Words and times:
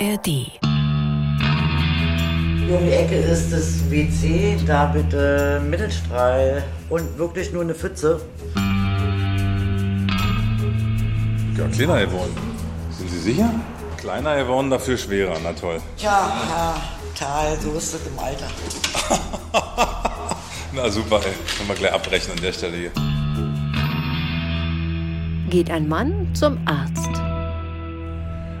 ARD. 0.00 0.26
Hier 0.26 0.60
um 2.78 2.86
die 2.86 2.92
Ecke 2.92 3.16
ist 3.16 3.52
das 3.52 3.90
WC, 3.90 4.56
da 4.64 4.86
bitte 4.86 5.60
Mittelstrahl 5.68 6.62
und 6.88 7.18
wirklich 7.18 7.52
nur 7.52 7.62
eine 7.62 7.74
Pfütze. 7.74 8.20
Ja, 11.56 11.66
kleiner 11.72 12.06
geworden. 12.06 12.36
Sind 12.90 13.10
Sie 13.10 13.18
sicher? 13.18 13.50
Kleiner 13.96 14.36
geworden, 14.36 14.70
dafür 14.70 14.96
schwerer, 14.96 15.36
na 15.42 15.52
toll. 15.52 15.80
Tja, 15.96 16.30
ja, 16.48 16.80
Tal, 17.18 17.58
so 17.60 17.72
ist 17.72 17.94
das 17.94 18.06
im 18.06 18.16
Alter. 18.18 18.46
Na 20.72 20.88
super, 20.88 21.16
ey. 21.16 21.32
Können 21.56 21.68
wir 21.68 21.74
gleich 21.74 21.92
abbrechen 21.92 22.30
an 22.30 22.40
der 22.40 22.52
Stelle 22.52 22.76
hier. 22.76 22.92
Geht 25.50 25.70
ein 25.70 25.88
Mann 25.88 26.32
zum 26.34 26.58
Arzt. 26.66 27.27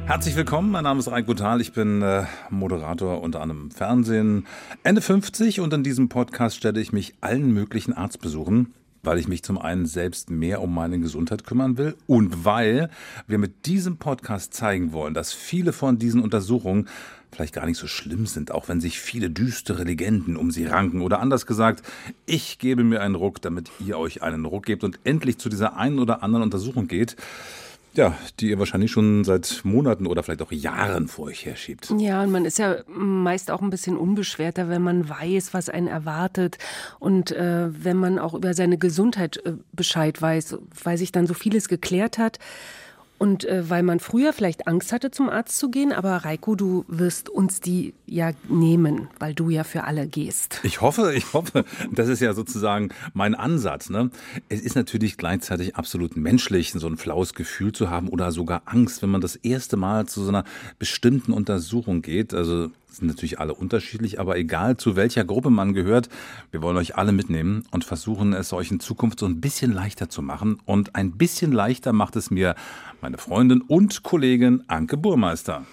Herzlich 0.08 0.36
willkommen, 0.36 0.70
mein 0.70 0.84
Name 0.84 1.00
ist 1.00 1.10
Reiko 1.10 1.34
Thal, 1.34 1.60
ich 1.60 1.74
bin 1.74 2.00
äh, 2.00 2.24
Moderator 2.48 3.20
unter 3.20 3.42
im 3.42 3.70
Fernsehen, 3.70 4.46
Ende 4.82 5.02
50 5.02 5.60
und 5.60 5.70
in 5.74 5.82
diesem 5.82 6.08
Podcast 6.08 6.56
stelle 6.56 6.80
ich 6.80 6.94
mich 6.94 7.12
allen 7.20 7.52
möglichen 7.52 7.92
Arztbesuchen, 7.92 8.72
weil 9.02 9.18
ich 9.18 9.28
mich 9.28 9.42
zum 9.42 9.58
einen 9.58 9.84
selbst 9.84 10.30
mehr 10.30 10.62
um 10.62 10.74
meine 10.74 10.98
Gesundheit 10.98 11.44
kümmern 11.44 11.76
will 11.76 11.94
und 12.06 12.46
weil 12.46 12.88
wir 13.26 13.36
mit 13.36 13.66
diesem 13.66 13.98
Podcast 13.98 14.54
zeigen 14.54 14.92
wollen, 14.92 15.12
dass 15.12 15.34
viele 15.34 15.74
von 15.74 15.98
diesen 15.98 16.22
Untersuchungen 16.22 16.88
vielleicht 17.30 17.54
gar 17.54 17.66
nicht 17.66 17.76
so 17.76 17.86
schlimm 17.86 18.24
sind, 18.24 18.50
auch 18.50 18.66
wenn 18.66 18.80
sich 18.80 19.00
viele 19.00 19.28
düstere 19.28 19.84
Legenden 19.84 20.38
um 20.38 20.50
sie 20.50 20.64
ranken. 20.64 21.02
Oder 21.02 21.20
anders 21.20 21.44
gesagt, 21.44 21.82
ich 22.24 22.58
gebe 22.58 22.82
mir 22.82 23.02
einen 23.02 23.14
Ruck, 23.14 23.42
damit 23.42 23.70
ihr 23.78 23.98
euch 23.98 24.22
einen 24.22 24.46
Ruck 24.46 24.64
gebt 24.64 24.84
und 24.84 25.00
endlich 25.04 25.36
zu 25.36 25.50
dieser 25.50 25.76
einen 25.76 25.98
oder 25.98 26.22
anderen 26.22 26.44
Untersuchung 26.44 26.88
geht. 26.88 27.14
Ja, 27.98 28.16
die 28.38 28.50
ihr 28.50 28.60
wahrscheinlich 28.60 28.92
schon 28.92 29.24
seit 29.24 29.62
Monaten 29.64 30.06
oder 30.06 30.22
vielleicht 30.22 30.40
auch 30.40 30.52
Jahren 30.52 31.08
vor 31.08 31.24
euch 31.24 31.44
herschiebt. 31.44 31.92
Ja, 31.98 32.22
und 32.22 32.30
man 32.30 32.44
ist 32.44 32.56
ja 32.56 32.76
meist 32.86 33.50
auch 33.50 33.60
ein 33.60 33.70
bisschen 33.70 33.96
unbeschwerter, 33.96 34.68
wenn 34.68 34.82
man 34.82 35.08
weiß, 35.08 35.52
was 35.52 35.68
einen 35.68 35.88
erwartet 35.88 36.58
und 37.00 37.32
äh, 37.32 37.66
wenn 37.72 37.96
man 37.96 38.20
auch 38.20 38.34
über 38.34 38.54
seine 38.54 38.78
Gesundheit 38.78 39.38
äh, 39.44 39.54
Bescheid 39.72 40.22
weiß, 40.22 40.58
weil 40.84 40.96
sich 40.96 41.10
dann 41.10 41.26
so 41.26 41.34
vieles 41.34 41.66
geklärt 41.66 42.18
hat. 42.18 42.38
Und 43.18 43.44
äh, 43.44 43.68
weil 43.68 43.82
man 43.82 43.98
früher 43.98 44.32
vielleicht 44.32 44.68
Angst 44.68 44.92
hatte, 44.92 45.10
zum 45.10 45.28
Arzt 45.28 45.58
zu 45.58 45.70
gehen, 45.70 45.92
aber 45.92 46.16
Reiko, 46.18 46.54
du 46.54 46.84
wirst 46.86 47.28
uns 47.28 47.60
die 47.60 47.94
ja 48.06 48.30
nehmen, 48.48 49.08
weil 49.18 49.34
du 49.34 49.50
ja 49.50 49.64
für 49.64 49.84
alle 49.84 50.06
gehst. 50.06 50.60
Ich 50.62 50.80
hoffe, 50.80 51.12
ich 51.14 51.32
hoffe, 51.32 51.64
das 51.90 52.08
ist 52.08 52.20
ja 52.20 52.32
sozusagen 52.32 52.90
mein 53.14 53.34
Ansatz. 53.34 53.90
Ne? 53.90 54.10
Es 54.48 54.60
ist 54.60 54.76
natürlich 54.76 55.16
gleichzeitig 55.16 55.76
absolut 55.76 56.16
menschlich, 56.16 56.72
so 56.72 56.86
ein 56.86 56.96
flaues 56.96 57.34
Gefühl 57.34 57.72
zu 57.72 57.90
haben 57.90 58.08
oder 58.08 58.30
sogar 58.30 58.62
Angst, 58.66 59.02
wenn 59.02 59.10
man 59.10 59.20
das 59.20 59.36
erste 59.36 59.76
Mal 59.76 60.06
zu 60.06 60.22
so 60.22 60.28
einer 60.28 60.44
bestimmten 60.78 61.32
Untersuchung 61.32 62.02
geht. 62.02 62.34
Also 62.34 62.70
sind 62.98 63.08
natürlich 63.08 63.40
alle 63.40 63.54
unterschiedlich, 63.54 64.20
aber 64.20 64.36
egal 64.36 64.76
zu 64.76 64.96
welcher 64.96 65.24
Gruppe 65.24 65.50
man 65.50 65.72
gehört, 65.72 66.08
wir 66.50 66.62
wollen 66.62 66.76
euch 66.76 66.96
alle 66.96 67.12
mitnehmen 67.12 67.64
und 67.70 67.84
versuchen 67.84 68.32
es 68.32 68.52
euch 68.52 68.70
in 68.70 68.80
Zukunft 68.80 69.20
so 69.20 69.26
ein 69.26 69.40
bisschen 69.40 69.72
leichter 69.72 70.08
zu 70.08 70.22
machen. 70.22 70.60
Und 70.64 70.94
ein 70.94 71.12
bisschen 71.12 71.52
leichter 71.52 71.92
macht 71.92 72.16
es 72.16 72.30
mir 72.30 72.54
meine 73.00 73.18
Freundin 73.18 73.62
und 73.62 74.02
Kollegin 74.02 74.64
Anke 74.68 74.96
Burmeister. 74.96 75.64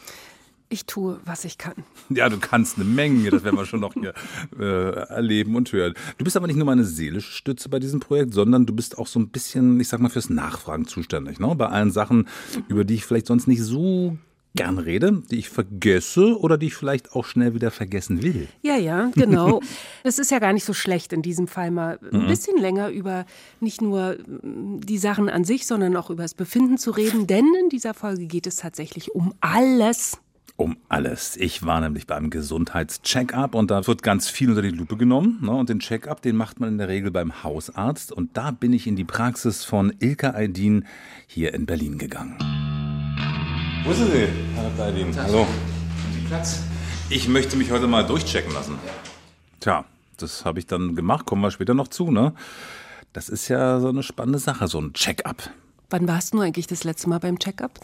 Ich 0.67 0.85
tue, 0.85 1.19
was 1.25 1.45
ich 1.45 1.57
kann. 1.59 1.75
Ja, 2.09 2.27
du 2.27 2.39
kannst 2.39 2.77
eine 2.77 2.85
Menge, 2.85 3.29
das 3.29 3.43
werden 3.43 3.55
wir 3.55 3.65
schon 3.65 3.79
noch 3.79 3.93
hier 3.93 4.13
äh, 4.59 4.91
erleben 5.09 5.55
und 5.55 5.71
hören. 5.71 5.93
Du 6.17 6.23
bist 6.23 6.35
aber 6.35 6.47
nicht 6.47 6.55
nur 6.55 6.65
meine 6.65 6.83
seelische 6.83 7.31
Stütze 7.31 7.69
bei 7.69 7.79
diesem 7.79 7.99
Projekt, 7.99 8.33
sondern 8.33 8.65
du 8.65 8.73
bist 8.73 8.97
auch 8.97 9.07
so 9.07 9.19
ein 9.19 9.29
bisschen, 9.29 9.79
ich 9.79 9.87
sag 9.87 9.99
mal, 9.99 10.09
fürs 10.09 10.29
Nachfragen 10.29 10.87
zuständig. 10.87 11.39
Ne? 11.39 11.53
Bei 11.55 11.67
allen 11.67 11.91
Sachen, 11.91 12.27
über 12.67 12.83
die 12.83 12.95
ich 12.95 13.05
vielleicht 13.05 13.27
sonst 13.27 13.47
nicht 13.47 13.61
so 13.61 14.17
gern 14.55 14.77
rede, 14.77 15.21
die 15.29 15.37
ich 15.37 15.49
vergesse 15.49 16.39
oder 16.39 16.57
die 16.57 16.67
ich 16.67 16.75
vielleicht 16.75 17.11
auch 17.13 17.25
schnell 17.25 17.53
wieder 17.53 17.71
vergessen 17.71 18.21
will. 18.23 18.47
Ja, 18.61 18.75
ja, 18.77 19.11
genau. 19.15 19.61
Es 20.03 20.19
ist 20.19 20.31
ja 20.31 20.39
gar 20.39 20.53
nicht 20.53 20.65
so 20.65 20.73
schlecht, 20.73 21.13
in 21.13 21.21
diesem 21.21 21.47
Fall 21.47 21.71
mal 21.71 21.99
ein 22.11 22.23
Mhm. 22.23 22.27
bisschen 22.27 22.57
länger 22.59 22.89
über 22.89 23.25
nicht 23.59 23.81
nur 23.81 24.17
mm, 24.17 24.81
die 24.81 24.97
Sachen 24.97 25.29
an 25.29 25.43
sich, 25.43 25.65
sondern 25.67 25.95
auch 25.97 26.09
über 26.09 26.23
das 26.23 26.33
Befinden 26.33 26.77
zu 26.77 26.91
reden. 26.91 27.27
Denn 27.27 27.45
in 27.63 27.69
dieser 27.69 27.93
Folge 27.93 28.25
geht 28.27 28.47
es 28.47 28.55
tatsächlich 28.57 29.13
um 29.15 29.33
alles. 29.41 30.17
Um 30.57 30.77
alles. 30.87 31.35
Ich 31.35 31.65
war 31.65 31.81
nämlich 31.81 32.07
beim 32.07 32.29
Gesundheitscheck-up 32.29 33.55
und 33.55 33.71
da 33.71 33.85
wird 33.87 34.03
ganz 34.03 34.29
viel 34.29 34.49
unter 34.49 34.61
die 34.61 34.69
Lupe 34.69 34.95
genommen. 34.95 35.39
Ne? 35.41 35.51
Und 35.51 35.67
den 35.69 35.79
Check-up, 35.79 36.21
den 36.21 36.37
macht 36.37 36.59
man 36.61 36.69
in 36.69 36.77
der 36.77 36.87
Regel 36.87 37.11
beim 37.11 37.43
Hausarzt. 37.43 38.11
Und 38.13 38.37
da 38.37 38.51
bin 38.51 38.71
ich 38.71 38.87
in 38.87 38.95
die 38.95 39.03
Praxis 39.03 39.65
von 39.65 39.93
Ilka 39.99 40.29
Aydin 40.33 40.85
hier 41.27 41.53
in 41.53 41.65
Berlin 41.65 41.97
gegangen. 41.97 42.37
Wo 43.85 43.93
sind 43.93 44.11
Sie, 44.11 44.27
Herr 44.55 44.63
Dr. 44.71 44.85
Aydin? 44.87 45.15
Hallo. 45.15 45.45
Platz. 46.27 46.63
Ich 47.11 47.27
möchte 47.27 47.55
mich 47.55 47.69
heute 47.69 47.85
mal 47.85 48.03
durchchecken 48.03 48.51
lassen. 48.51 48.79
Tja, 49.59 49.85
das 50.17 50.43
habe 50.43 50.57
ich 50.57 50.65
dann 50.65 50.95
gemacht, 50.95 51.27
kommen 51.27 51.43
wir 51.43 51.51
später 51.51 51.75
noch 51.75 51.89
zu, 51.89 52.09
ne? 52.09 52.33
Das 53.13 53.29
ist 53.29 53.47
ja 53.47 53.79
so 53.79 53.89
eine 53.89 54.01
spannende 54.01 54.39
Sache, 54.39 54.67
so 54.67 54.81
ein 54.81 54.93
Check-up. 54.93 55.51
Wann 55.91 56.07
warst 56.07 56.33
du 56.33 56.39
eigentlich 56.39 56.65
das 56.65 56.83
letzte 56.83 57.09
Mal 57.09 57.19
beim 57.19 57.37
Check-up? 57.37 57.79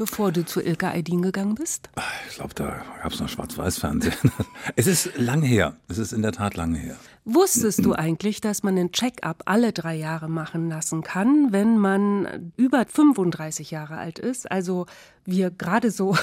Bevor 0.00 0.32
du 0.32 0.46
zu 0.46 0.62
Ilka 0.62 0.92
Aydin 0.92 1.20
gegangen 1.20 1.56
bist? 1.56 1.90
Ich 2.30 2.36
glaube, 2.36 2.54
da 2.54 2.82
gab 3.02 3.12
es 3.12 3.20
noch 3.20 3.28
Schwarz-Weiß-Fernsehen. 3.28 4.14
Es 4.74 4.86
ist 4.86 5.10
lange 5.18 5.46
her. 5.46 5.76
Es 5.88 5.98
ist 5.98 6.14
in 6.14 6.22
der 6.22 6.32
Tat 6.32 6.56
lange 6.56 6.78
her. 6.78 6.96
Wusstest 7.26 7.84
du 7.84 7.92
eigentlich, 7.92 8.40
dass 8.40 8.62
man 8.62 8.78
einen 8.78 8.92
Check-up 8.92 9.42
alle 9.44 9.74
drei 9.74 9.96
Jahre 9.96 10.30
machen 10.30 10.70
lassen 10.70 11.02
kann, 11.02 11.52
wenn 11.52 11.76
man 11.76 12.50
über 12.56 12.86
35 12.86 13.72
Jahre 13.72 13.98
alt 13.98 14.18
ist? 14.18 14.50
Also 14.50 14.86
wir 15.26 15.50
gerade 15.50 15.90
so 15.90 16.16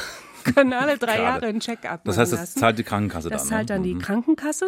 können 0.55 0.73
alle 0.73 0.97
drei. 0.97 1.17
Jahre 1.21 1.47
einen 1.47 1.59
Check-up 1.59 2.01
Das 2.05 2.17
heißt, 2.17 2.31
das 2.33 2.39
lassen. 2.41 2.59
zahlt 2.59 2.79
die 2.79 2.83
Krankenkasse 2.83 3.29
Das 3.29 3.43
dann. 3.43 3.49
zahlt 3.49 3.69
ne? 3.69 3.75
dann 3.75 3.83
die 3.83 3.93
Mhm. 3.95 3.99
Krankenkasse. 3.99 4.65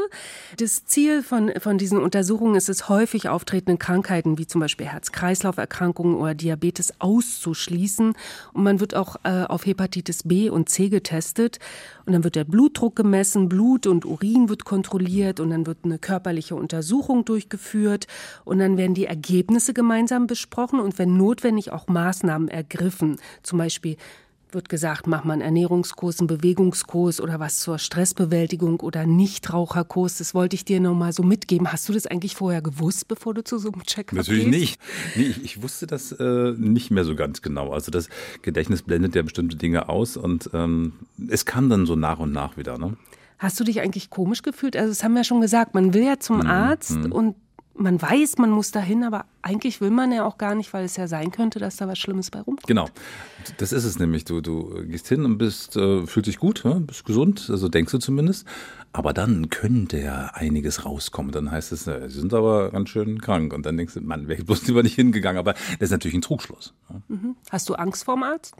Das 0.57 0.85
Ziel 0.85 1.23
von, 1.23 1.51
von 1.59 1.77
diesen 1.77 1.99
Untersuchungen 1.99 2.55
ist 2.55 2.69
es, 2.69 2.89
häufig 2.89 3.29
auftretende 3.29 3.77
Krankheiten 3.77 4.37
wie 4.37 4.47
zum 4.47 4.61
Beispiel 4.61 4.87
Herz-Kreislauf-Erkrankungen 4.87 6.15
oder 6.15 6.33
Diabetes 6.35 6.93
auszuschließen. 6.99 8.13
Und 8.53 8.63
man 8.63 8.79
wird 8.79 8.95
auch 8.95 9.17
äh, 9.23 9.43
auf 9.43 9.65
Hepatitis 9.65 10.23
B 10.23 10.49
und 10.49 10.69
C 10.69 10.89
getestet. 10.89 11.59
Und 12.05 12.13
dann 12.13 12.23
wird 12.23 12.35
der 12.35 12.43
Blutdruck 12.43 12.95
gemessen, 12.95 13.49
Blut 13.49 13.85
und 13.85 14.05
Urin 14.05 14.49
wird 14.49 14.65
kontrolliert 14.65 15.39
und 15.39 15.51
dann 15.51 15.65
wird 15.67 15.79
eine 15.83 15.99
körperliche 15.99 16.55
Untersuchung 16.55 17.25
durchgeführt. 17.25 18.07
Und 18.45 18.59
dann 18.59 18.77
werden 18.77 18.95
die 18.95 19.05
Ergebnisse 19.05 19.73
gemeinsam 19.73 20.25
besprochen 20.27 20.79
und 20.79 20.97
wenn 20.97 21.17
notwendig 21.17 21.71
auch 21.71 21.87
Maßnahmen 21.87 22.47
ergriffen. 22.47 23.17
Zum 23.43 23.59
Beispiel 23.59 23.97
wird 24.53 24.69
gesagt, 24.69 25.07
mach 25.07 25.23
mal 25.23 25.33
einen 25.33 25.41
Ernährungskurs, 25.41 26.19
einen 26.19 26.27
Bewegungskurs 26.27 27.21
oder 27.21 27.39
was 27.39 27.59
zur 27.59 27.77
Stressbewältigung 27.77 28.79
oder 28.79 29.05
Nichtraucherkurs. 29.05 30.17
Das 30.17 30.33
wollte 30.33 30.55
ich 30.55 30.65
dir 30.65 30.79
noch 30.79 30.95
mal 30.95 31.13
so 31.13 31.23
mitgeben. 31.23 31.71
Hast 31.71 31.87
du 31.89 31.93
das 31.93 32.07
eigentlich 32.07 32.35
vorher 32.35 32.61
gewusst, 32.61 33.07
bevor 33.07 33.33
du 33.33 33.43
zu 33.43 33.57
so 33.57 33.71
einem 33.71 33.83
Check 33.83 34.13
Natürlich 34.13 34.47
nicht. 34.47 34.79
Nee, 35.15 35.23
ich, 35.23 35.43
ich 35.43 35.61
wusste 35.61 35.87
das 35.87 36.11
äh, 36.11 36.53
nicht 36.57 36.91
mehr 36.91 37.05
so 37.05 37.15
ganz 37.15 37.41
genau. 37.41 37.71
Also 37.71 37.91
das 37.91 38.09
Gedächtnis 38.41 38.81
blendet 38.81 39.15
ja 39.15 39.21
bestimmte 39.21 39.55
Dinge 39.55 39.89
aus 39.89 40.17
und 40.17 40.49
ähm, 40.53 40.93
es 41.29 41.45
kam 41.45 41.69
dann 41.69 41.85
so 41.85 41.95
nach 41.95 42.19
und 42.19 42.31
nach 42.31 42.57
wieder. 42.57 42.77
Ne? 42.77 42.97
Hast 43.39 43.59
du 43.59 43.63
dich 43.63 43.79
eigentlich 43.79 44.09
komisch 44.09 44.41
gefühlt? 44.41 44.75
Also, 44.75 44.89
das 44.89 45.03
haben 45.03 45.13
wir 45.13 45.23
schon 45.23 45.39
gesagt. 45.39 45.73
Man 45.73 45.93
will 45.93 46.03
ja 46.03 46.19
zum 46.19 46.45
Arzt 46.45 46.97
und 46.97 47.35
man 47.79 48.01
weiß, 48.01 48.37
man 48.37 48.49
muss 48.51 48.71
dahin, 48.71 49.03
aber 49.03 49.25
eigentlich 49.41 49.81
will 49.81 49.89
man 49.89 50.11
ja 50.11 50.25
auch 50.25 50.37
gar 50.37 50.53
nicht, 50.53 50.73
weil 50.73 50.85
es 50.85 50.97
ja 50.97 51.07
sein 51.07 51.31
könnte, 51.31 51.59
dass 51.59 51.77
da 51.77 51.87
was 51.87 51.97
Schlimmes 51.97 52.29
bei 52.29 52.39
rumkommt. 52.39 52.67
Genau, 52.67 52.89
das 53.57 53.71
ist 53.71 53.85
es 53.85 53.99
nämlich. 53.99 54.25
Du, 54.25 54.41
du 54.41 54.85
gehst 54.85 55.07
hin 55.07 55.25
und 55.25 55.37
bist, 55.37 55.75
äh, 55.77 56.05
fühlst 56.05 56.27
dich 56.27 56.37
gut, 56.37 56.63
bist 56.85 57.05
gesund, 57.05 57.47
also 57.49 57.69
denkst 57.69 57.91
du 57.91 57.97
zumindest. 57.97 58.45
Aber 58.91 59.13
dann 59.13 59.49
könnte 59.49 59.99
ja 59.99 60.31
einiges 60.33 60.83
rauskommen. 60.83 61.31
Dann 61.31 61.51
heißt 61.51 61.71
es, 61.71 61.85
äh, 61.87 62.09
sie 62.09 62.19
sind 62.19 62.33
aber 62.33 62.71
ganz 62.71 62.89
schön 62.89 63.21
krank. 63.21 63.53
Und 63.53 63.65
dann 63.65 63.77
denkst 63.77 63.93
du, 63.93 64.01
Mann, 64.01 64.27
wäre 64.27 64.39
ich 64.39 64.45
bloß 64.45 64.65
lieber 64.67 64.81
nicht 64.83 64.95
hingegangen. 64.95 65.37
Aber 65.37 65.53
das 65.53 65.79
ist 65.79 65.91
natürlich 65.91 66.15
ein 66.15 66.21
Trugschluss. 66.21 66.73
ne? 67.07 67.35
Hast 67.51 67.69
du 67.69 67.75
Angst 67.75 68.03
vorm 68.03 68.23
Arzt? 68.23 68.55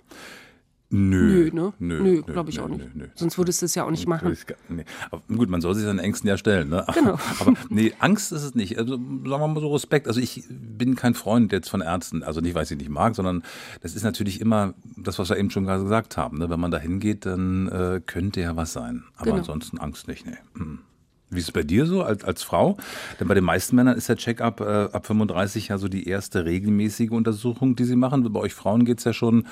Nö, 0.91 1.22
Nö, 1.22 1.50
ne? 1.53 1.74
Nö, 1.78 2.02
Nö, 2.02 2.22
glaube 2.24 2.50
ich 2.50 2.58
nö, 2.58 2.64
auch 2.64 2.68
nicht. 2.68 2.96
nö. 2.96 3.06
Sonst 3.14 3.38
würdest 3.38 3.62
du 3.62 3.66
es 3.68 3.76
ja 3.76 3.84
auch 3.84 3.91
nicht 3.91 4.08
machen. 4.08 4.36
Nee. 4.70 4.86
Aber 5.12 5.22
gut, 5.28 5.47
man 5.47 5.62
soll 5.62 5.76
sich 5.76 5.84
seinen 5.84 6.00
Ängsten 6.00 6.28
ja 6.28 6.36
stellen. 6.38 6.70
Ne? 6.70 6.84
Genau. 6.96 7.20
Aber 7.40 7.53
nee, 7.70 7.94
Angst 8.00 8.32
ist 8.32 8.41
es 8.44 8.56
nicht. 8.56 8.80
Also 8.80 8.94
sagen 8.96 9.24
wir 9.24 9.47
mal 9.47 9.59
so 9.62 9.72
Respekt. 9.72 10.08
Also 10.08 10.20
ich 10.20 10.44
bin 10.50 10.96
kein 10.96 11.14
Freund 11.14 11.52
jetzt 11.52 11.70
von 11.70 11.82
Ärzten. 11.82 12.24
Also 12.24 12.41
nicht, 12.41 12.56
weil 12.56 12.64
ich 12.64 12.70
sie 12.70 12.76
nicht 12.76 12.90
mag, 12.90 13.16
sondern 13.16 13.44
das 13.82 13.96
ist 13.96 14.02
natürlich 14.03 14.41
immer 14.41 14.74
das, 14.97 15.20
was 15.20 15.30
wir 15.30 15.38
eben 15.38 15.52
schon 15.52 15.66
gerade 15.66 15.84
gesagt 15.84 16.18
haben. 16.18 16.40
Ne? 16.40 16.50
Wenn 16.50 16.59
man 16.59 16.72
da 16.72 16.80
hingeht, 16.80 17.26
dann 17.28 17.68
äh, 17.68 18.02
könnte 18.03 18.42
ja 18.42 18.56
was 18.56 18.74
sein. 18.74 19.03
Aber 19.16 19.26
Genau. 19.26 19.38
ansonsten 19.38 19.78
Angst 19.78 20.08
nicht. 20.08 20.26
Nee. 20.26 20.38
Hm. 20.56 20.80
Wie 21.29 21.40
ist 21.40 21.46
es 21.46 21.52
bei 21.52 21.64
dir 21.64 21.85
so 21.85 22.02
als, 22.02 22.23
als 22.23 22.43
Frau? 22.43 22.78
Denn 23.20 23.28
bei 23.28 23.35
den 23.35 23.43
meisten 23.43 23.76
Männern 23.76 23.97
ist 23.97 24.09
der 24.09 24.17
Check-up 24.17 24.61
äh, 24.61 24.90
ab 24.91 25.05
35 25.05 25.67
ja 25.67 25.78
so 25.78 25.87
die 25.87 26.08
erste 26.08 26.46
regelmäßige 26.46 27.11
Untersuchung, 27.11 27.76
die 27.76 27.84
sie 27.84 27.96
machen. 27.96 28.31
Bei 28.31 28.40
euch 28.40 28.53
Frauen 28.53 28.85
geht's 28.85 29.03
ja 29.03 29.14
schon 29.14 29.46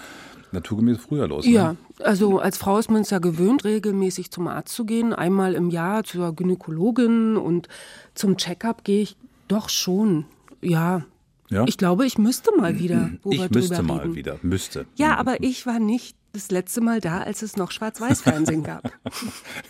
naturgemäß 0.52 0.98
früher 0.98 1.28
los. 1.28 1.46
Ne? 1.46 1.52
Ja, 1.52 1.76
also 2.00 2.40
als 2.40 2.58
Frau 2.58 2.78
ist 2.80 2.90
man 2.90 3.02
es 3.02 3.10
ja 3.10 3.20
gewöhnt, 3.20 3.64
regelmäßig 3.64 4.32
zum 4.32 4.48
Arzt 4.48 4.74
zu 4.74 4.86
gehen. 4.86 5.14
Einmal 5.14 5.54
im 5.54 5.70
Jahr 5.70 6.04
zur 6.04 6.34
Gynäkologin 6.34 7.38
und 7.38 7.68
zum 8.16 8.38
Check-up 8.38 8.84
gehe 8.84 9.04
ich 9.04 9.18
doch 9.48 9.70
schon. 9.70 10.26
Ja. 10.62 11.04
Ja? 11.50 11.64
Ich 11.68 11.78
glaube, 11.78 12.06
ich 12.06 12.18
müsste 12.18 12.52
mal 12.58 12.78
wieder, 12.80 13.10
ich 13.30 13.50
müsste 13.50 13.82
mal 13.82 14.16
wieder. 14.16 14.38
Müsste. 14.42 14.86
Ja, 14.96 15.16
aber 15.16 15.42
ich 15.44 15.66
war 15.66 15.80
nicht 15.80 16.18
das 16.38 16.52
letzte 16.52 16.82
Mal 16.82 17.02
da, 17.02 17.22
als 17.22 17.42
es 17.42 17.58
noch 17.58 17.72
Schwarz-Weiß-Fernsehen 17.72 18.64
gab. 18.64 18.92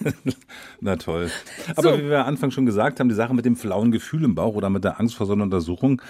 Na 0.81 0.97
toll. 0.97 1.31
Aber 1.75 1.81
so. 1.81 1.97
wie 1.97 2.09
wir 2.09 2.19
am 2.19 2.27
Anfang 2.27 2.51
schon 2.51 2.65
gesagt 2.65 2.99
haben, 2.99 3.07
die 3.07 3.15
Sache 3.15 3.33
mit 3.33 3.45
dem 3.45 3.55
flauen 3.55 3.91
Gefühl 3.91 4.25
im 4.25 4.35
Bauch 4.35 4.53
oder 4.53 4.69
mit 4.69 4.83
der 4.83 4.99
Angst 4.99 5.15
vor 5.15 5.25
so 5.25 5.33
einer 5.33 5.43
Untersuchung, 5.43 6.01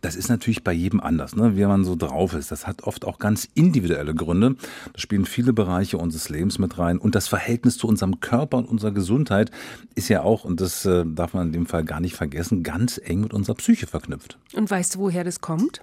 das 0.00 0.16
ist 0.16 0.28
natürlich 0.28 0.64
bei 0.64 0.72
jedem 0.72 1.00
anders, 1.00 1.36
ne? 1.36 1.56
wie 1.56 1.64
man 1.64 1.84
so 1.84 1.94
drauf 1.94 2.34
ist. 2.34 2.50
Das 2.50 2.66
hat 2.66 2.82
oft 2.82 3.04
auch 3.04 3.18
ganz 3.18 3.48
individuelle 3.54 4.14
Gründe. 4.14 4.56
Da 4.92 4.98
spielen 4.98 5.26
viele 5.26 5.52
Bereiche 5.52 5.98
unseres 5.98 6.28
Lebens 6.28 6.58
mit 6.58 6.76
rein. 6.78 6.98
Und 6.98 7.14
das 7.14 7.28
Verhältnis 7.28 7.78
zu 7.78 7.86
unserem 7.86 8.18
Körper 8.20 8.58
und 8.58 8.68
unserer 8.68 8.92
Gesundheit 8.92 9.52
ist 9.94 10.08
ja 10.08 10.22
auch, 10.22 10.44
und 10.44 10.60
das 10.60 10.84
äh, 10.86 11.04
darf 11.06 11.34
man 11.34 11.48
in 11.48 11.52
dem 11.52 11.66
Fall 11.66 11.84
gar 11.84 12.00
nicht 12.00 12.16
vergessen, 12.16 12.62
ganz 12.62 13.00
eng 13.02 13.20
mit 13.20 13.32
unserer 13.32 13.54
Psyche 13.56 13.86
verknüpft. 13.86 14.38
Und 14.54 14.70
weißt 14.70 14.96
du, 14.96 14.98
woher 15.00 15.22
das 15.22 15.40
kommt? 15.40 15.80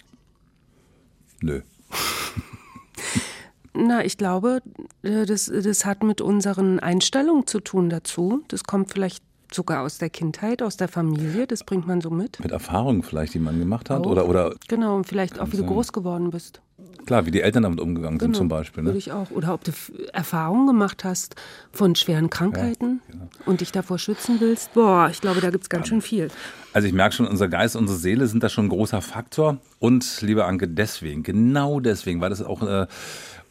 Nö. 1.41 1.62
Na, 3.77 4.03
ich 4.03 4.18
glaube, 4.18 4.62
äh, 5.03 5.25
das, 5.25 5.45
das 5.45 5.85
hat 5.85 6.03
mit 6.03 6.21
unseren 6.21 6.79
Einstellungen 6.79 7.45
zu 7.47 7.59
tun 7.59 7.89
dazu. 7.89 8.44
Das 8.47 8.63
kommt 8.63 8.91
vielleicht 8.91 9.24
sogar 9.53 9.83
aus 9.83 9.97
der 9.97 10.09
Kindheit, 10.09 10.62
aus 10.62 10.77
der 10.77 10.88
Familie, 10.88 11.47
das 11.47 11.63
bringt 11.63 11.88
man 11.88 12.01
so 12.01 12.09
mit. 12.09 12.39
Mit 12.39 12.51
Erfahrungen 12.51 13.03
vielleicht, 13.03 13.33
die 13.33 13.39
man 13.39 13.59
gemacht 13.59 13.89
hat? 13.89 14.06
Oder, 14.06 14.27
oder 14.27 14.56
genau, 14.68 14.95
und 14.95 15.06
vielleicht 15.06 15.39
auch, 15.39 15.51
wie 15.51 15.57
du 15.57 15.65
groß 15.65 15.94
geworden 15.94 16.31
bist. 16.31 16.62
Klar, 17.06 17.25
wie 17.25 17.31
die 17.31 17.41
Eltern 17.41 17.63
damit 17.63 17.79
umgegangen 17.79 18.18
genau, 18.18 18.33
sind 18.33 18.35
zum 18.35 18.50
Beispiel. 18.50 18.83
Ne? 18.83 18.89
Würde 18.89 18.97
ich 18.97 19.13
auch. 19.13 19.31
Oder 19.31 19.53
ob 19.53 19.63
du 19.63 19.71
Erfahrungen 20.12 20.68
gemacht 20.68 21.06
hast 21.06 21.35
von 21.71 21.95
schweren 21.95 22.30
Krankheiten 22.30 23.01
ja, 23.07 23.13
genau. 23.13 23.30
und 23.45 23.62
dich 23.62 23.71
davor 23.71 23.97
schützen 23.97 24.38
willst. 24.39 24.73
Boah, 24.73 25.07
ich 25.09 25.21
glaube, 25.21 25.39
da 25.39 25.50
gibt 25.50 25.63
es 25.63 25.69
ganz 25.69 25.88
schön 25.88 26.01
viel. 26.01 26.27
Also 26.73 26.88
ich 26.88 26.94
merke 26.94 27.15
schon, 27.15 27.25
unser 27.25 27.47
Geist, 27.47 27.77
unsere 27.77 27.97
Seele 27.97 28.27
sind 28.27 28.44
da 28.44 28.50
schon 28.50 28.65
ein 28.65 28.69
großer 28.69 29.01
Faktor. 29.01 29.57
Und, 29.80 30.21
liebe 30.21 30.44
Anke, 30.44 30.68
deswegen, 30.68 31.23
genau 31.23 31.80
deswegen, 31.80 32.19
weil 32.19 32.30
das 32.30 32.44
auch... 32.44 32.62
Äh, 32.62 32.88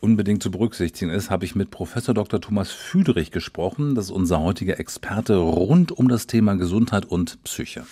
unbedingt 0.00 0.42
zu 0.42 0.50
berücksichtigen 0.50 1.10
ist, 1.10 1.30
habe 1.30 1.44
ich 1.44 1.54
mit 1.54 1.70
Professor 1.70 2.14
Dr. 2.14 2.40
Thomas 2.40 2.70
Füderich 2.70 3.30
gesprochen. 3.30 3.94
Das 3.94 4.06
ist 4.06 4.10
unser 4.10 4.40
heutiger 4.40 4.78
Experte 4.78 5.36
rund 5.36 5.92
um 5.92 6.08
das 6.08 6.26
Thema 6.26 6.54
Gesundheit 6.54 7.04
und 7.04 7.42
Psyche. 7.44 7.84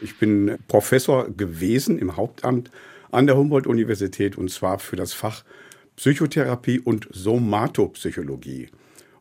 Ich 0.00 0.18
bin 0.18 0.58
Professor 0.68 1.30
gewesen 1.30 1.98
im 1.98 2.16
Hauptamt 2.16 2.70
an 3.10 3.26
der 3.26 3.36
Humboldt-Universität 3.36 4.36
und 4.36 4.50
zwar 4.50 4.78
für 4.78 4.96
das 4.96 5.12
Fach 5.12 5.44
Psychotherapie 5.96 6.80
und 6.80 7.08
Somatopsychologie. 7.12 8.68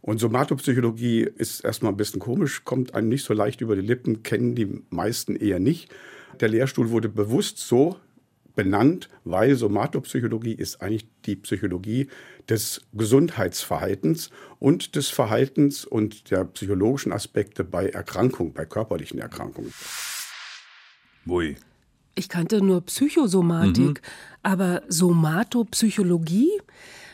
Und 0.01 0.19
Somatopsychologie 0.19 1.21
ist 1.21 1.61
erstmal 1.61 1.93
ein 1.93 1.97
bisschen 1.97 2.19
komisch, 2.19 2.65
kommt 2.65 2.93
einem 2.93 3.09
nicht 3.09 3.23
so 3.23 3.33
leicht 3.33 3.61
über 3.61 3.75
die 3.75 3.81
Lippen, 3.81 4.23
kennen 4.23 4.55
die 4.55 4.81
meisten 4.89 5.35
eher 5.35 5.59
nicht. 5.59 5.93
Der 6.41 6.49
Lehrstuhl 6.49 6.89
wurde 6.89 7.07
bewusst 7.07 7.59
so 7.59 7.95
benannt, 8.55 9.09
weil 9.23 9.55
Somatopsychologie 9.55 10.53
ist 10.53 10.81
eigentlich 10.81 11.07
die 11.25 11.35
Psychologie 11.35 12.07
des 12.49 12.81
Gesundheitsverhaltens 12.93 14.29
und 14.59 14.95
des 14.95 15.09
Verhaltens 15.09 15.85
und 15.85 16.31
der 16.31 16.45
psychologischen 16.45 17.11
Aspekte 17.11 17.63
bei 17.63 17.89
Erkrankungen, 17.89 18.53
bei 18.53 18.65
körperlichen 18.65 19.19
Erkrankungen. 19.19 19.73
Ui. 21.27 21.55
Ich 22.15 22.29
kannte 22.29 22.61
nur 22.61 22.81
Psychosomatik, 22.81 24.01
mhm. 24.01 24.07
aber 24.43 24.83
Somatopsychologie? 24.87 26.51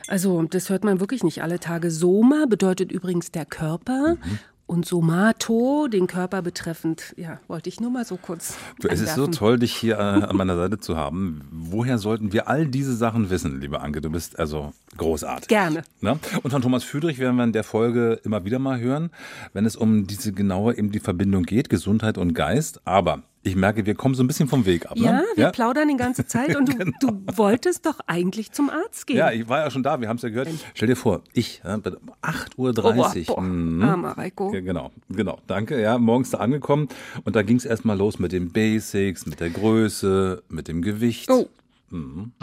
Also, 0.07 0.41
das 0.43 0.69
hört 0.69 0.83
man 0.83 0.99
wirklich 0.99 1.23
nicht 1.23 1.41
alle 1.41 1.59
Tage. 1.59 1.89
Soma 1.91 2.45
bedeutet 2.49 2.91
übrigens 2.91 3.31
der 3.31 3.45
Körper 3.45 4.15
mhm 4.15 4.39
und 4.69 4.85
Somato, 4.85 5.87
den 5.87 6.05
Körper 6.05 6.43
betreffend. 6.43 7.15
Ja, 7.17 7.39
wollte 7.47 7.69
ich 7.69 7.81
nur 7.81 7.89
mal 7.89 8.05
so 8.05 8.17
kurz. 8.17 8.55
Du, 8.79 8.87
es 8.87 9.01
ist 9.01 9.15
so 9.15 9.25
toll, 9.25 9.57
dich 9.57 9.73
hier 9.75 9.95
äh, 9.97 10.01
an 10.01 10.37
meiner 10.37 10.55
Seite 10.55 10.79
zu 10.79 10.95
haben. 10.95 11.41
Woher 11.51 11.97
sollten 11.97 12.33
wir 12.33 12.47
all 12.47 12.67
diese 12.67 12.95
Sachen 12.95 13.31
wissen, 13.31 13.59
liebe 13.59 13.81
Anke? 13.81 13.99
Du 13.99 14.11
bist 14.11 14.37
also 14.37 14.71
großartig. 14.95 15.47
Gerne. 15.47 15.81
Ne? 16.01 16.19
Und 16.43 16.51
von 16.51 16.61
Thomas 16.61 16.83
Füdrich 16.83 17.17
werden 17.17 17.35
wir 17.37 17.45
in 17.45 17.51
der 17.51 17.63
Folge 17.63 18.19
immer 18.23 18.45
wieder 18.45 18.59
mal 18.59 18.79
hören, 18.79 19.09
wenn 19.53 19.65
es 19.65 19.75
um 19.75 20.05
diese 20.05 20.33
genaue 20.33 20.77
eben 20.77 20.91
die 20.91 20.99
Verbindung 20.99 21.43
geht, 21.43 21.69
Gesundheit 21.69 22.19
und 22.19 22.35
Geist. 22.35 22.81
Aber 22.85 23.23
ich 23.41 23.55
merke, 23.55 23.85
wir 23.85 23.95
kommen 23.95 24.15
so 24.15 24.23
ein 24.23 24.27
bisschen 24.27 24.47
vom 24.49 24.65
Weg 24.65 24.85
ab. 24.87 24.97
Ne? 24.97 25.05
Ja, 25.05 25.23
wir 25.35 25.43
ja? 25.45 25.51
plaudern 25.51 25.87
die 25.87 25.95
ganze 25.95 26.25
Zeit 26.25 26.55
und 26.55 26.67
du, 26.67 26.77
genau. 26.77 26.97
du, 26.99 27.37
wolltest 27.37 27.85
doch 27.85 27.99
eigentlich 28.05 28.51
zum 28.51 28.69
Arzt 28.69 29.07
gehen. 29.07 29.17
Ja, 29.17 29.31
ich 29.31 29.47
war 29.47 29.59
ja 29.59 29.71
schon 29.71 29.83
da, 29.83 30.01
wir 30.01 30.09
haben 30.09 30.17
es 30.17 30.23
ja 30.23 30.29
gehört. 30.29 30.49
Stell 30.73 30.89
dir 30.89 30.95
vor, 30.95 31.21
ich, 31.33 31.61
ja, 31.63 31.75
8.30 31.75 33.29
Uhr. 33.29 33.37
Oh, 33.37 33.41
mhm. 33.41 33.81
Armer 33.81 34.17
Reiko. 34.17 34.53
Ja, 34.53 34.59
genau, 34.59 34.91
genau, 35.09 35.39
danke. 35.47 35.81
Ja, 35.81 35.97
morgens 35.97 36.31
da 36.31 36.39
angekommen 36.39 36.89
und 37.23 37.35
da 37.35 37.41
ging 37.41 37.57
es 37.57 37.65
erstmal 37.65 37.97
los 37.97 38.19
mit 38.19 38.33
den 38.33 38.51
Basics, 38.51 39.25
mit 39.25 39.39
der 39.39 39.49
Größe, 39.49 40.43
mit 40.49 40.67
dem 40.67 40.81
Gewicht. 40.81 41.29
Oh. 41.31 41.47
Mhm. 41.91 42.33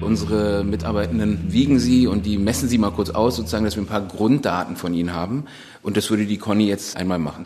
Unsere 0.00 0.62
Mitarbeitenden 0.62 1.52
wiegen 1.52 1.78
sie 1.80 2.06
und 2.06 2.24
die 2.24 2.38
messen 2.38 2.68
sie 2.68 2.78
mal 2.78 2.90
kurz 2.92 3.10
aus, 3.10 3.36
sozusagen, 3.36 3.64
dass 3.64 3.76
wir 3.76 3.82
ein 3.82 3.86
paar 3.86 4.06
Grunddaten 4.06 4.76
von 4.76 4.94
ihnen 4.94 5.12
haben. 5.12 5.46
Und 5.82 5.96
das 5.96 6.08
würde 6.10 6.26
die 6.26 6.38
Conny 6.38 6.68
jetzt 6.68 6.96
einmal 6.96 7.18
machen. 7.18 7.44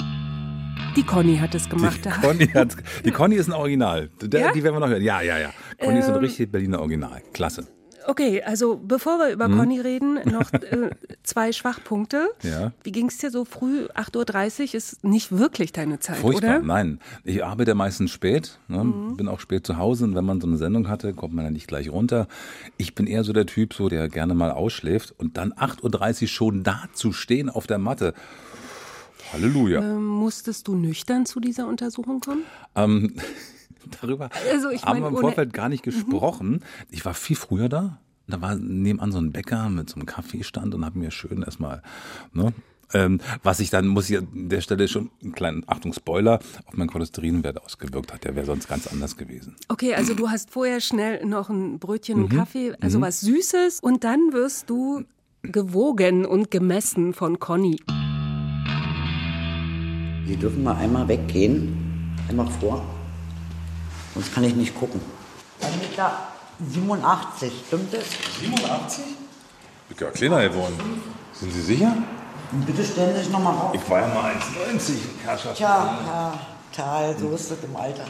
Die 0.97 1.05
Conny 1.05 1.39
hat 1.39 1.55
es 1.55 1.69
gemacht. 1.69 2.05
Die 2.05 2.11
Conny, 2.27 2.47
hat, 2.49 2.77
die 3.05 3.11
Conny 3.11 3.37
ist 3.37 3.49
ein 3.49 3.55
Original. 3.55 4.11
Der, 4.21 4.41
ja? 4.41 4.53
Die 4.53 4.63
werden 4.63 4.75
wir 4.75 4.81
noch 4.81 4.89
hören. 4.89 5.03
Ja, 5.03 5.23
ja, 5.23 5.39
ja. 5.39 5.51
Conny 5.79 5.95
ähm, 5.95 6.01
ist 6.01 6.09
ein 6.09 6.15
ähm, 6.17 6.21
richtig 6.21 6.53
Berliner 6.53 6.81
Original. 6.81 7.23
Klasse. 7.33 7.67
Okay, 8.07 8.43
also 8.43 8.77
bevor 8.77 9.19
wir 9.19 9.33
über 9.33 9.47
hm. 9.47 9.57
Conny 9.59 9.81
reden, 9.81 10.19
noch 10.25 10.53
äh, 10.53 10.91
zwei 11.23 11.53
Schwachpunkte. 11.53 12.29
Ja. 12.43 12.73
Wie 12.83 12.93
ging 12.93 13.09
es 13.09 13.19
dir 13.19 13.31
so 13.31 13.45
früh? 13.45 13.87
8.30 13.95 14.61
Uhr 14.61 14.75
ist 14.75 15.05
nicht 15.05 15.33
wirklich 15.33 15.73
deine 15.73 16.01
Zeit, 16.01 16.17
Furchtbar, 16.17 16.59
oder? 16.59 16.67
nein. 16.67 16.99
Ich 17.25 17.45
arbeite 17.45 17.75
meistens 17.75 18.11
spät, 18.11 18.59
ne? 18.69 18.85
mhm. 18.85 19.17
bin 19.17 19.29
auch 19.29 19.41
spät 19.41 19.67
zu 19.67 19.77
Hause 19.77 20.05
und 20.05 20.15
wenn 20.15 20.25
man 20.25 20.41
so 20.41 20.47
eine 20.47 20.57
Sendung 20.57 20.89
hatte, 20.89 21.15
kommt 21.15 21.35
man 21.35 21.45
ja 21.45 21.51
nicht 21.51 21.69
gleich 21.69 21.91
runter. 21.91 22.27
Ich 22.77 22.95
bin 22.95 23.07
eher 23.07 23.25
so 23.25 23.33
der 23.33 23.47
Typ, 23.47 23.75
so, 23.75 23.89
der 23.89 24.09
gerne 24.09 24.35
mal 24.35 24.51
ausschläft 24.51 25.15
und 25.17 25.37
dann 25.37 25.53
8.30 25.53 26.23
Uhr 26.23 26.29
schon 26.29 26.63
da 26.65 26.85
zu 26.93 27.13
stehen 27.13 27.49
auf 27.49 27.67
der 27.67 27.79
Matte. 27.79 28.15
Halleluja. 29.33 29.81
Ähm, 29.81 30.05
musstest 30.05 30.69
du 30.69 30.75
nüchtern 30.75 31.27
zu 31.27 31.41
dieser 31.41 31.67
Untersuchung 31.67 32.21
kommen? 32.21 32.43
Ähm, 32.75 33.15
darüber 34.01 34.31
also 34.53 34.71
ich 34.71 34.85
haben 34.85 35.01
wir 35.01 35.09
im 35.09 35.17
Vorfeld 35.17 35.53
gar 35.53 35.69
nicht 35.69 35.87
mhm. 35.87 35.91
gesprochen. 35.91 36.51
Mhm. 36.51 36.61
Ich 36.91 37.05
war 37.05 37.15
viel 37.15 37.37
früher 37.37 37.69
da. 37.69 37.99
Da 38.29 38.41
war 38.41 38.55
nebenan 38.55 39.11
so 39.11 39.19
ein 39.19 39.33
Bäcker 39.33 39.69
mit 39.69 39.91
so 39.91 39.97
einem 39.97 40.07
Kaffeestand 40.07 40.75
und 40.75 40.85
habe 40.85 40.99
mir 40.99 41.11
schön 41.11 41.43
erstmal, 41.43 41.83
ne, 42.33 42.53
ähm, 42.95 43.21
was 43.43 43.61
ich 43.61 43.71
dann, 43.71 43.87
muss 43.87 44.11
ich 44.11 44.19
an 44.19 44.29
der 44.33 44.61
Stelle 44.61 44.87
schon 44.87 45.11
einen 45.23 45.33
kleinen, 45.33 45.65
Achtung, 45.67 45.93
Spoiler, 45.93 46.39
auf 46.67 46.75
meinen 46.75 46.89
Cholesterinwert 46.89 47.63
ausgewirkt 47.63 48.13
hat. 48.13 48.25
Der 48.25 48.37
wäre 48.37 48.47
sonst 48.47 48.69
ganz 48.69 48.87
anders 48.87 49.17
gewesen. 49.17 49.57
Okay, 49.69 49.95
also 49.95 50.15
du 50.15 50.29
hast 50.31 50.51
vorher 50.51 50.81
schnell 50.81 51.25
noch 51.25 51.49
ein 51.49 51.79
Brötchen 51.79 52.19
mhm. 52.19 52.25
und 52.25 52.37
Kaffee, 52.37 52.75
also 52.81 52.99
mhm. 52.99 53.03
was 53.03 53.21
Süßes 53.21 53.81
und 53.81 54.05
dann 54.05 54.33
wirst 54.33 54.71
du 54.71 55.05
gewogen 55.43 56.25
und 56.25 56.51
gemessen 56.51 57.15
von 57.15 57.39
Conny. 57.39 57.81
Sie 60.27 60.37
dürfen 60.37 60.63
mal 60.63 60.77
einmal 60.77 61.09
weggehen, 61.09 62.17
einmal 62.29 62.47
vor, 62.61 62.83
sonst 64.15 64.33
kann 64.33 64.45
ich 64.45 64.55
nicht 64.55 64.75
gucken. 64.79 65.01
1,87 65.61 65.91
Meter 65.91 66.13
87, 66.71 67.53
stimmt 67.67 67.93
das? 67.93 68.05
87? 68.41 69.05
Ich 69.91 69.97
bin 69.97 70.07
ja 70.07 70.13
kleiner 70.13 70.49
geworden. 70.49 70.75
Sind 71.33 71.53
Sie 71.53 71.63
sicher? 71.63 71.97
Bitte 72.67 72.85
stellen 72.85 73.17
Sie 73.17 73.23
sich 73.25 73.33
nochmal 73.33 73.55
auf. 73.55 73.75
Ich 73.75 73.91
war 73.91 74.01
ja 74.01 74.09
mal 74.09 74.33
1,90, 74.33 74.93
Herrschaft. 75.25 75.57
Tja, 75.57 75.99
Herr 76.07 76.39
Tal, 76.73 77.17
so 77.19 77.31
ist 77.33 77.51
das 77.51 77.59
im 77.65 77.75
Alter. 77.77 78.05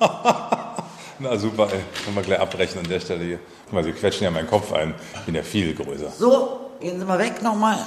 Na 1.18 1.36
super, 1.36 1.68
ey. 1.72 1.80
Können 2.04 2.16
wir 2.16 2.22
gleich 2.22 2.40
abbrechen 2.40 2.80
an 2.80 2.88
der 2.88 3.00
Stelle 3.00 3.24
hier. 3.24 3.38
Guck 3.66 3.74
mal, 3.74 3.84
Sie 3.84 3.92
quetschen 3.92 4.24
ja 4.24 4.30
meinen 4.30 4.48
Kopf 4.48 4.72
ein. 4.72 4.94
Ich 5.14 5.20
bin 5.20 5.34
ja 5.34 5.42
viel 5.42 5.74
größer. 5.74 6.10
So, 6.10 6.70
gehen 6.80 6.98
Sie 6.98 7.04
mal 7.04 7.18
weg 7.18 7.42
nochmal. 7.42 7.78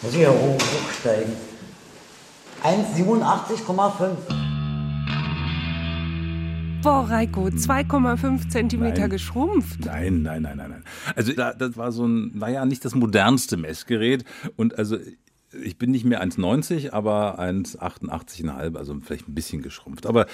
Muss 0.00 0.14
ich 0.14 0.20
ja 0.20 0.30
hochsteigen. 0.30 1.36
1,87,5. 2.62 4.46
Boah, 6.82 7.10
Reiko, 7.10 7.46
2,5 7.46 8.48
Zentimeter 8.48 9.00
nein. 9.02 9.10
geschrumpft. 9.10 9.84
Nein, 9.84 10.22
nein, 10.22 10.42
nein, 10.42 10.56
nein, 10.56 10.70
nein. 10.70 10.84
Also 11.16 11.32
das 11.32 11.76
war 11.76 11.90
so 11.90 12.06
ein, 12.06 12.30
naja, 12.38 12.64
nicht 12.64 12.84
das 12.84 12.94
modernste 12.94 13.56
Messgerät. 13.56 14.24
Und 14.56 14.78
also 14.78 14.96
ich 15.64 15.78
bin 15.78 15.90
nicht 15.90 16.04
mehr 16.04 16.22
1,90, 16.22 16.92
aber 16.92 17.40
1,88,5, 17.40 18.76
also 18.76 18.96
vielleicht 19.00 19.28
ein 19.28 19.34
bisschen 19.34 19.62
geschrumpft. 19.62 20.06
Aber 20.06 20.26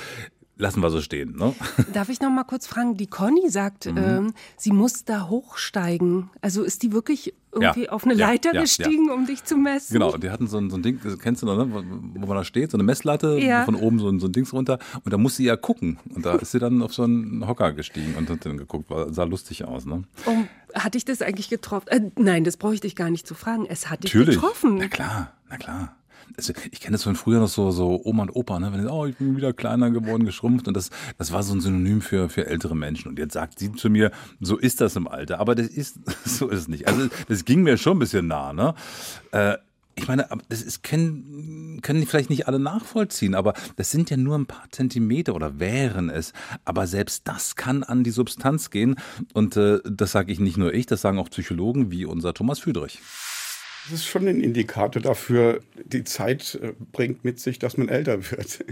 lassen 0.57 0.81
wir 0.81 0.91
so 0.91 1.01
stehen. 1.01 1.37
Ne? 1.37 1.55
Darf 1.93 2.09
ich 2.09 2.21
noch 2.21 2.31
mal 2.31 2.45
kurz 2.45 2.67
fragen? 2.67 2.97
Die 2.97 3.07
Conny 3.07 3.49
sagt, 3.49 3.87
mhm. 3.87 3.99
ähm, 3.99 4.35
sie 4.57 4.73
muss 4.73 5.05
da 5.05 5.29
hochsteigen. 5.29 6.31
Also 6.41 6.63
ist 6.63 6.83
die 6.83 6.93
wirklich 6.93 7.35
irgendwie 7.53 7.89
auf 7.89 8.05
eine 8.05 8.15
Leiter 8.15 8.53
gestiegen, 8.53 9.11
um 9.11 9.27
dich 9.27 9.45
zu 9.45 9.57
messen? 9.57 9.93
Genau, 9.93 10.17
die 10.17 10.31
hatten 10.31 10.47
so 10.47 10.59
ein, 10.59 10.71
so 10.71 10.77
ein 10.77 10.83
Ding, 10.83 11.01
das 11.03 11.19
kennst 11.19 11.43
du 11.43 11.47
noch, 11.47 11.57
ne? 11.57 11.85
wo 12.15 12.27
man 12.27 12.37
da 12.37 12.45
steht, 12.45 12.71
so 12.71 12.77
eine 12.77 12.85
Messlatte, 12.85 13.41
von 13.65 13.75
oben 13.75 13.99
so 13.99 14.09
ein, 14.09 14.21
so 14.21 14.27
ein 14.27 14.33
Dings 14.33 14.53
runter. 14.53 14.79
Und 15.05 15.13
da 15.13 15.19
muss 15.19 15.37
sie 15.37 15.45
ja 15.45 15.57
gucken. 15.57 15.99
Und 16.15 16.25
da 16.25 16.35
ist 16.37 16.53
sie 16.53 16.59
dann 16.59 16.83
auf 16.83 16.95
so 16.95 17.05
einen 17.05 17.47
Hocker 17.47 17.73
gestiegen 17.73 18.15
und 18.17 18.29
hat 18.31 18.45
dann 18.45 18.57
geguckt. 18.57 18.91
War, 18.91 19.13
sah 19.13 19.25
lustig 19.25 19.65
aus. 19.65 19.85
Ne? 19.85 20.05
Um, 20.25 20.49
hat 20.75 20.95
dich 20.95 21.05
das 21.05 21.23
eigentlich 21.23 21.49
getroffen? 21.49 21.89
Äh, 21.89 22.01
nein, 22.17 22.45
das 22.45 22.57
brauche 22.57 22.75
ich 22.75 22.81
dich 22.81 22.97
gar 22.97 23.11
nicht 23.11 23.27
zu 23.27 23.35
fragen. 23.35 23.67
Es 23.69 23.91
hat 23.91 24.05
dich 24.05 24.15
Natürlich. 24.15 24.37
getroffen. 24.37 24.77
Na 24.79 24.89
klar, 24.89 25.33
na 25.51 25.57
klar. 25.57 25.97
Also 26.37 26.53
ich 26.71 26.81
kenne 26.81 26.93
das 26.93 27.03
von 27.03 27.17
früher 27.17 27.41
noch 27.41 27.49
so, 27.49 27.71
so 27.71 28.01
Oma 28.05 28.23
und 28.23 28.35
Opa, 28.35 28.59
ne? 28.59 28.73
Wenn 28.73 28.89
oh, 28.89 29.07
ich 29.07 29.17
bin 29.17 29.37
wieder 29.37 29.53
kleiner 29.53 29.91
geworden, 29.91 30.25
geschrumpft. 30.25 30.69
Und 30.69 30.77
das, 30.77 30.91
das 31.19 31.33
war 31.33 31.43
so 31.43 31.55
ein 31.55 31.61
Synonym 31.61 32.01
für, 32.01 32.29
für 32.29 32.47
ältere 32.47 32.77
Menschen. 32.77 33.09
Und 33.09 33.19
jetzt 33.19 33.35
sagt 33.35 33.59
sie 33.59 33.73
zu 33.73 33.91
mir, 33.91 34.11
so 34.41 34.57
ist 34.57 34.81
das 34.81 34.97
im 34.97 35.09
Alter. 35.09 35.41
Aber 35.41 35.55
das 35.55 35.69
ist, 35.69 35.99
so 36.25 36.49
ist 36.49 36.61
es 36.61 36.69
nicht. 36.69 36.89
Also 36.89 37.09
das 37.29 37.45
ging 37.45 37.63
mir 37.63 37.77
schon 37.77 37.97
ein 37.97 38.01
bisschen 38.01 38.27
nah, 38.27 38.53
ne? 38.53 38.75
Äh, 39.33 39.57
ich 39.95 40.09
meine, 40.09 40.27
das 40.49 40.63
ist, 40.63 40.83
können, 40.83 41.81
können 41.83 42.07
vielleicht 42.07 42.31
nicht 42.31 42.49
alle 42.49 42.59
nachvollziehen, 42.59 43.35
aber 43.35 43.53
das 43.77 43.91
sind 43.91 44.09
ja 44.09 44.17
nur 44.17 44.39
ein 44.39 44.47
paar 44.47 44.65
Zentimeter 44.71 45.35
oder 45.35 45.61
wären 45.61 46.09
es. 46.09 46.33
Aber 46.65 46.87
selbst 46.87 47.29
das 47.29 47.57
kann 47.57 47.83
an 47.83 48.03
die 48.03 48.11
Substanz 48.11 48.71
gehen. 48.71 48.97
Und 49.35 49.57
äh, 49.57 49.81
das 49.85 50.13
sage 50.13 50.33
ich 50.33 50.41
nicht 50.41 50.57
nur 50.57 50.73
ich, 50.73 50.87
das 50.87 51.03
sagen 51.03 51.19
auch 51.19 51.29
Psychologen 51.29 51.91
wie 51.91 52.07
unser 52.07 52.33
Thomas 52.33 52.61
Füdrich. 52.61 53.01
Das 53.85 54.01
ist 54.01 54.07
schon 54.07 54.29
ein 54.29 54.41
Indikator 54.41 55.03
dafür, 55.03 55.61
die 55.85 56.05
Zeit 56.05 56.59
äh, 56.63 56.73
bringt 56.93 57.25
mit 57.25 57.41
sich, 57.41 57.59
dass 57.59 57.77
man 57.77 57.89
älter 57.89 58.31
wird. 58.31 58.65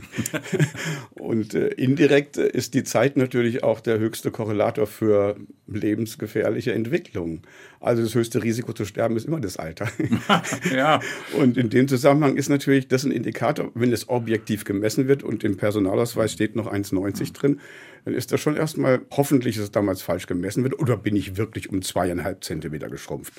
und 1.11 1.55
äh, 1.55 1.69
indirekt 1.69 2.37
ist 2.37 2.75
die 2.75 2.85
Zeit 2.85 3.17
natürlich 3.17 3.65
auch 3.65 3.81
der 3.81 3.99
höchste 3.99 4.31
Korrelator 4.31 4.87
für 4.87 5.37
lebensgefährliche 5.67 6.73
Entwicklungen. 6.73 7.43
Also 7.81 8.03
das 8.03 8.15
höchste 8.15 8.43
Risiko 8.43 8.73
zu 8.73 8.85
sterben 8.85 9.17
ist 9.17 9.27
immer 9.27 9.41
das 9.41 9.57
Alter. 9.57 9.89
ja. 10.75 11.01
Und 11.37 11.57
in 11.57 11.71
dem 11.71 11.89
Zusammenhang 11.89 12.37
ist 12.37 12.49
natürlich 12.49 12.87
das 12.87 13.05
ein 13.05 13.11
Indikator, 13.11 13.73
wenn 13.75 13.93
es 13.93 14.09
objektiv 14.09 14.65
gemessen 14.65 15.09
wird 15.09 15.25
und 15.25 15.43
im 15.43 15.57
Personalausweis 15.57 16.33
steht 16.33 16.55
noch 16.55 16.73
1,90 16.73 17.33
drin, 17.33 17.61
dann 18.05 18.15
ist 18.15 18.31
das 18.33 18.41
schon 18.41 18.57
erstmal 18.57 19.01
hoffentlich, 19.11 19.57
dass 19.57 19.65
es 19.65 19.71
damals 19.73 20.03
falsch 20.03 20.27
gemessen 20.27 20.63
wird 20.63 20.79
oder 20.79 20.97
bin 20.97 21.17
ich 21.17 21.37
wirklich 21.37 21.69
um 21.69 21.83
zweieinhalb 21.83 22.45
Zentimeter 22.45 22.89
geschrumpft. 22.89 23.33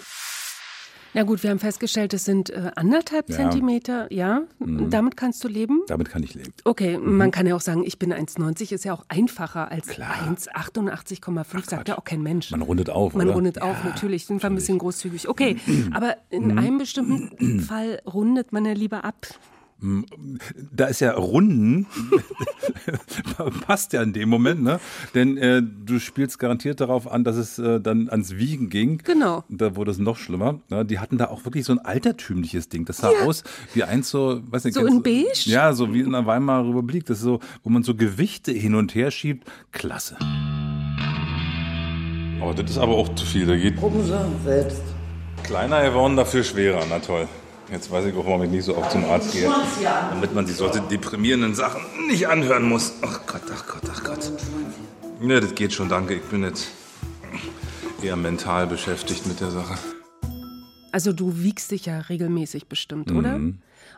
Na 1.13 1.23
gut, 1.23 1.43
wir 1.43 1.49
haben 1.49 1.59
festgestellt, 1.59 2.13
es 2.13 2.23
sind 2.23 2.49
äh, 2.49 2.71
anderthalb 2.75 3.29
ja. 3.29 3.35
Zentimeter, 3.35 4.11
ja. 4.11 4.43
Mhm. 4.59 4.89
Damit 4.89 5.17
kannst 5.17 5.43
du 5.43 5.47
leben? 5.47 5.81
Damit 5.87 6.09
kann 6.09 6.23
ich 6.23 6.33
leben. 6.35 6.53
Okay, 6.63 6.97
mhm. 6.97 7.17
man 7.17 7.31
kann 7.31 7.45
ja 7.45 7.55
auch 7.55 7.61
sagen, 7.61 7.83
ich 7.85 7.99
bin 7.99 8.13
1,90, 8.13 8.73
ist 8.73 8.85
ja 8.85 8.93
auch 8.93 9.05
einfacher 9.09 9.69
als 9.71 9.89
1,88,5, 9.89 11.69
sagt 11.69 11.89
ja 11.89 11.97
auch 11.97 12.05
kein 12.05 12.21
Mensch. 12.21 12.51
Man 12.51 12.61
rundet 12.61 12.89
auf, 12.89 13.13
Man 13.13 13.27
oder? 13.27 13.35
rundet 13.35 13.57
ja, 13.57 13.63
auf, 13.63 13.83
natürlich, 13.83 14.25
sind 14.25 14.41
wir 14.41 14.49
ein 14.49 14.55
bisschen 14.55 14.77
großzügig. 14.77 15.27
Okay, 15.27 15.57
aber 15.93 16.15
in 16.29 16.47
mhm. 16.47 16.57
einem 16.57 16.77
bestimmten 16.77 17.59
Fall 17.59 18.01
rundet 18.05 18.53
man 18.53 18.65
ja 18.65 18.73
lieber 18.73 19.03
ab. 19.03 19.27
Da 20.71 20.85
ist 20.85 20.99
ja 20.99 21.13
Runden, 21.13 21.87
passt 23.65 23.93
ja 23.93 24.03
in 24.03 24.13
dem 24.13 24.29
Moment, 24.29 24.61
ne? 24.61 24.79
Denn 25.15 25.37
äh, 25.37 25.63
du 25.63 25.97
spielst 25.97 26.37
garantiert 26.37 26.81
darauf 26.81 27.11
an, 27.11 27.23
dass 27.23 27.35
es 27.35 27.57
äh, 27.57 27.81
dann 27.81 28.07
ans 28.07 28.35
Wiegen 28.35 28.69
ging. 28.69 28.99
Genau. 29.03 29.43
Da 29.49 29.75
wurde 29.75 29.89
es 29.89 29.97
noch 29.97 30.17
schlimmer. 30.17 30.59
Ne? 30.69 30.85
Die 30.85 30.99
hatten 30.99 31.17
da 31.17 31.29
auch 31.29 31.45
wirklich 31.45 31.65
so 31.65 31.73
ein 31.73 31.79
altertümliches 31.79 32.69
Ding. 32.69 32.85
Das 32.85 32.97
sah 32.97 33.11
ja. 33.11 33.25
aus 33.25 33.43
wie 33.73 33.83
eins 33.83 34.11
so, 34.11 34.41
weiß 34.51 34.65
nicht, 34.65 34.75
so 34.75 34.85
in 34.85 35.01
beige? 35.01 35.45
Ja, 35.45 35.73
so 35.73 35.91
wie 35.93 36.01
in 36.01 36.11
der 36.11 36.27
Weimarer 36.27 36.67
Republik. 36.67 37.07
Das 37.07 37.17
ist 37.17 37.23
so, 37.23 37.39
wo 37.63 37.71
man 37.71 37.81
so 37.81 37.95
Gewichte 37.95 38.51
hin 38.51 38.75
und 38.75 38.93
her 38.93 39.09
schiebt. 39.09 39.49
Klasse. 39.71 40.15
Oh, 42.39 42.53
das 42.53 42.69
ist 42.69 42.77
aber 42.77 42.93
auch 42.93 43.13
zu 43.15 43.25
viel. 43.25 43.47
Da 43.47 43.55
geht. 43.55 43.77
Gucken 43.77 44.03
Sie 44.03 44.13
selbst. 44.43 44.83
Kleiner 45.43 45.83
geworden, 45.83 46.17
dafür 46.17 46.43
schwerer. 46.43 46.83
Na 46.87 46.99
toll. 46.99 47.27
Jetzt 47.71 47.89
weiß 47.89 48.05
ich 48.05 48.15
auch, 48.15 48.25
warum 48.25 48.43
ich 48.43 48.49
nicht 48.49 48.65
so 48.65 48.75
oft 48.75 48.91
zum 48.91 49.05
Arzt 49.05 49.31
gehe. 49.31 49.49
Damit 50.09 50.35
man 50.35 50.45
sich 50.45 50.57
solche 50.57 50.81
deprimierenden 50.81 51.55
Sachen 51.55 51.81
nicht 52.07 52.27
anhören 52.27 52.67
muss. 52.67 52.93
Ach 53.01 53.21
Gott, 53.25 53.43
ach 53.49 53.65
Gott, 53.65 53.83
ach 53.89 54.03
Gott. 54.03 54.31
Ne, 55.21 55.39
das 55.39 55.55
geht 55.55 55.71
schon, 55.71 55.87
danke. 55.87 56.15
Ich 56.15 56.23
bin 56.23 56.43
jetzt 56.43 56.67
eher 58.03 58.17
mental 58.17 58.67
beschäftigt 58.67 59.25
mit 59.25 59.39
der 59.39 59.51
Sache. 59.51 59.77
Also 60.91 61.13
du 61.13 61.37
wiegst 61.37 61.71
dich 61.71 61.85
ja 61.85 61.99
regelmäßig 61.99 62.67
bestimmt, 62.67 63.09
oder? 63.11 63.39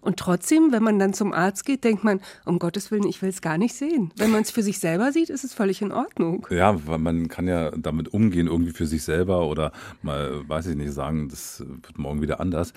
Und 0.04 0.18
trotzdem, 0.18 0.72
wenn 0.72 0.84
man 0.84 1.00
dann 1.00 1.14
zum 1.14 1.34
Arzt 1.34 1.66
geht, 1.66 1.84
denkt 1.84 2.04
man, 2.04 2.20
um 2.46 2.60
Gottes 2.60 2.92
Willen, 2.92 3.08
ich 3.08 3.22
will 3.22 3.30
es 3.30 3.42
gar 3.42 3.58
nicht 3.58 3.74
sehen. 3.74 4.12
Wenn 4.18 4.32
man 4.32 4.42
es 4.42 4.52
für 4.52 4.62
sich 4.62 4.80
selber 4.80 5.12
sieht, 5.12 5.30
ist 5.30 5.44
es 5.44 5.54
völlig 5.54 5.82
in 5.82 5.92
Ordnung. 5.92 6.46
Ja, 6.50 6.86
weil 6.86 7.00
man 7.00 7.30
kann 7.30 7.48
ja 7.48 7.72
damit 7.72 8.14
umgehen, 8.14 8.48
irgendwie 8.48 8.72
für 8.72 8.86
sich 8.86 9.04
selber 9.04 9.48
oder 9.48 9.72
mal, 10.02 10.48
weiß 10.48 10.68
ich 10.68 10.76
nicht, 10.76 10.92
sagen, 10.92 11.30
das 11.30 11.64
wird 11.66 11.98
morgen 11.98 12.22
wieder 12.22 12.40
anders. 12.40 12.74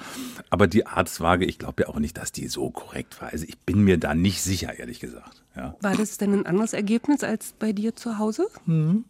Aber 0.50 0.66
die 0.66 0.86
Arztwaage, 0.86 1.44
ich 1.44 1.58
glaube 1.58 1.82
ja 1.82 1.88
auch 1.88 1.98
nicht, 1.98 2.16
dass 2.16 2.32
die 2.32 2.46
so 2.46 2.70
korrekt 2.70 3.20
war. 3.20 3.30
Also 3.30 3.44
ich 3.48 3.58
bin 3.58 3.82
mir 3.82 3.98
da 3.98 4.14
nicht 4.14 4.42
sicher, 4.42 4.78
ehrlich 4.78 5.00
gesagt. 5.00 5.42
Ja. 5.56 5.74
War 5.80 5.96
das 5.96 6.18
denn 6.18 6.32
ein 6.32 6.46
anderes 6.46 6.74
Ergebnis 6.74 7.24
als 7.24 7.54
bei 7.58 7.72
dir 7.72 7.96
zu 7.96 8.18
Hause? 8.18 8.46
Mhm. 8.66 9.04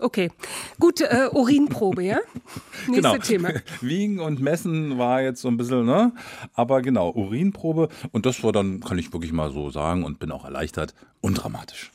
Okay, 0.00 0.30
gut, 0.78 1.00
äh, 1.00 1.28
Urinprobe, 1.32 2.04
ja? 2.04 2.18
Nächstes 2.86 2.94
genau. 3.12 3.16
Thema. 3.18 3.50
Wiegen 3.80 4.20
und 4.20 4.40
Messen 4.40 4.96
war 4.96 5.22
jetzt 5.22 5.40
so 5.42 5.48
ein 5.48 5.56
bisschen, 5.56 5.86
ne? 5.86 6.12
Aber 6.54 6.82
genau, 6.82 7.10
Urinprobe. 7.10 7.88
Und 8.12 8.24
das 8.24 8.44
war 8.44 8.52
dann, 8.52 8.80
kann 8.80 8.98
ich 8.98 9.12
wirklich 9.12 9.32
mal 9.32 9.50
so 9.50 9.70
sagen 9.70 10.04
und 10.04 10.20
bin 10.20 10.30
auch 10.30 10.44
erleichtert, 10.44 10.94
undramatisch. 11.20 11.90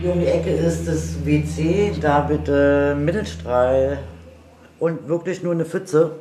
Hier 0.00 0.12
um 0.12 0.20
die 0.20 0.26
Ecke 0.26 0.50
ist 0.50 0.88
das 0.88 1.24
WC, 1.24 1.92
da 2.00 2.20
bitte 2.22 2.96
Mittelstrahl 2.98 4.00
und 4.80 5.08
wirklich 5.08 5.42
nur 5.42 5.52
eine 5.52 5.64
Pfütze. 5.64 6.16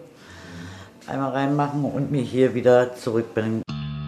Einmal 1.08 1.32
reinmachen 1.32 1.84
und 1.84 2.12
mich 2.12 2.30
hier 2.30 2.54
wieder 2.54 2.96
zurückbringen. 2.96 3.63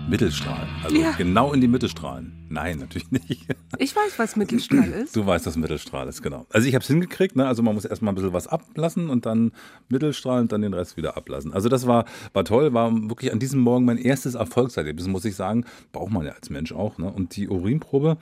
Mittelstrahl. 0.07 0.67
Also 0.83 0.95
ja. 0.95 1.13
genau 1.13 1.51
in 1.51 1.61
die 1.61 1.67
Mittelstrahlen. 1.67 2.45
Nein, 2.47 2.77
natürlich 2.77 3.09
nicht. 3.09 3.47
Ich 3.79 3.95
weiß, 3.95 4.17
was 4.17 4.35
Mittelstrahl 4.35 4.91
ist. 5.03 5.15
Du 5.15 5.25
weißt, 5.25 5.47
was 5.47 5.57
Mittelstrahl 5.57 6.07
ist, 6.07 6.21
genau. 6.21 6.45
Also 6.51 6.67
ich 6.67 6.75
habe 6.75 6.83
es 6.83 6.87
hingekriegt, 6.87 7.35
ne? 7.35 7.47
also 7.47 7.63
man 7.63 7.73
muss 7.73 7.85
erstmal 7.85 8.11
ein 8.11 8.15
bisschen 8.15 8.33
was 8.33 8.47
ablassen 8.47 9.09
und 9.09 9.25
dann 9.25 9.51
Mittelstrahl 9.89 10.41
und 10.41 10.51
dann 10.51 10.61
den 10.61 10.73
Rest 10.73 10.95
wieder 10.95 11.17
ablassen. 11.17 11.53
Also 11.53 11.69
das 11.69 11.87
war, 11.87 12.05
war 12.33 12.45
toll, 12.45 12.73
war 12.73 12.91
wirklich 13.09 13.33
an 13.33 13.39
diesem 13.39 13.61
Morgen 13.61 13.85
mein 13.85 13.97
erstes 13.97 14.35
Erfolgserlebnis, 14.35 15.07
muss 15.07 15.25
ich 15.25 15.35
sagen. 15.35 15.65
Braucht 15.91 16.11
man 16.11 16.25
ja 16.25 16.33
als 16.33 16.51
Mensch 16.51 16.71
auch. 16.71 16.99
Ne? 16.99 17.11
Und 17.11 17.35
die 17.35 17.49
Urinprobe, 17.49 18.17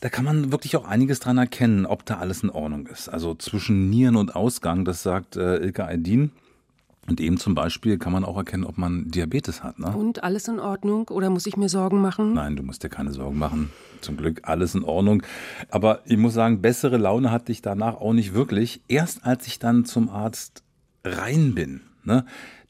da 0.00 0.08
kann 0.08 0.24
man 0.24 0.50
wirklich 0.50 0.76
auch 0.76 0.84
einiges 0.84 1.20
dran 1.20 1.38
erkennen, 1.38 1.86
ob 1.86 2.04
da 2.04 2.18
alles 2.18 2.42
in 2.42 2.50
Ordnung 2.50 2.88
ist. 2.88 3.08
Also 3.08 3.34
zwischen 3.36 3.88
Nieren 3.88 4.16
und 4.16 4.34
Ausgang, 4.34 4.84
das 4.84 5.04
sagt 5.04 5.36
äh, 5.36 5.58
Ilka 5.58 5.86
Aydin, 5.86 6.32
und 7.06 7.20
eben 7.20 7.36
zum 7.36 7.54
Beispiel 7.54 7.98
kann 7.98 8.12
man 8.12 8.24
auch 8.24 8.36
erkennen, 8.36 8.64
ob 8.64 8.78
man 8.78 9.10
Diabetes 9.10 9.62
hat. 9.62 9.78
Ne? 9.78 9.94
Und 9.94 10.24
alles 10.24 10.48
in 10.48 10.58
Ordnung? 10.58 11.08
Oder 11.08 11.28
muss 11.30 11.46
ich 11.46 11.56
mir 11.56 11.68
Sorgen 11.68 12.00
machen? 12.00 12.34
Nein, 12.34 12.56
du 12.56 12.62
musst 12.62 12.82
dir 12.82 12.88
keine 12.88 13.12
Sorgen 13.12 13.38
machen. 13.38 13.70
Zum 14.00 14.16
Glück 14.16 14.40
alles 14.44 14.74
in 14.74 14.84
Ordnung. 14.84 15.22
Aber 15.70 16.00
ich 16.06 16.16
muss 16.16 16.34
sagen, 16.34 16.62
bessere 16.62 16.96
Laune 16.96 17.30
hatte 17.30 17.52
ich 17.52 17.62
danach 17.62 17.96
auch 17.96 18.12
nicht 18.12 18.34
wirklich. 18.34 18.80
Erst 18.88 19.24
als 19.24 19.46
ich 19.46 19.58
dann 19.58 19.84
zum 19.84 20.08
Arzt 20.08 20.62
rein 21.04 21.54
bin, 21.54 21.82
ne, 22.04 22.24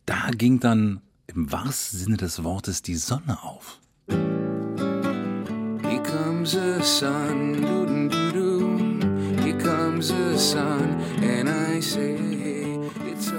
da 0.06 0.30
ging 0.36 0.58
dann 0.60 1.00
im 1.26 1.50
wahrsten 1.52 1.98
Sinne 1.98 2.16
des 2.16 2.42
Wortes 2.42 2.82
die 2.82 2.96
Sonne 2.96 3.38
auf. 3.42 3.78
Here 4.08 6.02
comes 6.02 6.52
the 6.52 6.82
sun, 6.82 7.62
doo 7.62 7.86
-doo 7.86 8.32
-doo 8.32 9.42
Here 9.42 9.58
comes 9.58 10.08
the 10.08 10.36
sun, 10.36 10.96
and 11.22 11.48
I 11.48 11.80
say 11.80 12.73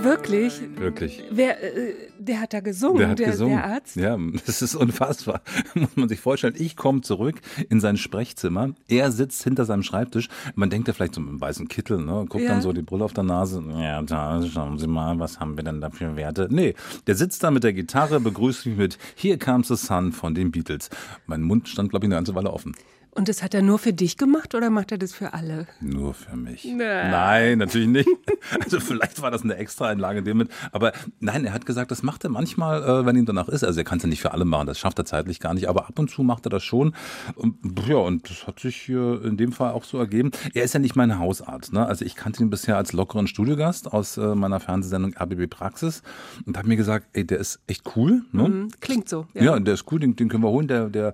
Wirklich? 0.01 0.61
Wirklich. 0.77 1.23
Wer, 1.31 1.61
äh, 1.63 1.93
der 2.17 2.41
hat 2.41 2.53
da 2.53 2.59
gesungen, 2.59 2.99
der, 2.99 3.09
hat 3.09 3.19
der, 3.19 3.31
gesungen. 3.31 3.55
der 3.55 3.65
Arzt? 3.65 3.95
Ja, 3.95 4.17
das 4.45 4.61
ist 4.61 4.75
unfassbar. 4.75 5.41
Muss 5.73 5.95
man 5.95 6.09
sich 6.09 6.19
vorstellen. 6.19 6.55
Ich 6.57 6.75
komme 6.75 7.01
zurück 7.01 7.35
in 7.69 7.79
sein 7.79 7.97
Sprechzimmer. 7.97 8.71
Er 8.87 9.11
sitzt 9.11 9.43
hinter 9.43 9.65
seinem 9.65 9.83
Schreibtisch. 9.83 10.29
Man 10.55 10.69
denkt 10.69 10.87
ja 10.87 10.93
vielleicht 10.93 11.15
so 11.15 11.21
einen 11.21 11.39
weißen 11.39 11.67
Kittel, 11.67 11.97
ne? 11.97 12.25
Guckt 12.29 12.43
ja. 12.43 12.51
dann 12.51 12.61
so 12.61 12.73
die 12.73 12.81
Brille 12.81 13.03
auf 13.03 13.13
der 13.13 13.23
Nase. 13.23 13.63
Ja, 13.77 14.01
da 14.01 14.43
schauen 14.45 14.79
Sie 14.79 14.87
mal, 14.87 15.19
was 15.19 15.39
haben 15.39 15.57
wir 15.57 15.63
denn 15.63 15.81
da 15.81 15.89
für 15.89 16.15
Werte? 16.15 16.47
Nee, 16.49 16.75
der 17.07 17.15
sitzt 17.15 17.43
da 17.43 17.51
mit 17.51 17.63
der 17.63 17.73
Gitarre, 17.73 18.19
begrüßt 18.19 18.65
mich 18.65 18.77
mit 18.77 18.97
Here 19.15 19.37
Comes 19.37 19.67
the 19.67 19.75
Sun 19.75 20.11
von 20.11 20.35
den 20.35 20.51
Beatles. 20.51 20.89
Mein 21.27 21.41
Mund 21.41 21.67
stand, 21.67 21.89
glaube 21.89 22.05
ich, 22.05 22.07
eine 22.07 22.15
ganze 22.15 22.35
Weile 22.35 22.51
offen. 22.51 22.73
Und 23.15 23.29
das 23.29 23.41
hat 23.41 23.53
er 23.53 23.61
nur 23.61 23.79
für 23.79 23.93
dich 23.93 24.17
gemacht 24.17 24.55
oder 24.55 24.69
macht 24.69 24.91
er 24.91 24.97
das 24.97 25.13
für 25.13 25.33
alle? 25.33 25.67
Nur 25.79 26.13
für 26.13 26.35
mich. 26.35 26.67
Na. 26.69 27.09
Nein, 27.09 27.57
natürlich 27.59 27.87
nicht. 27.87 28.09
Also 28.63 28.79
vielleicht 28.79 29.21
war 29.21 29.31
das 29.31 29.43
eine 29.43 29.55
extra 29.55 29.87
Einlage 29.87 30.21
damit. 30.21 30.49
Aber 30.71 30.91
nein, 31.19 31.45
er 31.45 31.53
hat 31.53 31.65
gesagt, 31.65 31.91
das 31.91 32.03
macht 32.03 32.23
er 32.23 32.29
manchmal, 32.29 32.83
äh, 32.83 33.05
wenn 33.05 33.15
ihm 33.15 33.25
danach 33.25 33.47
ist. 33.47 33.63
Also 33.63 33.79
er 33.79 33.83
kann 33.83 33.97
es 33.97 34.03
ja 34.03 34.09
nicht 34.09 34.21
für 34.21 34.33
alle 34.33 34.45
machen, 34.45 34.67
das 34.67 34.77
schafft 34.77 34.99
er 34.99 35.05
zeitlich 35.05 35.39
gar 35.39 35.53
nicht. 35.53 35.67
Aber 35.67 35.87
ab 35.87 35.97
und 35.97 36.09
zu 36.09 36.23
macht 36.23 36.45
er 36.45 36.49
das 36.49 36.63
schon. 36.63 36.93
Und, 37.35 37.57
ja, 37.87 37.95
und 37.95 38.29
das 38.29 38.45
hat 38.47 38.59
sich 38.59 38.75
hier 38.75 39.23
in 39.23 39.37
dem 39.37 39.51
Fall 39.51 39.71
auch 39.71 39.83
so 39.83 39.97
ergeben. 39.97 40.31
Er 40.53 40.63
ist 40.63 40.73
ja 40.73 40.79
nicht 40.79 40.95
mein 40.95 41.17
Hausarzt. 41.17 41.73
Ne? 41.73 41.85
Also 41.85 42.05
ich 42.05 42.15
kannte 42.15 42.43
ihn 42.43 42.49
bisher 42.49 42.77
als 42.77 42.93
lockeren 42.93 43.27
Studiogast 43.27 43.91
aus 43.91 44.17
äh, 44.17 44.35
meiner 44.35 44.59
Fernsehsendung 44.59 45.15
RBB 45.15 45.49
Praxis 45.49 46.03
und 46.45 46.57
habe 46.57 46.67
mir 46.67 46.77
gesagt, 46.77 47.07
ey, 47.13 47.25
der 47.25 47.39
ist 47.39 47.59
echt 47.67 47.83
cool. 47.95 48.23
Ne? 48.31 48.47
Mhm, 48.47 48.71
klingt 48.79 49.09
so. 49.09 49.27
Ja. 49.33 49.43
ja, 49.43 49.59
der 49.59 49.73
ist 49.73 49.91
cool, 49.91 49.99
den, 49.99 50.15
den 50.15 50.29
können 50.29 50.43
wir 50.43 50.49
holen. 50.49 50.67
Der, 50.67 50.89
der, 50.89 51.13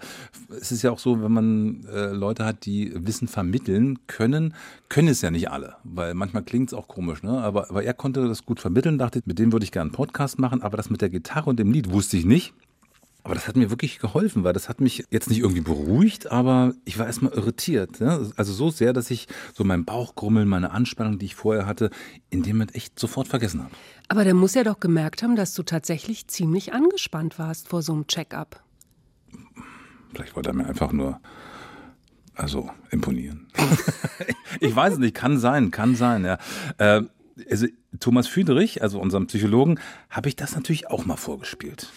es 0.60 0.72
ist 0.72 0.81
ja 0.81 0.91
auch 0.91 1.00
so, 1.00 1.22
wenn 1.22 1.31
man 1.31 1.86
äh, 1.93 2.12
Leute 2.12 2.45
hat, 2.45 2.65
die 2.65 2.91
Wissen 2.95 3.27
vermitteln 3.27 4.00
können, 4.07 4.53
können 4.89 5.10
es 5.10 5.21
ja 5.21 5.31
nicht 5.31 5.50
alle, 5.50 5.75
weil 5.83 6.13
manchmal 6.13 6.43
klingt 6.43 6.69
es 6.69 6.74
auch 6.74 6.88
komisch, 6.88 7.24
ne? 7.24 7.41
aber, 7.41 7.69
aber 7.69 7.83
er 7.83 7.93
konnte 7.93 8.27
das 8.27 8.45
gut 8.45 8.60
vermitteln, 8.60 8.98
dachte, 8.98 9.21
mit 9.25 9.39
dem 9.39 9.51
würde 9.51 9.63
ich 9.63 9.71
gerne 9.71 9.89
einen 9.89 9.95
Podcast 9.95 10.39
machen, 10.39 10.62
aber 10.62 10.77
das 10.77 10.89
mit 10.89 11.01
der 11.01 11.10
Gitarre 11.10 11.50
und 11.50 11.60
dem 11.60 11.71
Lied 11.71 11.91
wusste 11.91 12.17
ich 12.17 12.25
nicht. 12.25 12.53
Aber 13.24 13.36
das 13.36 13.48
hat 13.48 13.55
mir 13.55 13.69
wirklich 13.69 14.00
geholfen, 14.00 14.43
weil 14.43 14.53
das 14.53 14.67
hat 14.67 14.81
mich 14.81 15.05
jetzt 15.12 15.29
nicht 15.29 15.39
irgendwie 15.39 15.62
beruhigt, 15.62 16.31
aber 16.31 16.74
ich 16.86 16.98
war 16.98 17.05
erstmal 17.05 17.33
irritiert. 17.33 18.00
Ne? 18.00 18.31
Also 18.36 18.51
so 18.51 18.71
sehr, 18.71 18.93
dass 18.93 19.12
ich 19.12 19.27
so 19.53 19.63
mein 19.63 19.86
Bauchgrummeln, 19.86 20.48
meine 20.48 20.71
Anspannung, 20.71 21.19
die 21.19 21.27
ich 21.27 21.36
vorher 21.36 21.67
hatte, 21.67 21.91
in 22.31 22.41
dem 22.41 22.57
Moment 22.57 22.74
echt 22.74 22.98
sofort 22.98 23.27
vergessen 23.27 23.62
habe. 23.62 23.71
Aber 24.07 24.24
der 24.24 24.33
muss 24.33 24.55
ja 24.55 24.63
doch 24.63 24.79
gemerkt 24.79 25.21
haben, 25.21 25.36
dass 25.36 25.53
du 25.53 25.62
tatsächlich 25.62 26.27
ziemlich 26.27 26.74
angespannt 26.74 27.38
warst 27.38 27.67
vor 27.67 27.83
so 27.83 27.93
einem 27.93 28.07
Check-up. 28.07 28.63
Vielleicht 30.13 30.36
wollte 30.36 30.50
er 30.50 30.55
mir 30.55 30.65
einfach 30.65 30.91
nur 30.91 31.19
also 32.41 32.69
imponieren. 32.89 33.48
ich 34.60 34.75
weiß 34.75 34.93
es 34.93 35.00
nicht, 35.00 35.15
kann 35.15 35.38
sein, 35.38 35.71
kann 35.71 35.95
sein, 35.95 36.25
ja. 36.25 36.38
Äh, 36.77 37.03
also 37.50 37.67
Thomas 38.00 38.27
Friedrich, 38.27 38.81
also 38.81 39.00
unserem 39.00 39.27
Psychologen, 39.27 39.79
habe 40.10 40.29
ich 40.29 40.36
das 40.36 40.55
natürlich 40.55 40.89
auch 40.89 41.05
mal 41.05 41.17
vorgespielt. 41.17 41.91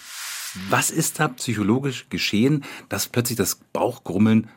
Was 0.68 0.90
ist 0.90 1.18
da 1.18 1.28
psychologisch 1.28 2.06
geschehen, 2.10 2.64
dass 2.88 3.08
plötzlich 3.08 3.36
das 3.36 3.56
Bauchgrummeln, 3.72 4.48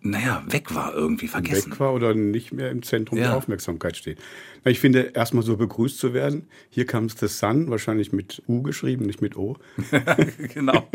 naja, 0.00 0.44
weg 0.46 0.74
war 0.74 0.94
irgendwie, 0.94 1.26
vergessen? 1.26 1.72
Weg 1.72 1.80
war 1.80 1.92
oder 1.92 2.14
nicht 2.14 2.52
mehr 2.52 2.70
im 2.70 2.82
Zentrum 2.82 3.18
Ja. 3.18 3.28
der 3.28 3.36
Aufmerksamkeit 3.36 3.96
steht. 3.96 4.18
Ich 4.64 4.80
finde, 4.80 5.12
erstmal 5.14 5.42
so 5.42 5.56
begrüßt 5.56 5.98
zu 5.98 6.12
werden. 6.12 6.48
Hier 6.70 6.86
comes 6.86 7.14
the 7.18 7.28
sun, 7.28 7.70
wahrscheinlich 7.70 8.12
mit 8.12 8.42
U 8.48 8.62
geschrieben, 8.62 9.06
nicht 9.06 9.22
mit 9.22 9.36
O. 9.36 9.56
genau. 10.54 10.88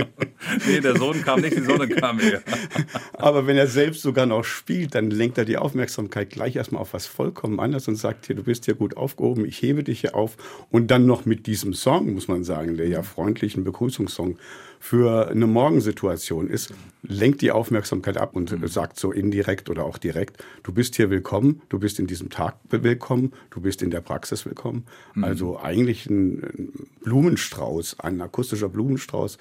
Nee, 0.67 0.79
der 0.81 0.98
Sohn 0.98 1.22
kam 1.22 1.41
nicht, 1.41 1.55
die 1.55 1.62
Sonne 1.62 1.88
kam 1.88 2.20
eher. 2.20 2.41
Aber 3.13 3.48
wenn 3.48 3.58
er 3.58 3.67
selbst 3.67 4.01
sogar 4.01 4.25
noch 4.25 4.43
spielt, 4.43 4.96
dann 4.96 5.10
lenkt 5.10 5.38
er 5.38 5.46
die 5.46 5.58
Aufmerksamkeit 5.58 6.29
gleich 6.29 6.55
erstmal 6.55 6.81
auf 6.81 6.93
was 6.93 7.05
vollkommen 7.05 7.60
anderes 7.60 7.88
und 7.88 7.96
sagt 7.96 8.27
hier, 8.27 8.36
du 8.36 8.43
bist 8.43 8.65
hier 8.65 8.75
gut 8.75 8.98
aufgehoben, 8.98 9.46
ich 9.46 9.62
hebe 9.62 9.84
dich 9.84 10.01
hier 10.01 10.15
auf. 10.15 10.38
Und 10.70 10.91
dann 10.91 11.05
noch 11.05 11.25
mit 11.25 11.48
diesem 11.48 11.74
Song, 11.74 12.13
muss 12.13 12.27
man 12.27 12.43
sagen, 12.43 12.77
der 12.77 12.88
ja 12.88 13.03
freundlich 13.03 13.55
ein 13.55 13.63
Begrüßungssong 13.63 14.38
für 14.81 15.29
eine 15.29 15.45
Morgensituation 15.45 16.50
ist, 16.50 16.73
lenkt 17.03 17.41
die 17.41 17.51
Aufmerksamkeit 17.51 18.17
ab 18.17 18.35
und 18.35 18.53
sagt 18.67 19.00
so 19.00 19.11
indirekt 19.11 19.69
oder 19.69 19.85
auch 19.85 20.00
direkt, 20.00 20.43
du 20.63 20.73
bist 20.73 20.95
hier 20.95 21.11
willkommen, 21.11 21.61
du 21.69 21.77
bist 21.77 22.00
in 22.00 22.07
diesem 22.07 22.31
Tag 22.31 22.55
willkommen, 22.67 23.31
du 23.51 23.61
bist 23.61 23.83
in 23.83 23.91
der 23.91 24.01
Praxis 24.01 24.43
willkommen. 24.43 24.85
Also 25.21 25.59
eigentlich 25.59 26.07
ein 26.07 26.73
Blumenstrauß, 27.03 28.00
ein 28.00 28.19
akustischer 28.21 28.69
Blumenstrauß, 28.69 29.38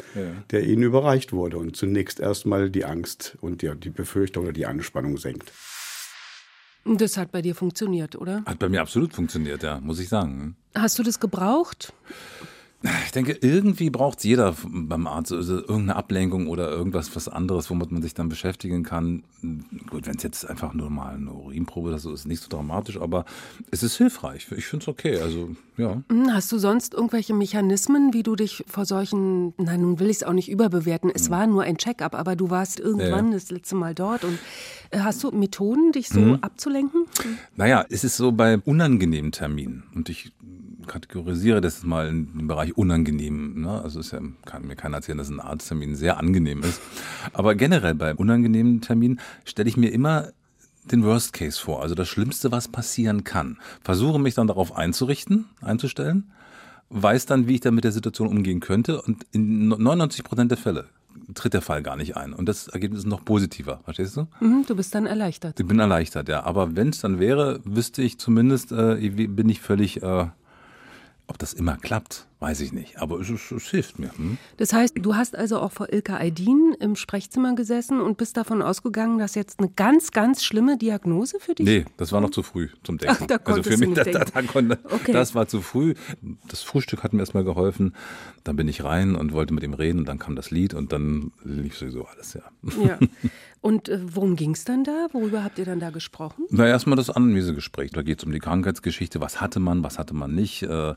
der 0.50 0.62
ihnen 0.64 0.82
überreicht 0.82 1.32
wurde 1.32 1.56
und 1.56 1.74
zunächst 1.74 2.20
erstmal 2.20 2.68
die 2.68 2.84
Angst 2.84 3.38
und 3.40 3.62
die, 3.62 3.74
die 3.74 3.90
Befürchtung 3.90 4.44
oder 4.44 4.52
die 4.52 4.66
Anspannung 4.66 5.16
senkt. 5.16 5.50
Das 6.84 7.16
hat 7.16 7.32
bei 7.32 7.40
dir 7.40 7.54
funktioniert, 7.54 8.14
oder? 8.14 8.44
Hat 8.44 8.58
bei 8.58 8.68
mir 8.68 8.82
absolut 8.82 9.14
funktioniert, 9.14 9.62
ja, 9.62 9.80
muss 9.80 10.00
ich 10.00 10.10
sagen. 10.10 10.56
Hast 10.74 10.98
du 10.98 11.02
das 11.02 11.18
gebraucht? 11.18 11.94
Ich 13.04 13.12
denke, 13.12 13.36
irgendwie 13.42 13.90
braucht 13.90 14.24
jeder 14.24 14.54
beim 14.66 15.06
Arzt 15.06 15.32
also 15.32 15.56
irgendeine 15.56 15.96
Ablenkung 15.96 16.46
oder 16.46 16.70
irgendwas 16.70 17.14
was 17.14 17.28
anderes, 17.28 17.68
womit 17.68 17.92
man 17.92 18.00
sich 18.00 18.14
dann 18.14 18.30
beschäftigen 18.30 18.84
kann. 18.84 19.22
Gut, 19.90 20.06
wenn 20.06 20.16
es 20.16 20.22
jetzt 20.22 20.48
einfach 20.48 20.72
nur 20.72 20.88
mal 20.88 21.14
eine 21.16 21.30
Urinprobe 21.30 21.92
ist, 21.92 22.06
ist 22.06 22.26
nicht 22.26 22.42
so 22.42 22.48
dramatisch, 22.48 22.98
aber 22.98 23.26
es 23.70 23.82
ist 23.82 23.96
hilfreich. 23.98 24.46
Ich 24.56 24.64
finde 24.64 24.84
es 24.84 24.88
okay. 24.88 25.18
Also, 25.18 25.50
ja. 25.76 26.02
Hm, 26.10 26.32
Hast 26.32 26.50
du 26.52 26.58
sonst 26.58 26.94
irgendwelche 26.94 27.34
Mechanismen, 27.34 28.14
wie 28.14 28.22
du 28.22 28.34
dich 28.34 28.64
vor 28.66 28.86
solchen, 28.86 29.52
nein, 29.58 29.82
nun 29.82 29.98
will 30.00 30.08
ich 30.08 30.16
es 30.18 30.22
auch 30.22 30.32
nicht 30.32 30.50
überbewerten, 30.50 31.10
es 31.14 31.28
war 31.28 31.46
nur 31.46 31.62
ein 31.64 31.76
Check-up, 31.76 32.14
aber 32.14 32.34
du 32.34 32.48
warst 32.48 32.80
irgendwann 32.80 33.26
Ja. 33.28 33.34
das 33.34 33.50
letzte 33.50 33.74
Mal 33.76 33.94
dort 33.94 34.24
und 34.24 34.38
äh, 34.90 35.00
hast 35.00 35.22
du 35.22 35.30
Methoden, 35.32 35.92
dich 35.92 36.08
so 36.08 36.20
Mhm. 36.20 36.34
abzulenken? 36.40 37.04
Naja, 37.56 37.84
es 37.90 38.04
ist 38.04 38.16
so 38.16 38.32
bei 38.32 38.56
unangenehmen 38.58 39.32
Terminen 39.32 39.82
und 39.94 40.08
ich 40.08 40.32
kategorisiere 40.90 41.60
das 41.60 41.84
mal 41.84 42.08
in 42.08 42.36
den 42.36 42.48
Bereich 42.48 42.76
unangenehm. 42.76 43.62
Ne? 43.62 43.80
Also 43.80 44.00
es 44.00 44.06
ist 44.06 44.12
ja, 44.12 44.20
kann 44.44 44.66
mir 44.66 44.74
keiner 44.74 44.96
erzählen, 44.96 45.18
dass 45.18 45.30
ein 45.30 45.40
Arzttermin 45.40 45.94
sehr 45.94 46.18
angenehm 46.18 46.62
ist. 46.62 46.80
Aber 47.32 47.54
generell 47.54 47.94
bei 47.94 48.14
unangenehmen 48.14 48.80
Terminen 48.80 49.20
stelle 49.44 49.68
ich 49.68 49.76
mir 49.76 49.92
immer 49.92 50.32
den 50.90 51.04
Worst 51.04 51.32
Case 51.32 51.60
vor, 51.60 51.82
also 51.82 51.94
das 51.94 52.08
Schlimmste, 52.08 52.50
was 52.50 52.66
passieren 52.66 53.22
kann. 53.22 53.58
Versuche 53.82 54.18
mich 54.18 54.34
dann 54.34 54.48
darauf 54.48 54.76
einzurichten, 54.76 55.46
einzustellen, 55.60 56.32
weiß 56.88 57.26
dann, 57.26 57.46
wie 57.46 57.54
ich 57.54 57.60
dann 57.60 57.74
mit 57.74 57.84
der 57.84 57.92
Situation 57.92 58.26
umgehen 58.28 58.60
könnte 58.60 59.00
und 59.00 59.24
in 59.30 59.68
99 59.68 60.24
Prozent 60.24 60.50
der 60.50 60.58
Fälle 60.58 60.86
tritt 61.34 61.54
der 61.54 61.62
Fall 61.62 61.82
gar 61.82 61.96
nicht 61.96 62.16
ein. 62.16 62.32
Und 62.32 62.48
das 62.48 62.68
Ergebnis 62.68 63.00
ist 63.00 63.06
noch 63.06 63.24
positiver, 63.24 63.80
verstehst 63.84 64.16
du? 64.16 64.26
Mhm, 64.40 64.64
du 64.66 64.74
bist 64.74 64.94
dann 64.94 65.06
erleichtert. 65.06 65.60
Ich 65.60 65.66
bin 65.66 65.78
erleichtert, 65.78 66.28
ja. 66.28 66.44
Aber 66.44 66.76
wenn 66.76 66.88
es 66.88 67.00
dann 67.00 67.18
wäre, 67.18 67.60
wüsste 67.64 68.02
ich 68.02 68.18
zumindest, 68.18 68.72
äh, 68.72 68.96
bin 69.10 69.48
ich 69.48 69.60
völlig, 69.60 70.02
äh, 70.02 70.26
ob 71.30 71.38
das 71.38 71.52
immer 71.52 71.76
klappt, 71.76 72.26
weiß 72.40 72.60
ich 72.62 72.72
nicht. 72.72 72.98
Aber 73.00 73.20
es, 73.20 73.28
ist, 73.28 73.52
es 73.52 73.68
hilft 73.68 73.98
mir. 73.98 74.10
Hm? 74.16 74.38
Das 74.56 74.72
heißt, 74.72 74.94
du 74.96 75.14
hast 75.14 75.36
also 75.36 75.60
auch 75.60 75.72
vor 75.72 75.92
Ilka 75.92 76.18
Aydin 76.18 76.74
im 76.80 76.96
Sprechzimmer 76.96 77.54
gesessen 77.54 78.00
und 78.00 78.16
bist 78.16 78.36
davon 78.36 78.62
ausgegangen, 78.62 79.18
dass 79.18 79.34
jetzt 79.34 79.60
eine 79.60 79.68
ganz, 79.68 80.10
ganz 80.10 80.42
schlimme 80.42 80.78
Diagnose 80.78 81.38
für 81.38 81.54
dich 81.54 81.66
Nee, 81.66 81.84
das 81.98 82.12
war 82.12 82.20
noch 82.20 82.30
zu 82.30 82.42
früh 82.42 82.68
zum 82.82 82.98
Denken. 82.98 83.16
Ach, 83.20 83.26
da 83.26 83.36
also 83.44 83.62
für 83.62 83.76
mich, 83.76 83.94
das, 83.94 84.04
denken. 84.04 84.24
da 84.32 84.42
konnte, 84.42 84.78
Okay. 84.90 85.12
das 85.12 85.34
war 85.34 85.48
zu 85.48 85.60
früh. 85.60 85.94
Das 86.48 86.62
Frühstück 86.62 87.02
hat 87.02 87.12
mir 87.12 87.20
erstmal 87.20 87.44
geholfen. 87.44 87.94
Dann 88.42 88.56
bin 88.56 88.68
ich 88.68 88.82
rein 88.84 89.14
und 89.16 89.32
wollte 89.32 89.52
mit 89.52 89.62
ihm 89.62 89.74
reden 89.74 90.00
und 90.00 90.08
dann 90.08 90.18
kam 90.18 90.34
das 90.34 90.50
Lied 90.50 90.72
und 90.72 90.92
dann 90.92 91.32
lief 91.44 91.76
sowieso 91.76 92.06
alles, 92.06 92.34
ja. 92.34 92.42
Ja. 92.82 92.98
Und 93.62 93.90
äh, 93.90 93.98
worum 94.02 94.36
ging 94.36 94.52
es 94.52 94.64
dann 94.64 94.84
da? 94.84 95.08
Worüber 95.12 95.44
habt 95.44 95.58
ihr 95.58 95.66
dann 95.66 95.80
da 95.80 95.90
gesprochen? 95.90 96.46
Na, 96.48 96.66
erstmal 96.66 96.96
das 96.96 97.10
Anamnesegespräch. 97.10 97.90
Da 97.90 98.00
geht 98.00 98.18
es 98.18 98.24
um 98.24 98.32
die 98.32 98.38
Krankheitsgeschichte. 98.38 99.20
Was 99.20 99.40
hatte 99.42 99.60
man, 99.60 99.82
was 99.82 99.98
hatte 99.98 100.14
man 100.14 100.34
nicht. 100.34 100.62
Äh, 100.62 100.94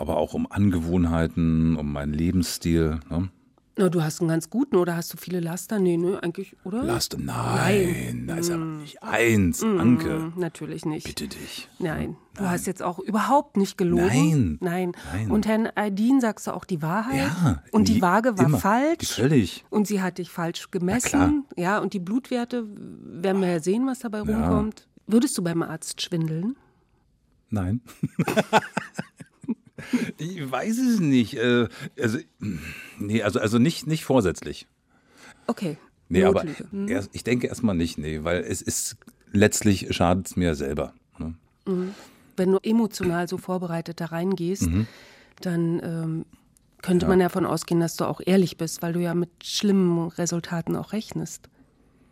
aber 0.00 0.16
auch 0.16 0.34
um 0.34 0.50
Angewohnheiten, 0.50 1.76
um 1.76 1.92
meinen 1.92 2.12
Lebensstil. 2.14 3.00
Ne? 3.10 3.28
Na, 3.78 3.88
du 3.88 4.02
hast 4.02 4.20
einen 4.20 4.28
ganz 4.28 4.50
guten 4.50 4.76
oder 4.76 4.96
hast 4.96 5.12
du 5.12 5.16
viele 5.16 5.40
Laster? 5.40 5.78
Nee, 5.78 5.96
ne, 5.96 6.22
eigentlich, 6.22 6.54
oder? 6.64 6.82
Last, 6.82 7.16
nein, 7.18 8.24
da 8.26 8.34
ist 8.34 8.50
aber 8.50 8.64
nicht 8.64 9.02
eins. 9.02 9.62
Anke, 9.62 10.10
Hm, 10.10 10.32
natürlich 10.36 10.84
nicht. 10.84 11.06
bitte 11.06 11.28
dich. 11.28 11.68
Nein, 11.78 12.16
du 12.34 12.42
hast 12.42 12.66
jetzt 12.66 12.82
auch 12.82 12.98
überhaupt 12.98 13.56
nicht 13.56 13.78
gelogen. 13.78 14.58
Nein. 14.60 14.92
Nein. 14.92 14.92
Nein. 15.14 15.30
Und 15.30 15.46
Herrn 15.46 15.68
Aydin 15.76 16.20
sagst 16.20 16.46
du 16.46 16.50
auch 16.54 16.64
die 16.66 16.82
Wahrheit. 16.82 17.16
Ja. 17.42 17.62
Und 17.72 17.88
die 17.88 17.94
nie- 17.94 18.02
Waage 18.02 18.36
war 18.36 18.46
immer. 18.46 18.58
falsch. 18.58 19.12
Völlig. 19.14 19.64
Und 19.70 19.86
sie 19.86 20.02
hat 20.02 20.18
dich 20.18 20.28
falsch 20.30 20.70
gemessen. 20.70 21.44
Ja, 21.56 21.78
und 21.78 21.94
die 21.94 22.00
Blutwerte 22.00 22.66
werden 22.76 23.40
wir 23.40 23.48
ja 23.48 23.60
sehen, 23.60 23.86
was 23.86 24.00
dabei 24.00 24.20
rumkommt. 24.20 24.88
Würdest 25.06 25.38
du 25.38 25.42
beim 25.42 25.62
Arzt 25.62 26.02
schwindeln? 26.02 26.56
Nein. 27.48 27.80
ich 30.18 30.50
weiß 30.50 30.78
es 30.78 31.00
nicht. 31.00 31.34
Äh, 31.36 31.68
Also, 32.00 32.18
nee, 32.98 33.22
also, 33.22 33.40
also 33.40 33.58
nicht, 33.58 33.86
nicht 33.86 34.04
vorsätzlich. 34.04 34.66
Okay. 35.46 35.76
Nee, 36.08 36.24
aber 36.24 36.44
Notlüge. 36.44 36.70
Hm. 36.70 36.88
erst, 36.88 37.10
ich 37.12 37.24
denke 37.24 37.46
erstmal 37.46 37.74
nicht, 37.76 37.98
nee, 37.98 38.24
weil 38.24 38.40
es 38.42 38.62
ist 38.62 38.96
letztlich 39.32 39.94
schadet 39.94 40.26
es 40.26 40.36
mir 40.36 40.54
selber. 40.54 40.92
Ne? 41.18 41.34
Wenn 42.36 42.50
du 42.52 42.58
emotional 42.62 43.28
so 43.28 43.38
vorbereitet 43.38 44.00
da 44.00 44.06
reingehst, 44.06 44.62
Mhm. 44.62 44.86
dann 45.40 45.80
ähm, 45.84 46.24
könnte 46.82 47.06
man 47.06 47.20
ja 47.20 47.26
davon 47.26 47.46
ausgehen, 47.46 47.80
dass 47.80 47.96
du 47.96 48.06
auch 48.06 48.20
ehrlich 48.24 48.56
bist, 48.56 48.82
weil 48.82 48.92
du 48.94 49.00
ja 49.00 49.14
mit 49.14 49.30
schlimmen 49.44 50.08
Resultaten 50.08 50.74
auch 50.76 50.92
rechnest. 50.92 51.48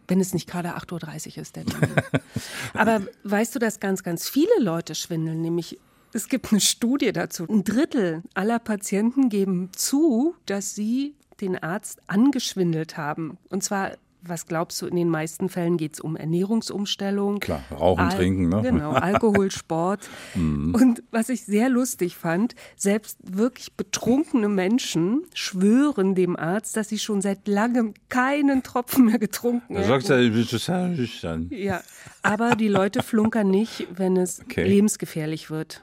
Wenn 0.07 0.21
es 0.21 0.33
nicht 0.33 0.49
gerade 0.49 0.77
8.30 0.77 1.37
Uhr 1.37 1.43
ist, 1.43 1.57
der 1.57 1.67
Termin. 1.67 1.91
Aber 2.75 3.03
weißt 3.25 3.55
du, 3.55 3.59
dass 3.59 3.81
ganz, 3.81 4.03
ganz 4.03 4.29
viele 4.29 4.53
Leute 4.61 4.95
schwindeln? 4.95 5.43
Nämlich, 5.43 5.79
es 6.13 6.29
gibt 6.29 6.51
eine 6.53 6.61
Studie 6.61 7.13
dazu. 7.13 7.47
Ein 7.49 7.65
Drittel 7.65 8.23
aller 8.35 8.59
Patienten 8.59 9.29
geben 9.29 9.71
zu, 9.75 10.35
dass 10.47 10.75
sie 10.75 11.15
den 11.41 11.57
Arzt 11.63 12.01
angeschwindelt 12.09 12.97
haben. 12.97 13.39
Und 13.49 13.63
zwar, 13.63 13.93
was 14.23 14.47
glaubst 14.47 14.83
du, 14.83 14.87
in 14.87 14.97
den 14.97 15.09
meisten 15.09 15.49
Fällen 15.49 15.77
geht 15.77 15.95
es 15.95 16.01
um 16.01 16.17
Ernährungsumstellung. 16.17 17.39
Klar, 17.39 17.63
rauchen, 17.71 18.11
trinken, 18.11 18.49
ne? 18.49 18.63
Genau, 18.63 18.91
Alkohol, 18.93 19.51
Sport. 19.53 20.09
Und 20.35 21.03
was 21.13 21.29
ich 21.29 21.45
sehr 21.45 21.69
lustig 21.69 22.17
fand, 22.17 22.57
selbst 22.77 23.19
wirklich 23.23 23.75
betrunkene 23.75 24.49
Menschen 24.49 25.23
schwören 25.35 26.17
dem 26.17 26.35
Arzt, 26.37 26.77
dass 26.77 26.89
sie 26.89 26.99
schon 26.99 27.23
seit 27.23 27.47
langem 27.47 27.95
keinen 28.09 28.65
Tropfen 28.65 29.05
mehr 29.07 29.19
getrunken 29.21 29.77
haben. 29.77 29.87
sagt 29.87 30.11
er, 30.11 30.29
bist 30.31 30.53
du 30.53 30.59
sehr 30.59 30.89
nüchtern. 30.89 31.47
Ja, 31.51 31.81
aber 32.23 32.57
die 32.57 32.69
Leute 32.69 33.03
flunkern 33.05 33.49
nicht, 33.51 33.87
wenn 33.95 34.17
es 34.17 34.41
Okay. 34.41 34.65
lebensgefährlich 34.67 35.51
wird. 35.51 35.83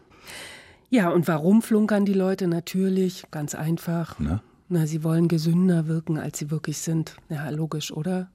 Ja, 0.89 1.09
und 1.09 1.27
warum 1.27 1.61
flunkern 1.61 2.05
die 2.05 2.13
Leute? 2.13 2.47
Natürlich, 2.47 3.25
ganz 3.31 3.55
einfach. 3.55 4.15
Na? 4.19 4.41
Na, 4.67 4.88
sie 4.88 5.03
wollen 5.03 5.27
gesünder 5.27 5.85
wirken, 5.85 6.17
als 6.17 6.39
sie 6.39 6.49
wirklich 6.49 6.79
sind. 6.79 7.17
Ja, 7.29 7.47
logisch, 7.51 7.91
oder? 7.91 8.31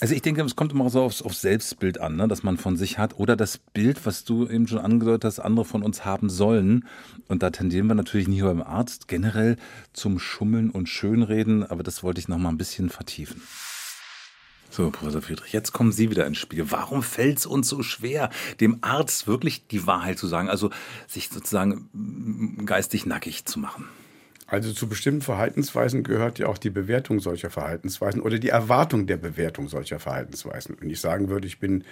Also 0.00 0.14
ich 0.14 0.22
denke, 0.22 0.42
es 0.42 0.56
kommt 0.56 0.72
immer 0.72 0.90
so 0.90 1.02
aufs, 1.02 1.22
aufs 1.22 1.42
Selbstbild 1.42 2.00
an, 2.00 2.16
ne, 2.16 2.26
das 2.26 2.42
man 2.42 2.56
von 2.56 2.76
sich 2.76 2.98
hat 2.98 3.20
oder 3.20 3.36
das 3.36 3.58
Bild, 3.58 4.04
was 4.04 4.24
du 4.24 4.48
eben 4.48 4.66
schon 4.66 4.78
angedeutet 4.78 5.26
hast, 5.26 5.38
andere 5.38 5.64
von 5.64 5.84
uns 5.84 6.04
haben 6.04 6.28
sollen. 6.28 6.86
Und 7.28 7.44
da 7.44 7.50
tendieren 7.50 7.86
wir 7.86 7.94
natürlich 7.94 8.26
nicht 8.26 8.40
nur 8.40 8.52
beim 8.52 8.64
Arzt 8.64 9.06
generell 9.06 9.56
zum 9.92 10.18
Schummeln 10.18 10.70
und 10.70 10.88
Schönreden, 10.88 11.64
aber 11.64 11.84
das 11.84 12.02
wollte 12.02 12.20
ich 12.20 12.26
noch 12.26 12.38
mal 12.38 12.48
ein 12.48 12.58
bisschen 12.58 12.90
vertiefen. 12.90 13.40
So, 14.72 14.88
Professor 14.90 15.20
Friedrich, 15.20 15.52
jetzt 15.52 15.72
kommen 15.72 15.90
Sie 15.90 16.10
wieder 16.10 16.26
ins 16.26 16.38
Spiel. 16.38 16.70
Warum 16.70 17.02
fällt 17.02 17.38
es 17.38 17.46
uns 17.46 17.68
so 17.68 17.82
schwer, 17.82 18.30
dem 18.60 18.78
Arzt 18.82 19.26
wirklich 19.26 19.66
die 19.66 19.84
Wahrheit 19.84 20.16
zu 20.16 20.28
sagen, 20.28 20.48
also 20.48 20.70
sich 21.08 21.28
sozusagen 21.28 22.62
geistig 22.66 23.04
nackig 23.04 23.44
zu 23.46 23.58
machen? 23.58 23.88
Also 24.46 24.72
zu 24.72 24.88
bestimmten 24.88 25.22
Verhaltensweisen 25.22 26.04
gehört 26.04 26.38
ja 26.38 26.46
auch 26.46 26.58
die 26.58 26.70
Bewertung 26.70 27.18
solcher 27.18 27.50
Verhaltensweisen 27.50 28.20
oder 28.20 28.38
die 28.38 28.48
Erwartung 28.48 29.08
der 29.08 29.16
Bewertung 29.16 29.68
solcher 29.68 29.98
Verhaltensweisen. 29.98 30.76
Wenn 30.78 30.90
ich 30.90 31.00
sagen 31.00 31.28
würde, 31.28 31.48
ich 31.48 31.58
bin 31.58 31.84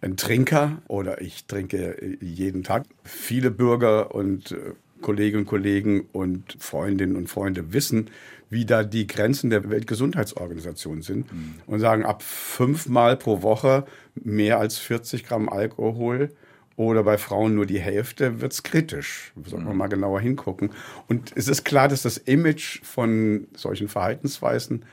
ein 0.00 0.16
Trinker 0.16 0.80
oder 0.88 1.20
ich 1.20 1.44
trinke 1.44 2.16
jeden 2.20 2.64
Tag, 2.64 2.84
viele 3.04 3.50
Bürger 3.50 4.14
und 4.14 4.52
äh, 4.52 4.72
Kolleginnen 5.02 5.42
und 5.42 5.48
Kollegen 5.48 6.06
und 6.12 6.56
Freundinnen 6.58 7.16
und 7.16 7.28
Freunde 7.28 7.72
wissen, 7.72 8.10
wie 8.48 8.64
da 8.66 8.84
die 8.84 9.06
Grenzen 9.06 9.50
der 9.50 9.68
Weltgesundheitsorganisation 9.70 11.02
sind 11.02 11.32
mhm. 11.32 11.54
und 11.66 11.80
sagen, 11.80 12.04
ab 12.04 12.22
fünfmal 12.22 13.16
pro 13.16 13.42
Woche 13.42 13.86
mehr 14.14 14.58
als 14.58 14.78
40 14.78 15.24
Gramm 15.24 15.48
Alkohol 15.48 16.30
oder 16.76 17.02
bei 17.02 17.18
Frauen 17.18 17.54
nur 17.54 17.66
die 17.66 17.80
Hälfte, 17.80 18.40
wird 18.40 18.52
es 18.52 18.62
kritisch. 18.62 19.32
Sollten 19.44 19.66
wir 19.66 19.72
mhm. 19.72 19.78
mal 19.78 19.88
genauer 19.88 20.20
hingucken. 20.20 20.70
Und 21.08 21.32
es 21.34 21.48
ist 21.48 21.64
klar, 21.64 21.88
dass 21.88 22.02
das 22.02 22.18
Image 22.18 22.82
von 22.82 23.46
solchen 23.54 23.88
Verhaltensweisen, 23.88 24.84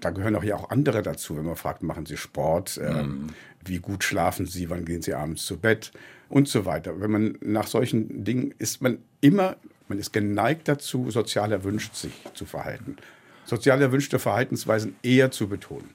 da 0.00 0.10
gehören 0.10 0.36
auch 0.36 0.44
ja 0.44 0.56
auch 0.56 0.70
andere 0.70 1.02
dazu, 1.02 1.36
wenn 1.36 1.46
man 1.46 1.56
fragt, 1.56 1.82
machen 1.82 2.04
Sie 2.04 2.16
Sport, 2.16 2.78
äh, 2.78 3.02
mhm. 3.02 3.28
wie 3.64 3.78
gut 3.78 4.04
schlafen 4.04 4.46
Sie, 4.46 4.68
wann 4.68 4.84
gehen 4.84 5.02
Sie 5.02 5.14
abends 5.14 5.44
zu 5.46 5.58
Bett 5.58 5.92
und 6.28 6.48
so 6.48 6.64
weiter. 6.64 7.00
Wenn 7.00 7.10
man 7.10 7.38
nach 7.40 7.66
solchen 7.66 8.24
Dingen 8.24 8.54
ist 8.58 8.82
man 8.82 8.98
immer, 9.20 9.56
man 9.88 9.98
ist 9.98 10.12
geneigt 10.12 10.68
dazu, 10.68 11.10
sozial 11.10 11.52
erwünscht 11.52 11.94
sich 11.94 12.12
zu 12.34 12.46
verhalten. 12.46 12.96
Sozial 13.44 13.80
erwünschte 13.80 14.18
Verhaltensweisen 14.18 14.96
eher 15.02 15.30
zu 15.30 15.48
betonen. 15.48 15.90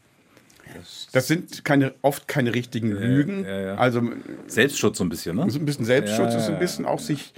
Das 1.12 1.28
sind 1.28 1.66
keine, 1.66 1.94
oft 2.02 2.28
keine 2.28 2.54
richtigen 2.54 2.92
Lügen. 2.92 3.44
Ja, 3.44 3.60
ja. 3.60 3.76
Also, 3.76 4.02
Selbstschutz 4.48 5.00
so 5.00 5.04
ein 5.04 5.10
bisschen, 5.10 5.36
ne? 5.36 5.50
So 5.50 5.60
ein 5.60 5.66
bisschen 5.66 5.84
Selbstschutz 5.84 6.34
ist 6.34 6.50
ein 6.50 6.60
bisschen 6.60 6.86
auch 6.86 7.00
sich 7.00 7.34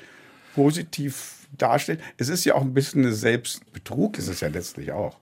positiv 0.53 1.47
darstellen. 1.57 1.99
Es 2.17 2.29
ist 2.29 2.45
ja 2.45 2.53
auch 2.53 2.61
ein 2.61 2.75
bisschen 2.75 3.11
Selbstbetrug, 3.11 4.19
ist 4.19 4.27
es 4.27 4.41
ja 4.41 4.49
letztlich 4.49 4.91
auch. 4.91 5.17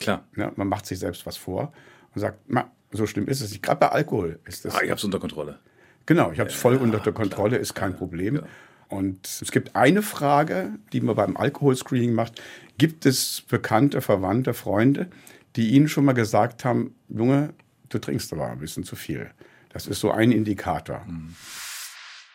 Klar. 0.00 0.24
Ja, 0.36 0.52
man 0.56 0.68
macht 0.68 0.86
sich 0.86 0.98
selbst 0.98 1.26
was 1.26 1.36
vor 1.36 1.72
und 2.14 2.20
sagt, 2.20 2.38
na, 2.48 2.70
so 2.90 3.06
schlimm 3.06 3.28
ist 3.28 3.40
es 3.40 3.50
nicht. 3.50 3.62
Gerade 3.62 3.80
bei 3.80 3.88
Alkohol 3.88 4.38
ist 4.46 4.64
das. 4.64 4.74
Ah, 4.74 4.82
ich 4.82 4.90
habe 4.90 4.98
es 4.98 5.04
unter 5.04 5.20
Kontrolle. 5.20 5.58
Genau, 6.06 6.32
ich 6.32 6.40
habe 6.40 6.50
es 6.50 6.56
voll 6.56 6.76
unter 6.76 6.98
der 6.98 7.12
Kontrolle, 7.12 7.56
ist 7.56 7.74
kein 7.74 7.94
Problem. 7.94 8.42
Und 8.88 9.26
es 9.26 9.50
gibt 9.52 9.74
eine 9.74 10.02
Frage, 10.02 10.72
die 10.92 11.00
man 11.00 11.16
beim 11.16 11.36
Alkoholscreening 11.36 12.12
macht. 12.12 12.42
Gibt 12.76 13.06
es 13.06 13.42
bekannte, 13.48 14.00
Verwandte, 14.00 14.52
Freunde, 14.52 15.08
die 15.56 15.70
Ihnen 15.70 15.88
schon 15.88 16.04
mal 16.04 16.12
gesagt 16.12 16.64
haben, 16.64 16.94
Junge, 17.08 17.54
du 17.88 17.98
trinkst 17.98 18.32
aber 18.32 18.50
ein 18.50 18.58
bisschen 18.58 18.84
zu 18.84 18.96
viel. 18.96 19.30
Das 19.70 19.86
ist 19.86 20.00
so 20.00 20.10
ein 20.10 20.32
Indikator. 20.32 21.04
Mhm. 21.06 21.34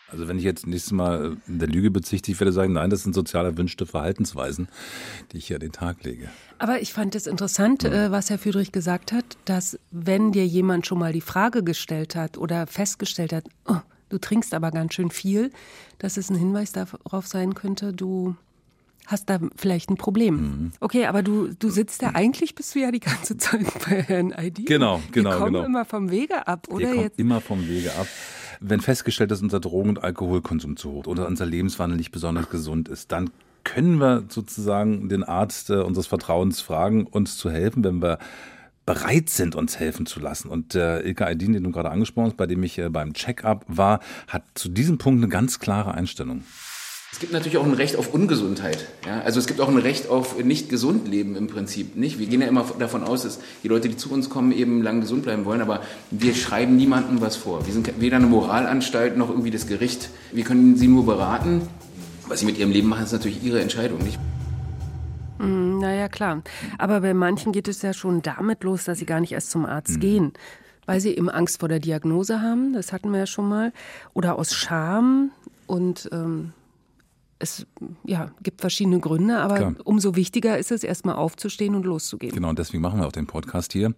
Also 0.10 0.28
wenn 0.28 0.38
ich 0.38 0.44
jetzt 0.46 0.66
nächstes 0.68 0.94
Mal 0.94 1.38
in 1.48 1.60
der 1.60 1.68
Lüge 1.68 1.92
bezichtigt 1.92 2.40
werde, 2.40 2.54
sagen, 2.54 2.74
nein, 2.74 2.90
das 2.90 3.04
sind 3.04 3.14
sozial 3.14 3.46
erwünschte 3.46 3.86
Verhaltensweisen, 3.86 4.70
die 5.32 5.38
ich 5.38 5.48
hier 5.48 5.58
an 5.58 5.62
den 5.62 5.74
Tag 5.74 6.04
lege. 6.04 6.30
Aber 6.60 6.82
ich 6.82 6.94
fand 6.94 7.14
es 7.16 7.28
interessant, 7.28 7.84
äh, 7.84 8.10
was 8.10 8.30
Herr 8.30 8.38
Friedrich 8.38 8.72
gesagt 8.72 9.12
hat, 9.12 9.38
dass 9.46 9.78
wenn 9.92 10.32
dir 10.32 10.46
jemand 10.46 10.88
schon 10.88 11.00
mal 11.00 11.12
die 11.12 11.22
Frage 11.22 11.64
gestellt 11.64 12.16
hat 12.16 12.38
oder 12.38 12.68
festgestellt 12.68 13.34
hat, 13.34 13.46
oh, 13.66 13.80
du 14.10 14.18
trinkst 14.18 14.54
aber 14.54 14.72
ganz 14.72 14.94
schön 14.94 15.12
viel, 15.12 15.52
dass 16.00 16.16
es 16.16 16.30
ein 16.30 16.38
Hinweis 16.38 16.72
darauf 16.72 17.28
sein 17.28 17.54
könnte, 17.54 17.94
du 17.94 18.36
hast 19.08 19.30
da 19.30 19.40
vielleicht 19.56 19.90
ein 19.90 19.98
Problem. 19.98 20.36
Mhm. 20.36 20.72
Okay, 20.80 21.06
aber 21.06 21.24
du, 21.24 21.50
du 21.58 21.70
sitzt 21.70 22.02
ja, 22.02 22.12
eigentlich 22.14 22.56
bist 22.56 22.76
du 22.76 22.80
ja 22.80 22.92
die 22.92 23.00
ganze 23.00 23.38
Zeit 23.38 23.66
bei 23.86 24.04
Herrn 24.04 24.34
ID. 24.38 24.66
Genau, 24.66 25.02
genau, 25.12 25.32
Wir 25.32 25.38
kommen 25.38 25.54
genau. 25.54 25.66
immer 25.66 25.86
vom 25.86 26.12
Wege 26.12 26.48
ab, 26.48 26.68
oder? 26.70 26.80
Wir 26.80 26.88
kommen 26.90 27.02
jetzt? 27.02 27.20
immer 27.20 27.42
vom 27.42 27.68
Wege 27.68 27.92
ab. 27.94 28.08
Wenn 28.60 28.82
festgestellt 28.82 29.32
ist, 29.32 29.42
unser 29.42 29.60
Drogen- 29.60 29.90
und 29.90 30.04
Alkoholkonsum 30.04 30.78
zu 30.78 30.92
hoch 30.92 31.08
oder 31.08 31.28
unser 31.28 31.46
Lebenswandel 31.46 31.98
nicht 31.98 32.12
besonders 32.12 32.50
gesund 32.50 32.90
ist, 32.90 33.12
dann 33.12 33.30
können 33.64 33.98
wir 33.98 34.24
sozusagen 34.30 35.10
den 35.10 35.24
Arzt 35.24 35.70
äh, 35.70 35.76
unseres 35.76 36.08
Vertrauens 36.08 36.62
fragen, 36.62 37.06
uns 37.06 37.38
zu 37.38 37.52
helfen, 37.52 37.84
wenn 37.84 38.02
wir 38.02 38.18
bereit 38.86 39.30
sind, 39.30 39.56
uns 39.56 39.78
helfen 39.78 40.06
zu 40.06 40.22
lassen. 40.22 40.48
Und 40.50 40.74
äh, 40.74 41.02
Ilka 41.02 41.26
Aydin, 41.26 41.54
den 41.54 41.64
du 41.64 41.72
gerade 41.72 41.92
angesprochen 41.92 42.28
hast, 42.28 42.38
bei 42.38 42.48
dem 42.48 42.64
ich 42.64 42.78
äh, 42.80 42.90
beim 42.90 43.14
Check-up 43.14 43.66
war, 43.68 44.00
hat 44.30 44.44
zu 44.56 44.70
diesem 44.70 44.98
Punkt 44.98 45.22
eine 45.22 45.30
ganz 45.30 45.60
klare 45.60 45.94
Einstellung. 45.94 46.44
Es 47.18 47.22
gibt 47.22 47.34
natürlich 47.34 47.58
auch 47.58 47.66
ein 47.66 47.74
Recht 47.74 47.96
auf 47.96 48.14
Ungesundheit. 48.14 48.86
Ja? 49.04 49.22
Also 49.22 49.40
es 49.40 49.48
gibt 49.48 49.60
auch 49.60 49.70
ein 49.70 49.80
Recht 49.80 50.08
auf 50.08 50.38
nicht 50.38 50.70
gesund 50.70 51.08
leben 51.08 51.36
im 51.36 51.48
Prinzip. 51.48 51.96
Nicht? 51.96 52.20
Wir 52.20 52.28
gehen 52.28 52.42
ja 52.42 52.48
immer 52.48 52.64
davon 52.78 53.04
aus, 53.04 53.24
dass 53.24 53.40
die 53.64 53.68
Leute, 53.70 53.90
die 53.90 53.98
zu 53.98 54.12
uns 54.12 54.30
kommen, 54.30 54.52
eben 54.52 54.84
lang 54.84 55.02
gesund 55.02 55.24
bleiben 55.24 55.44
wollen, 55.44 55.62
aber 55.62 55.82
wir 56.12 56.36
schreiben 56.36 56.76
niemandem 56.76 57.20
was 57.20 57.36
vor. 57.36 57.66
Wir 57.66 57.74
sind 57.74 58.00
weder 58.00 58.18
eine 58.18 58.28
Moralanstalt 58.28 59.18
noch 59.18 59.32
irgendwie 59.32 59.50
das 59.50 59.66
Gericht. 59.66 60.12
Wir 60.32 60.44
können 60.44 60.78
sie 60.78 60.88
nur 60.88 61.08
beraten. 61.08 61.64
Was 62.28 62.42
sie 62.42 62.46
mit 62.46 62.60
ihrem 62.60 62.70
Leben 62.70 62.88
machen, 62.88 63.04
ist 63.04 63.14
natürlich 63.14 63.44
ihre 63.44 63.62
Entscheidung. 63.62 63.98
Nicht? 63.98 64.20
Mm, 65.40 65.80
naja, 65.80 66.10
klar. 66.10 66.44
Aber 66.78 67.02
bei 67.02 67.16
manchen 67.16 67.52
geht 67.52 67.68
es 67.68 67.82
ja 67.82 67.94
schon 67.94 68.22
damit 68.22 68.64
los, 68.64 68.84
dass 68.84 69.00
sie 69.00 69.08
gar 69.08 69.22
nicht 69.22 69.32
erst 69.32 69.50
zum 69.50 69.66
Arzt 69.66 69.96
mhm. 69.96 70.02
gehen 70.02 70.34
weil 70.86 71.02
sie 71.02 71.18
eben 71.18 71.30
Angst 71.30 71.60
vor 71.60 71.68
der 71.68 71.82
Diagnose 71.82 72.42
haben, 72.42 72.72
das 72.72 72.94
hatten 72.94 73.12
wir 73.12 73.20
ja 73.20 73.26
schon 73.26 73.50
mal, 73.50 73.74
oder 74.14 74.40
aus 74.40 74.54
Scham 74.54 75.32
und 75.66 76.08
ähm, 76.14 76.54
es 77.40 77.66
ja, 78.04 78.32
gibt 78.42 78.62
verschiedene 78.62 79.00
Gründe, 79.00 79.40
aber 79.40 79.56
Klar. 79.56 79.76
umso 79.84 80.16
wichtiger 80.16 80.58
ist 80.58 80.72
es, 80.72 80.84
erstmal 80.84 81.16
aufzustehen 81.16 81.76
und 81.76 81.86
loszugehen. 81.86 82.34
Genau, 82.34 82.50
und 82.50 82.60
deswegen 82.60 82.82
machen 82.82 83.00
wir 83.00 83.08
auch 83.08 83.12
den 83.12 83.28
Podcast 83.28 83.74
hier, 83.74 83.94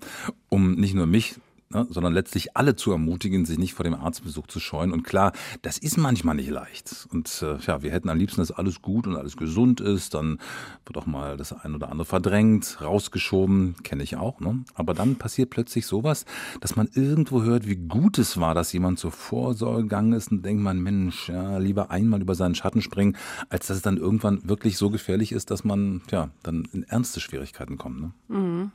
um 0.50 0.76
nicht 0.76 0.94
nur 0.94 1.06
mich 1.06 1.36
ne, 1.72 1.88
sondern 1.90 2.14
letztlich 2.14 2.56
alle 2.58 2.76
zu 2.76 2.92
ermutigen, 2.92 3.46
sich 3.46 3.58
nicht 3.58 3.74
vor 3.74 3.84
dem 3.84 3.94
Arztbesuch 3.94 4.48
zu 4.48 4.60
scheuen. 4.60 4.92
Und 4.92 5.04
klar, 5.04 5.34
das 5.62 5.78
ist 5.78 5.98
manchmal 5.98 6.36
nicht 6.36 6.50
leicht. 6.50 7.08
Und 7.12 7.44
äh, 7.44 7.58
ja, 7.66 7.84
wir 7.84 7.92
hätten 7.92 8.10
am 8.10 8.18
liebsten, 8.18 8.42
dass 8.42 8.52
alles 8.52 8.82
gut 8.82 9.08
und 9.08 9.16
alles 9.16 9.38
gesund 9.38 9.82
ist. 9.82 10.14
Dann 10.14 10.40
wird 10.86 10.98
auch 10.98 11.06
mal 11.06 11.38
das 11.38 11.54
ein 11.54 11.76
oder 11.76 11.90
andere 11.90 12.06
verdrängt, 12.06 12.82
rausgeschoben, 12.82 13.76
kenne 13.84 14.04
ich 14.04 14.16
auch. 14.18 14.40
Ne? 14.40 14.64
Aber 14.74 14.94
dann 14.94 15.16
passiert 15.16 15.50
plötzlich 15.50 15.86
sowas, 15.86 16.26
dass 16.62 16.76
man 16.76 16.90
irgendwo 16.94 17.44
hört, 17.44 17.68
wie 17.68 17.76
gut 17.76 18.18
es 18.18 18.40
war, 18.40 18.56
dass 18.56 18.74
jemand 18.74 19.00
zur 19.00 19.12
Vorsorge 19.12 19.84
gegangen 19.84 20.14
ist 20.14 20.32
und 20.32 20.44
denkt 20.44 20.64
man, 20.64 20.80
Mensch, 20.80 21.30
ja, 21.30 21.58
lieber 21.58 21.92
einmal 21.92 22.22
über 22.22 22.36
seinen 22.36 22.56
Schatten 22.56 22.82
springen, 22.82 23.16
als 23.50 23.68
dass 23.68 23.78
es 23.78 23.84
dann 23.84 23.98
irgendwann 23.98 24.48
wirklich 24.48 24.78
so 24.78 24.90
gefährlich 24.90 25.32
ist, 25.32 25.52
dass 25.52 25.64
man 25.64 26.02
ja 26.12 26.30
dann 26.44 26.68
in 26.74 26.84
ernste 26.84 27.20
Schwierigkeiten 27.20 27.78
kommt. 27.78 28.02
Ne? 28.02 28.12
Mhm. 28.28 28.72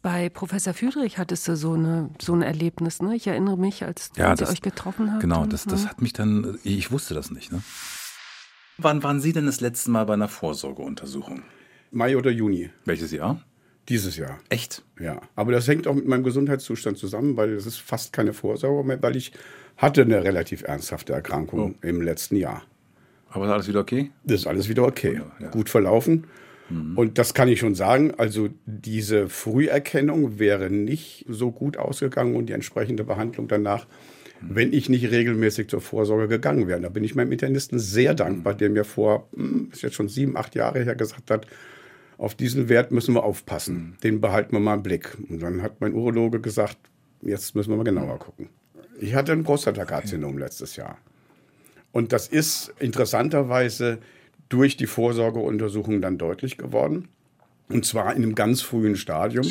Bei 0.00 0.28
Professor 0.28 0.74
Friedrich 0.74 1.18
hattest 1.18 1.48
du 1.48 1.56
so, 1.56 1.72
eine, 1.72 2.10
ein 2.34 2.42
Erlebnis, 2.42 3.02
ne? 3.02 3.14
Ich 3.16 3.26
erinnere 3.26 3.56
mich, 3.56 3.84
als 3.84 4.10
ja, 4.16 4.34
ihr 4.38 4.48
euch 4.48 4.62
getroffen 4.62 5.10
habt. 5.12 5.20
Genau, 5.20 5.46
das, 5.46 5.64
das 5.64 5.86
hat 5.86 6.02
mich 6.02 6.12
dann, 6.12 6.58
ich 6.64 6.90
wusste 6.90 7.14
das 7.14 7.30
nicht, 7.30 7.52
ne? 7.52 7.62
Wann 8.78 9.02
waren 9.02 9.20
Sie 9.20 9.32
denn 9.32 9.46
das 9.46 9.60
letzte 9.60 9.90
Mal 9.90 10.06
bei 10.06 10.14
einer 10.14 10.28
Vorsorgeuntersuchung? 10.28 11.42
Mai 11.90 12.16
oder 12.16 12.30
Juni. 12.30 12.70
Welches 12.84 13.10
Jahr? 13.10 13.42
Dieses 13.88 14.16
Jahr. 14.16 14.38
Echt? 14.50 14.84
Ja. 15.00 15.20
Aber 15.34 15.50
das 15.50 15.66
hängt 15.66 15.88
auch 15.88 15.94
mit 15.94 16.06
meinem 16.06 16.22
Gesundheitszustand 16.22 16.98
zusammen, 16.98 17.36
weil 17.36 17.54
das 17.54 17.66
ist 17.66 17.78
fast 17.78 18.12
keine 18.12 18.34
Vorsorge 18.34 18.86
mehr, 18.86 19.02
weil 19.02 19.16
ich 19.16 19.32
hatte 19.76 20.02
eine 20.02 20.22
relativ 20.22 20.62
ernsthafte 20.62 21.12
Erkrankung 21.12 21.74
oh. 21.76 21.86
im 21.86 22.02
letzten 22.02 22.36
Jahr. 22.36 22.62
Aber 23.30 23.46
ist 23.46 23.50
alles 23.50 23.68
wieder 23.68 23.80
okay? 23.80 24.10
Das 24.24 24.40
ist 24.40 24.46
alles 24.46 24.68
wieder 24.68 24.84
okay. 24.84 25.14
Ja, 25.14 25.44
ja. 25.44 25.50
Gut 25.50 25.68
verlaufen. 25.68 26.26
Mhm. 26.70 26.96
Und 26.96 27.18
das 27.18 27.34
kann 27.34 27.48
ich 27.48 27.60
schon 27.60 27.74
sagen. 27.74 28.12
Also 28.16 28.48
diese 28.66 29.28
Früherkennung 29.28 30.38
wäre 30.38 30.70
nicht 30.70 31.24
so 31.28 31.50
gut 31.50 31.76
ausgegangen 31.76 32.36
und 32.36 32.46
die 32.46 32.52
entsprechende 32.52 33.04
Behandlung 33.04 33.48
danach, 33.48 33.86
mhm. 34.40 34.54
wenn 34.54 34.72
ich 34.72 34.88
nicht 34.88 35.10
regelmäßig 35.10 35.68
zur 35.68 35.80
Vorsorge 35.80 36.28
gegangen 36.28 36.68
wäre. 36.68 36.80
Da 36.80 36.88
bin 36.88 37.04
ich 37.04 37.14
meinem 37.14 37.32
Internisten 37.32 37.78
sehr 37.78 38.14
dankbar, 38.14 38.54
der 38.54 38.70
mir 38.70 38.84
vor, 38.84 39.28
hm, 39.34 39.70
ist 39.72 39.82
jetzt 39.82 39.94
schon 39.94 40.08
sieben, 40.08 40.36
acht 40.36 40.54
Jahre 40.54 40.84
her 40.84 40.94
gesagt 40.94 41.30
hat, 41.30 41.46
auf 42.18 42.34
diesen 42.34 42.68
Wert 42.68 42.90
müssen 42.90 43.14
wir 43.14 43.22
aufpassen. 43.22 43.74
Mhm. 43.74 44.00
Den 44.02 44.20
behalten 44.20 44.52
wir 44.52 44.60
mal 44.60 44.74
im 44.74 44.82
Blick. 44.82 45.16
Und 45.28 45.40
dann 45.40 45.62
hat 45.62 45.80
mein 45.80 45.94
Urologe 45.94 46.40
gesagt, 46.40 46.78
jetzt 47.22 47.54
müssen 47.54 47.70
wir 47.70 47.76
mal 47.76 47.84
genauer 47.84 48.18
gucken. 48.18 48.48
Ich 49.00 49.14
hatte 49.14 49.32
ein 49.32 49.44
Prostatakarzinom 49.44 50.38
letztes 50.38 50.74
Jahr. 50.74 50.98
Und 51.92 52.12
das 52.12 52.28
ist 52.28 52.74
interessanterweise 52.80 53.98
durch 54.48 54.76
die 54.76 54.86
Vorsorgeuntersuchung 54.86 56.00
dann 56.00 56.18
deutlich 56.18 56.58
geworden. 56.58 57.08
Und 57.68 57.84
zwar 57.84 58.14
in 58.14 58.22
einem 58.22 58.34
ganz 58.34 58.62
frühen 58.62 58.96
Stadium. 58.96 59.46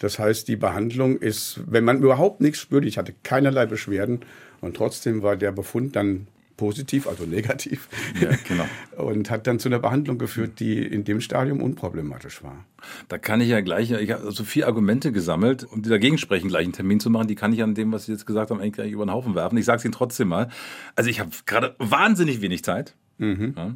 Das 0.00 0.18
heißt, 0.18 0.48
die 0.48 0.56
Behandlung 0.56 1.18
ist, 1.18 1.60
wenn 1.66 1.84
man 1.84 1.98
überhaupt 2.02 2.40
nichts 2.40 2.60
spürt, 2.60 2.84
ich 2.84 2.98
hatte 2.98 3.14
keinerlei 3.22 3.66
Beschwerden 3.66 4.20
und 4.60 4.76
trotzdem 4.76 5.22
war 5.22 5.36
der 5.36 5.52
Befund 5.52 5.96
dann 5.96 6.28
positiv, 6.56 7.06
also 7.06 7.24
negativ. 7.24 7.88
Ja, 8.20 8.30
genau. 8.48 8.66
Und 8.96 9.30
hat 9.30 9.46
dann 9.46 9.60
zu 9.60 9.68
einer 9.68 9.78
Behandlung 9.78 10.18
geführt, 10.18 10.58
die 10.58 10.84
in 10.84 11.04
dem 11.04 11.20
Stadium 11.20 11.62
unproblematisch 11.62 12.42
war. 12.42 12.64
Da 13.08 13.16
kann 13.16 13.40
ich 13.40 13.48
ja 13.48 13.60
gleich, 13.60 13.92
ich 13.92 14.10
habe 14.10 14.32
so 14.32 14.42
vier 14.42 14.66
Argumente 14.66 15.12
gesammelt, 15.12 15.64
um 15.70 15.82
die 15.82 15.88
dagegen 15.88 16.18
sprechen, 16.18 16.48
gleich 16.48 16.64
einen 16.64 16.72
Termin 16.72 16.98
zu 16.98 17.10
machen. 17.10 17.28
Die 17.28 17.36
kann 17.36 17.52
ich 17.52 17.62
an 17.62 17.76
dem, 17.76 17.92
was 17.92 18.06
Sie 18.06 18.12
jetzt 18.12 18.26
gesagt 18.26 18.50
haben, 18.50 18.58
eigentlich 18.58 18.72
gleich 18.72 18.90
über 18.90 19.06
den 19.06 19.12
Haufen 19.12 19.36
werfen. 19.36 19.56
Ich 19.56 19.66
sage 19.66 19.78
es 19.78 19.84
Ihnen 19.84 19.92
trotzdem 19.92 20.26
mal. 20.26 20.48
Also 20.96 21.08
ich 21.08 21.20
habe 21.20 21.30
gerade 21.46 21.76
wahnsinnig 21.78 22.40
wenig 22.42 22.64
Zeit. 22.64 22.96
Mhm. 23.18 23.54
Ja 23.56 23.74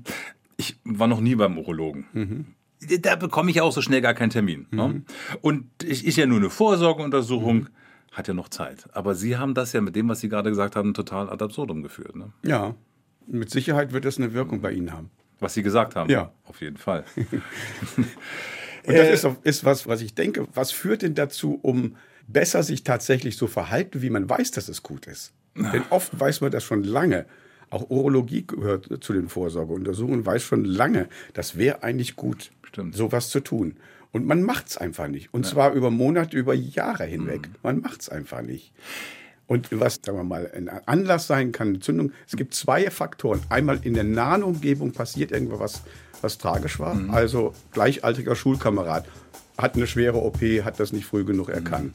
ich 0.56 0.76
war 0.84 1.06
noch 1.06 1.20
nie 1.20 1.34
beim 1.34 1.58
Urologen. 1.58 2.06
Mhm. 2.12 2.46
Da 3.00 3.16
bekomme 3.16 3.50
ich 3.50 3.60
auch 3.60 3.72
so 3.72 3.80
schnell 3.80 4.00
gar 4.00 4.14
keinen 4.14 4.30
Termin. 4.30 4.66
Ne? 4.70 4.88
Mhm. 4.88 5.04
Und 5.40 5.66
ich 5.84 6.04
ist 6.04 6.16
ja 6.16 6.26
nur 6.26 6.38
eine 6.38 6.50
Vorsorgeuntersuchung, 6.50 7.56
mhm. 7.56 7.68
hat 8.10 8.28
ja 8.28 8.34
noch 8.34 8.48
Zeit. 8.48 8.88
Aber 8.92 9.14
Sie 9.14 9.36
haben 9.36 9.54
das 9.54 9.72
ja 9.72 9.80
mit 9.80 9.94
dem, 9.94 10.08
was 10.08 10.20
Sie 10.20 10.28
gerade 10.28 10.50
gesagt 10.50 10.74
haben, 10.74 10.94
total 10.94 11.30
ad 11.30 11.44
absurdum 11.44 11.82
geführt. 11.82 12.16
Ne? 12.16 12.32
Ja, 12.44 12.74
mit 13.26 13.50
Sicherheit 13.50 13.92
wird 13.92 14.04
es 14.04 14.18
eine 14.18 14.32
Wirkung 14.32 14.60
bei 14.60 14.72
Ihnen 14.72 14.92
haben. 14.92 15.10
Was 15.38 15.54
Sie 15.54 15.62
gesagt 15.62 15.96
haben. 15.96 16.10
Ja. 16.10 16.32
Auf 16.44 16.60
jeden 16.60 16.76
Fall. 16.76 17.04
Und 18.84 18.96
das 18.96 19.24
ist, 19.24 19.36
ist 19.44 19.64
was, 19.64 19.86
was 19.86 20.00
ich 20.00 20.14
denke, 20.14 20.46
was 20.54 20.72
führt 20.72 21.02
denn 21.02 21.14
dazu, 21.14 21.58
um 21.62 21.96
besser 22.26 22.62
sich 22.62 22.84
tatsächlich 22.84 23.36
so 23.36 23.46
verhalten, 23.46 24.02
wie 24.02 24.10
man 24.10 24.28
weiß, 24.28 24.50
dass 24.52 24.68
es 24.68 24.82
gut 24.82 25.06
ist? 25.06 25.32
Denn 25.54 25.82
oft 25.90 26.18
weiß 26.18 26.40
man 26.40 26.50
das 26.50 26.64
schon 26.64 26.82
lange. 26.82 27.26
Auch 27.72 27.88
Urologie 27.88 28.46
gehört 28.46 28.88
zu 29.02 29.14
den 29.14 29.28
Vorsorgeuntersuchungen, 29.28 30.26
weiß 30.26 30.42
schon 30.42 30.64
lange, 30.64 31.08
das 31.32 31.56
wäre 31.56 31.82
eigentlich 31.82 32.16
gut, 32.16 32.52
Stimmt. 32.62 32.94
sowas 32.94 33.30
zu 33.30 33.40
tun. 33.40 33.76
Und 34.12 34.26
man 34.26 34.42
macht 34.42 34.68
es 34.68 34.76
einfach 34.76 35.08
nicht. 35.08 35.32
Und 35.32 35.46
zwar 35.46 35.72
über 35.72 35.90
Monate, 35.90 36.37
über 36.37 36.52
Jahre 36.52 37.04
hinweg. 37.04 37.48
Man 37.62 37.80
macht 37.80 38.02
es 38.02 38.08
einfach 38.11 38.42
nicht. 38.42 38.72
Und 39.46 39.68
was, 39.72 40.00
sagen 40.04 40.18
wir 40.18 40.24
mal, 40.24 40.50
ein 40.54 40.68
Anlass 40.68 41.26
sein 41.26 41.50
kann, 41.52 41.76
Entzündung, 41.76 42.12
es 42.26 42.37
gibt 42.37 42.54
zwei 42.54 42.90
Faktoren. 42.90 43.40
Einmal 43.48 43.80
in 43.82 43.94
der 43.94 44.04
nahen 44.04 44.42
Umgebung 44.42 44.92
passiert 44.92 45.32
irgendwas, 45.32 45.61
was, 45.61 45.82
was 46.20 46.38
tragisch 46.38 46.78
war. 46.78 46.94
Also 47.08 47.54
gleichaltriger 47.72 48.37
Schulkamerad 48.37 49.06
hat 49.56 49.76
eine 49.76 49.87
schwere 49.87 50.18
OP, 50.18 50.40
hat 50.62 50.78
das 50.78 50.92
nicht 50.92 51.06
früh 51.06 51.24
genug 51.24 51.48
erkannt. 51.48 51.94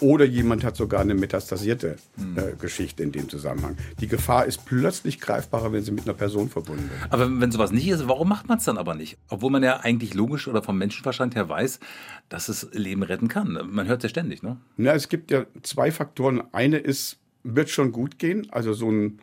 Oder 0.00 0.26
jemand 0.26 0.62
hat 0.62 0.76
sogar 0.76 1.00
eine 1.00 1.14
metastasierte 1.14 1.96
äh, 2.36 2.54
Geschichte 2.60 3.02
in 3.02 3.12
dem 3.12 3.30
Zusammenhang. 3.30 3.78
Die 3.98 4.08
Gefahr 4.08 4.44
ist 4.44 4.66
plötzlich 4.66 5.20
greifbarer, 5.20 5.72
wenn 5.72 5.82
sie 5.82 5.90
mit 5.90 6.04
einer 6.04 6.12
Person 6.12 6.50
verbunden 6.50 6.90
wird. 6.90 7.12
Aber 7.12 7.40
wenn 7.40 7.50
sowas 7.50 7.72
nicht 7.72 7.88
ist, 7.88 8.06
warum 8.06 8.28
macht 8.28 8.46
man 8.46 8.58
es 8.58 8.64
dann 8.64 8.76
aber 8.76 8.94
nicht? 8.94 9.16
Obwohl 9.30 9.50
man 9.50 9.62
ja 9.62 9.80
eigentlich 9.80 10.12
logisch 10.12 10.48
oder 10.48 10.62
vom 10.62 10.76
Menschenverstand 10.76 11.34
her 11.34 11.48
weiß, 11.48 11.80
dass 12.28 12.50
es 12.50 12.68
Leben 12.72 13.02
retten 13.02 13.28
kann. 13.28 13.58
Man 13.70 13.86
hört 13.86 14.00
es 14.00 14.04
ja 14.04 14.08
ständig, 14.10 14.42
ne? 14.42 14.58
Na, 14.76 14.92
es 14.92 15.08
gibt 15.08 15.30
ja 15.30 15.46
zwei 15.62 15.90
Faktoren. 15.90 16.42
Eine 16.52 16.76
ist, 16.76 17.18
wird 17.42 17.70
schon 17.70 17.90
gut 17.90 18.18
gehen, 18.18 18.48
also 18.50 18.74
so 18.74 18.90
ein 18.90 19.18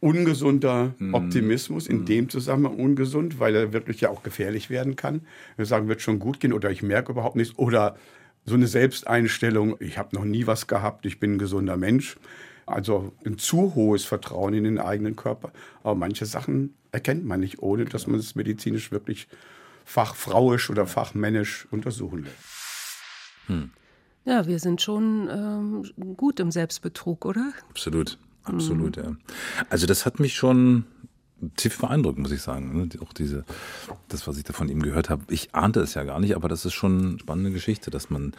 ungesunder 0.00 0.94
Optimismus, 1.12 1.86
in 1.86 2.04
dem 2.04 2.28
Zusammenhang 2.28 2.74
ungesund, 2.74 3.38
weil 3.38 3.54
er 3.54 3.72
wirklich 3.72 4.00
ja 4.00 4.10
auch 4.10 4.24
gefährlich 4.24 4.68
werden 4.68 4.96
kann. 4.96 5.22
Wir 5.56 5.64
sagen, 5.64 5.86
wird 5.86 6.02
schon 6.02 6.18
gut 6.18 6.40
gehen 6.40 6.52
oder 6.52 6.72
ich 6.72 6.82
merke 6.82 7.12
überhaupt 7.12 7.36
nichts 7.36 7.56
oder 7.56 7.96
so 8.44 8.54
eine 8.54 8.66
Selbsteinstellung, 8.66 9.76
ich 9.80 9.98
habe 9.98 10.16
noch 10.16 10.24
nie 10.24 10.46
was 10.46 10.66
gehabt, 10.66 11.06
ich 11.06 11.20
bin 11.20 11.34
ein 11.34 11.38
gesunder 11.38 11.76
Mensch. 11.76 12.16
Also 12.64 13.12
ein 13.26 13.38
zu 13.38 13.74
hohes 13.74 14.04
Vertrauen 14.04 14.54
in 14.54 14.64
den 14.64 14.78
eigenen 14.78 15.16
Körper. 15.16 15.52
Aber 15.82 15.94
manche 15.94 16.26
Sachen 16.26 16.74
erkennt 16.92 17.24
man 17.24 17.40
nicht, 17.40 17.60
ohne 17.60 17.84
dass 17.84 18.06
man 18.06 18.20
es 18.20 18.34
medizinisch 18.34 18.92
wirklich 18.92 19.26
fachfrauisch 19.84 20.70
oder 20.70 20.86
fachmännisch 20.86 21.66
untersuchen 21.70 22.24
lässt. 22.24 23.68
Ja, 24.24 24.46
wir 24.46 24.60
sind 24.60 24.80
schon 24.80 25.28
ähm, 25.28 26.16
gut 26.16 26.38
im 26.38 26.52
Selbstbetrug, 26.52 27.24
oder? 27.24 27.52
Absolut, 27.70 28.18
absolut, 28.44 28.96
ja. 28.96 29.16
Also 29.68 29.86
das 29.86 30.06
hat 30.06 30.20
mich 30.20 30.34
schon 30.34 30.84
tief 31.56 31.78
beeindruckt, 31.78 32.18
muss 32.18 32.32
ich 32.32 32.42
sagen. 32.42 32.76
ne? 32.76 32.88
Auch 33.00 33.12
diese, 33.12 33.44
das, 34.08 34.26
was 34.26 34.36
ich 34.36 34.44
da 34.44 34.52
von 34.52 34.68
ihm 34.68 34.82
gehört 34.82 35.10
habe. 35.10 35.22
Ich 35.28 35.54
ahnte 35.54 35.80
es 35.80 35.94
ja 35.94 36.04
gar 36.04 36.20
nicht, 36.20 36.36
aber 36.36 36.48
das 36.48 36.64
ist 36.64 36.74
schon 36.74 37.06
eine 37.06 37.18
spannende 37.18 37.50
Geschichte, 37.52 37.90
dass 37.90 38.10
man 38.10 38.32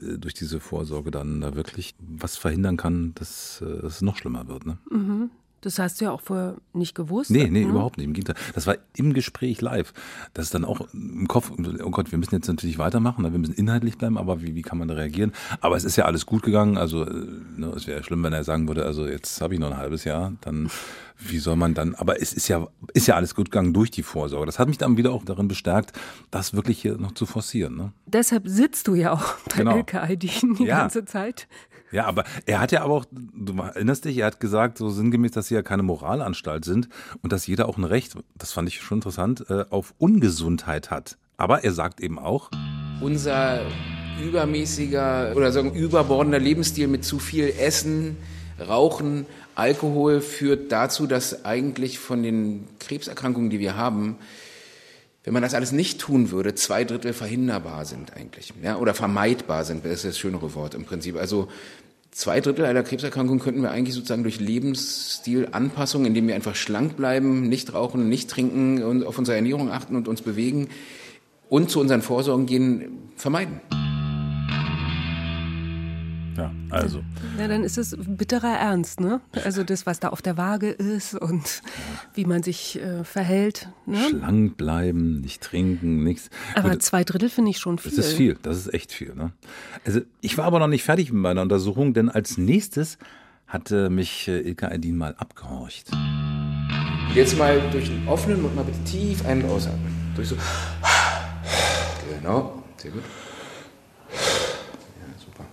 äh, 0.00 0.18
durch 0.18 0.34
diese 0.34 0.60
Vorsorge 0.60 1.10
dann 1.10 1.40
da 1.40 1.54
wirklich 1.54 1.94
was 2.00 2.36
verhindern 2.36 2.76
kann, 2.76 3.12
dass 3.14 3.62
äh, 3.62 3.86
es 3.86 4.02
noch 4.02 4.16
schlimmer 4.16 4.48
wird. 4.48 4.66
Ne? 4.66 4.78
Das 5.62 5.78
hast 5.78 6.00
du 6.00 6.06
ja 6.06 6.10
auch 6.10 6.20
vorher 6.20 6.56
nicht 6.72 6.94
gewusst. 6.94 7.30
Nee, 7.30 7.48
nee, 7.48 7.64
ne? 7.64 7.70
überhaupt 7.70 7.96
nicht. 7.96 8.06
Im 8.06 8.12
Gegenteil. 8.12 8.36
Das 8.54 8.66
war 8.66 8.76
im 8.96 9.14
Gespräch 9.14 9.60
live. 9.60 9.94
Das 10.34 10.46
ist 10.46 10.54
dann 10.54 10.64
auch 10.64 10.80
im 10.92 11.28
Kopf, 11.28 11.50
oh 11.52 11.90
Gott, 11.90 12.10
wir 12.10 12.18
müssen 12.18 12.34
jetzt 12.34 12.48
natürlich 12.48 12.78
weitermachen, 12.78 13.22
ne? 13.22 13.32
wir 13.32 13.38
müssen 13.38 13.54
inhaltlich 13.54 13.96
bleiben, 13.96 14.18
aber 14.18 14.42
wie, 14.42 14.54
wie 14.56 14.62
kann 14.62 14.76
man 14.78 14.88
da 14.88 14.94
reagieren? 14.94 15.32
Aber 15.60 15.76
es 15.76 15.84
ist 15.84 15.96
ja 15.96 16.04
alles 16.04 16.26
gut 16.26 16.42
gegangen. 16.42 16.76
Also 16.76 17.04
äh, 17.04 17.26
ne, 17.56 17.68
es 17.76 17.86
wäre 17.86 18.02
schlimm, 18.02 18.22
wenn 18.24 18.32
er 18.32 18.44
sagen 18.44 18.66
würde, 18.66 18.84
also 18.84 19.06
jetzt 19.06 19.40
habe 19.40 19.54
ich 19.54 19.60
noch 19.60 19.70
ein 19.70 19.76
halbes 19.76 20.04
Jahr, 20.04 20.32
dann 20.40 20.68
wie 21.24 21.38
soll 21.38 21.54
man 21.54 21.74
dann, 21.74 21.94
aber 21.94 22.20
es 22.20 22.32
ist 22.32 22.48
ja, 22.48 22.66
ist 22.94 23.06
ja 23.06 23.14
alles 23.14 23.36
gut 23.36 23.52
gegangen 23.52 23.72
durch 23.72 23.92
die 23.92 24.02
Vorsorge. 24.02 24.46
Das 24.46 24.58
hat 24.58 24.66
mich 24.66 24.78
dann 24.78 24.96
wieder 24.96 25.12
auch 25.12 25.24
darin 25.24 25.46
bestärkt, 25.46 25.92
das 26.32 26.52
wirklich 26.54 26.82
hier 26.82 26.98
noch 26.98 27.12
zu 27.12 27.26
forcieren. 27.26 27.76
Ne? 27.76 27.92
Deshalb 28.06 28.48
sitzt 28.48 28.88
du 28.88 28.96
ja 28.96 29.12
auch 29.12 29.34
bei 29.50 29.58
Genau. 29.58 29.76
LKID 29.76 30.22
die 30.58 30.64
Ja. 30.64 30.80
ganze 30.80 31.04
Zeit. 31.04 31.46
Ja, 31.92 32.06
aber 32.06 32.24
er 32.46 32.58
hat 32.58 32.72
ja 32.72 32.82
aber 32.82 32.94
auch, 32.94 33.04
du 33.10 33.56
erinnerst 33.60 34.06
dich, 34.06 34.16
er 34.18 34.26
hat 34.26 34.40
gesagt, 34.40 34.78
so 34.78 34.88
sinngemäß, 34.88 35.32
dass 35.32 35.48
sie 35.48 35.54
ja 35.54 35.62
keine 35.62 35.82
Moralanstalt 35.82 36.64
sind 36.64 36.88
und 37.22 37.32
dass 37.32 37.46
jeder 37.46 37.68
auch 37.68 37.76
ein 37.76 37.84
Recht, 37.84 38.16
das 38.36 38.52
fand 38.52 38.68
ich 38.68 38.80
schon 38.80 38.98
interessant, 38.98 39.44
äh, 39.50 39.66
auf 39.68 39.94
Ungesundheit 39.98 40.90
hat. 40.90 41.18
Aber 41.36 41.64
er 41.64 41.72
sagt 41.72 42.00
eben 42.00 42.18
auch, 42.18 42.50
unser 43.00 43.60
übermäßiger 44.24 45.32
oder 45.34 45.52
sagen 45.52 45.74
überbordender 45.74 46.38
Lebensstil 46.38 46.88
mit 46.88 47.04
zu 47.04 47.18
viel 47.18 47.52
Essen, 47.58 48.16
Rauchen, 48.58 49.26
Alkohol 49.54 50.20
führt 50.20 50.72
dazu, 50.72 51.06
dass 51.06 51.44
eigentlich 51.44 51.98
von 51.98 52.22
den 52.22 52.68
Krebserkrankungen, 52.78 53.50
die 53.50 53.58
wir 53.58 53.76
haben, 53.76 54.16
wenn 55.24 55.32
man 55.32 55.42
das 55.42 55.54
alles 55.54 55.72
nicht 55.72 56.00
tun 56.00 56.30
würde, 56.30 56.54
zwei 56.54 56.84
Drittel 56.84 57.12
verhinderbar 57.12 57.84
sind 57.84 58.16
eigentlich, 58.16 58.52
ja, 58.62 58.76
oder 58.76 58.92
vermeidbar 58.94 59.64
sind, 59.64 59.84
das 59.84 59.92
ist 59.92 60.04
das 60.04 60.18
schönere 60.18 60.54
Wort 60.54 60.74
im 60.74 60.84
Prinzip. 60.84 61.16
Also 61.16 61.48
zwei 62.10 62.40
Drittel 62.40 62.64
aller 62.64 62.82
Krebserkrankungen 62.82 63.40
könnten 63.40 63.62
wir 63.62 63.70
eigentlich 63.70 63.94
sozusagen 63.94 64.24
durch 64.24 64.40
Lebensstilanpassung, 64.40 66.06
indem 66.06 66.26
wir 66.26 66.34
einfach 66.34 66.56
schlank 66.56 66.96
bleiben, 66.96 67.48
nicht 67.48 67.72
rauchen, 67.72 68.08
nicht 68.08 68.30
trinken 68.30 68.82
und 68.82 69.04
auf 69.04 69.18
unsere 69.18 69.36
Ernährung 69.36 69.70
achten 69.70 69.96
und 69.96 70.08
uns 70.08 70.22
bewegen 70.22 70.68
und 71.48 71.70
zu 71.70 71.80
unseren 71.80 72.02
Vorsorgen 72.02 72.46
gehen, 72.46 73.10
vermeiden. 73.16 73.60
Ja, 76.72 76.78
also, 76.80 77.02
Ja, 77.38 77.48
dann 77.48 77.64
ist 77.64 77.78
es 77.78 77.96
bitterer 77.98 78.58
Ernst, 78.58 79.00
ne? 79.00 79.20
Also 79.44 79.62
das, 79.64 79.86
was 79.86 80.00
da 80.00 80.08
auf 80.08 80.22
der 80.22 80.36
Waage 80.36 80.70
ist 80.70 81.14
und 81.14 81.62
wie 82.14 82.24
man 82.24 82.42
sich 82.42 82.80
äh, 82.80 83.04
verhält. 83.04 83.68
Ne? 83.86 83.98
schlank 84.10 84.56
bleiben, 84.56 85.20
nicht 85.20 85.42
trinken, 85.42 86.02
nichts. 86.02 86.30
Aber 86.54 86.70
Gut, 86.70 86.82
zwei 86.82 87.04
Drittel 87.04 87.28
finde 87.28 87.50
ich 87.50 87.58
schon 87.58 87.78
viel. 87.78 87.94
Das 87.94 88.06
ist 88.06 88.14
viel, 88.14 88.38
das 88.42 88.56
ist 88.58 88.74
echt 88.74 88.92
viel. 88.92 89.14
Ne? 89.14 89.32
Also 89.84 90.00
ich 90.20 90.38
war 90.38 90.44
aber 90.46 90.58
noch 90.58 90.68
nicht 90.68 90.84
fertig 90.84 91.12
mit 91.12 91.20
meiner 91.22 91.42
Untersuchung, 91.42 91.94
denn 91.94 92.08
als 92.08 92.38
nächstes 92.38 92.98
hatte 93.46 93.90
mich 93.90 94.28
äh, 94.28 94.40
Ilka 94.40 94.68
Aydin 94.68 94.96
mal 94.96 95.14
abgehorcht. 95.18 95.90
Jetzt 97.14 97.36
mal 97.36 97.60
durch 97.70 97.88
den 97.90 98.08
offenen 98.08 98.40
Mund 98.40 98.56
mal 98.56 98.64
bitte 98.64 98.82
tief 98.84 99.24
ein- 99.26 99.42
und 99.42 99.50
ausatmen. 99.50 99.92
Durch 100.16 100.28
so. 100.28 100.36
Genau, 102.18 102.62
sehr 102.76 102.90
gut. 102.90 103.02
Ja, 104.10 105.18
super. 105.18 105.44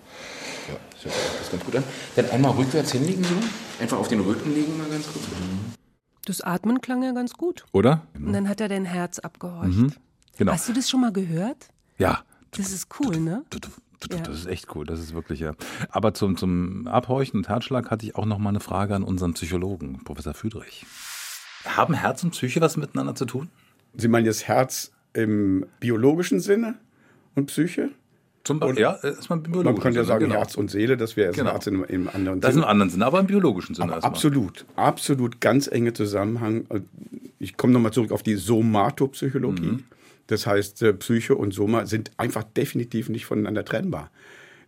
Ja, 0.70 0.76
das 1.04 1.14
hört 1.14 1.32
sich 1.32 1.40
das 1.40 1.52
ganz 1.52 1.66
gut 1.66 1.76
an. 1.76 1.84
Dann 2.16 2.30
einmal 2.30 2.52
rückwärts 2.52 2.92
hinlegen 2.92 3.24
so. 3.24 3.36
Einfach 3.82 3.98
auf 3.98 4.08
den 4.08 4.20
Rücken 4.20 4.54
legen 4.54 4.78
mal 4.78 4.90
ganz 4.90 5.08
kurz. 5.08 5.26
Das 6.26 6.42
Atmen 6.42 6.82
klang 6.82 7.04
ja 7.04 7.12
ganz 7.12 7.34
gut. 7.34 7.66
Oder? 7.72 8.04
Und 8.14 8.34
dann 8.34 8.50
hat 8.50 8.62
er 8.62 8.68
dein 8.68 8.86
Herz 8.86 9.20
abgehorcht. 9.20 9.98
Genau. 10.38 10.52
Hast 10.52 10.70
du 10.70 10.74
das 10.74 10.90
schon 10.90 11.02
mal 11.02 11.12
gehört? 11.12 11.70
Ja. 11.98 12.24
Das 12.52 12.72
ist 12.72 12.88
cool, 13.00 13.20
ne? 13.20 13.44
Ja. 14.12 14.18
Das 14.20 14.38
ist 14.38 14.46
echt 14.46 14.74
cool, 14.76 14.86
das 14.86 15.00
ist 15.00 15.14
wirklich 15.14 15.42
ja. 15.42 15.54
Aber 15.90 16.14
zum, 16.14 16.38
zum 16.38 16.88
Abhorchen 16.88 17.40
und 17.40 17.50
Herzschlag 17.50 17.92
hatte 17.92 18.06
ich 18.06 18.16
auch 18.16 18.26
noch 18.26 18.38
mal 18.38 18.50
eine 18.50 18.62
Frage 18.62 18.96
an 18.96 19.04
unseren 19.04 19.34
Psychologen, 19.34 20.02
Professor 20.06 20.34
Füdrich. 20.34 20.86
Haben 21.66 21.94
Herz 21.94 22.24
und 22.24 22.32
Psyche 22.32 22.62
was 22.62 22.78
miteinander 22.78 23.16
zu 23.16 23.26
tun? 23.26 23.50
Sie 23.96 24.08
meinen 24.08 24.26
jetzt 24.26 24.48
Herz 24.48 24.92
im 25.12 25.66
biologischen 25.82 26.40
Sinne 26.40 26.76
und 27.36 27.48
Psyche? 27.48 27.90
Zum 28.44 28.60
Beispiel, 28.60 28.82
ja, 28.82 28.96
erstmal 29.04 29.40
im 29.40 29.44
biologischen 29.44 29.74
Man 29.74 29.82
könnte 29.82 30.00
ja 30.00 30.04
Sinne, 30.04 30.14
sagen 30.14 30.26
genau. 30.26 30.36
Herz 30.36 30.56
und 30.56 30.72
Seele, 30.72 30.98
das 30.98 31.16
wäre 31.18 31.34
Genau. 31.34 31.52
Herz 31.52 31.68
im, 31.68 31.84
im 31.84 32.08
anderen 32.08 32.42
Das 32.42 32.50
ist 32.50 32.54
Sinne. 32.56 32.66
im 32.66 32.70
anderen 32.70 32.90
Sinne, 32.90 33.06
aber 33.06 33.20
im 33.20 33.28
biologischen 33.28 33.76
Sinne 33.76 33.94
Aber 33.94 34.04
absolut, 34.04 34.66
absolut 34.76 35.42
ganz 35.42 35.68
enge 35.68 35.94
Zusammenhang. 35.94 36.66
Ich 37.40 37.58
komme 37.58 37.74
nochmal 37.74 37.94
zurück 37.94 38.12
auf 38.12 38.24
die 38.24 38.36
Somatopsychologie. 38.36 39.62
Mhm. 39.64 39.84
Das 40.28 40.46
heißt, 40.46 40.84
äh, 40.84 40.94
Psyche 40.94 41.36
und 41.36 41.54
Soma 41.54 41.86
sind 41.86 42.12
einfach 42.18 42.44
definitiv 42.44 43.10
nicht 43.10 43.26
voneinander 43.26 43.66
trennbar. 43.66 44.12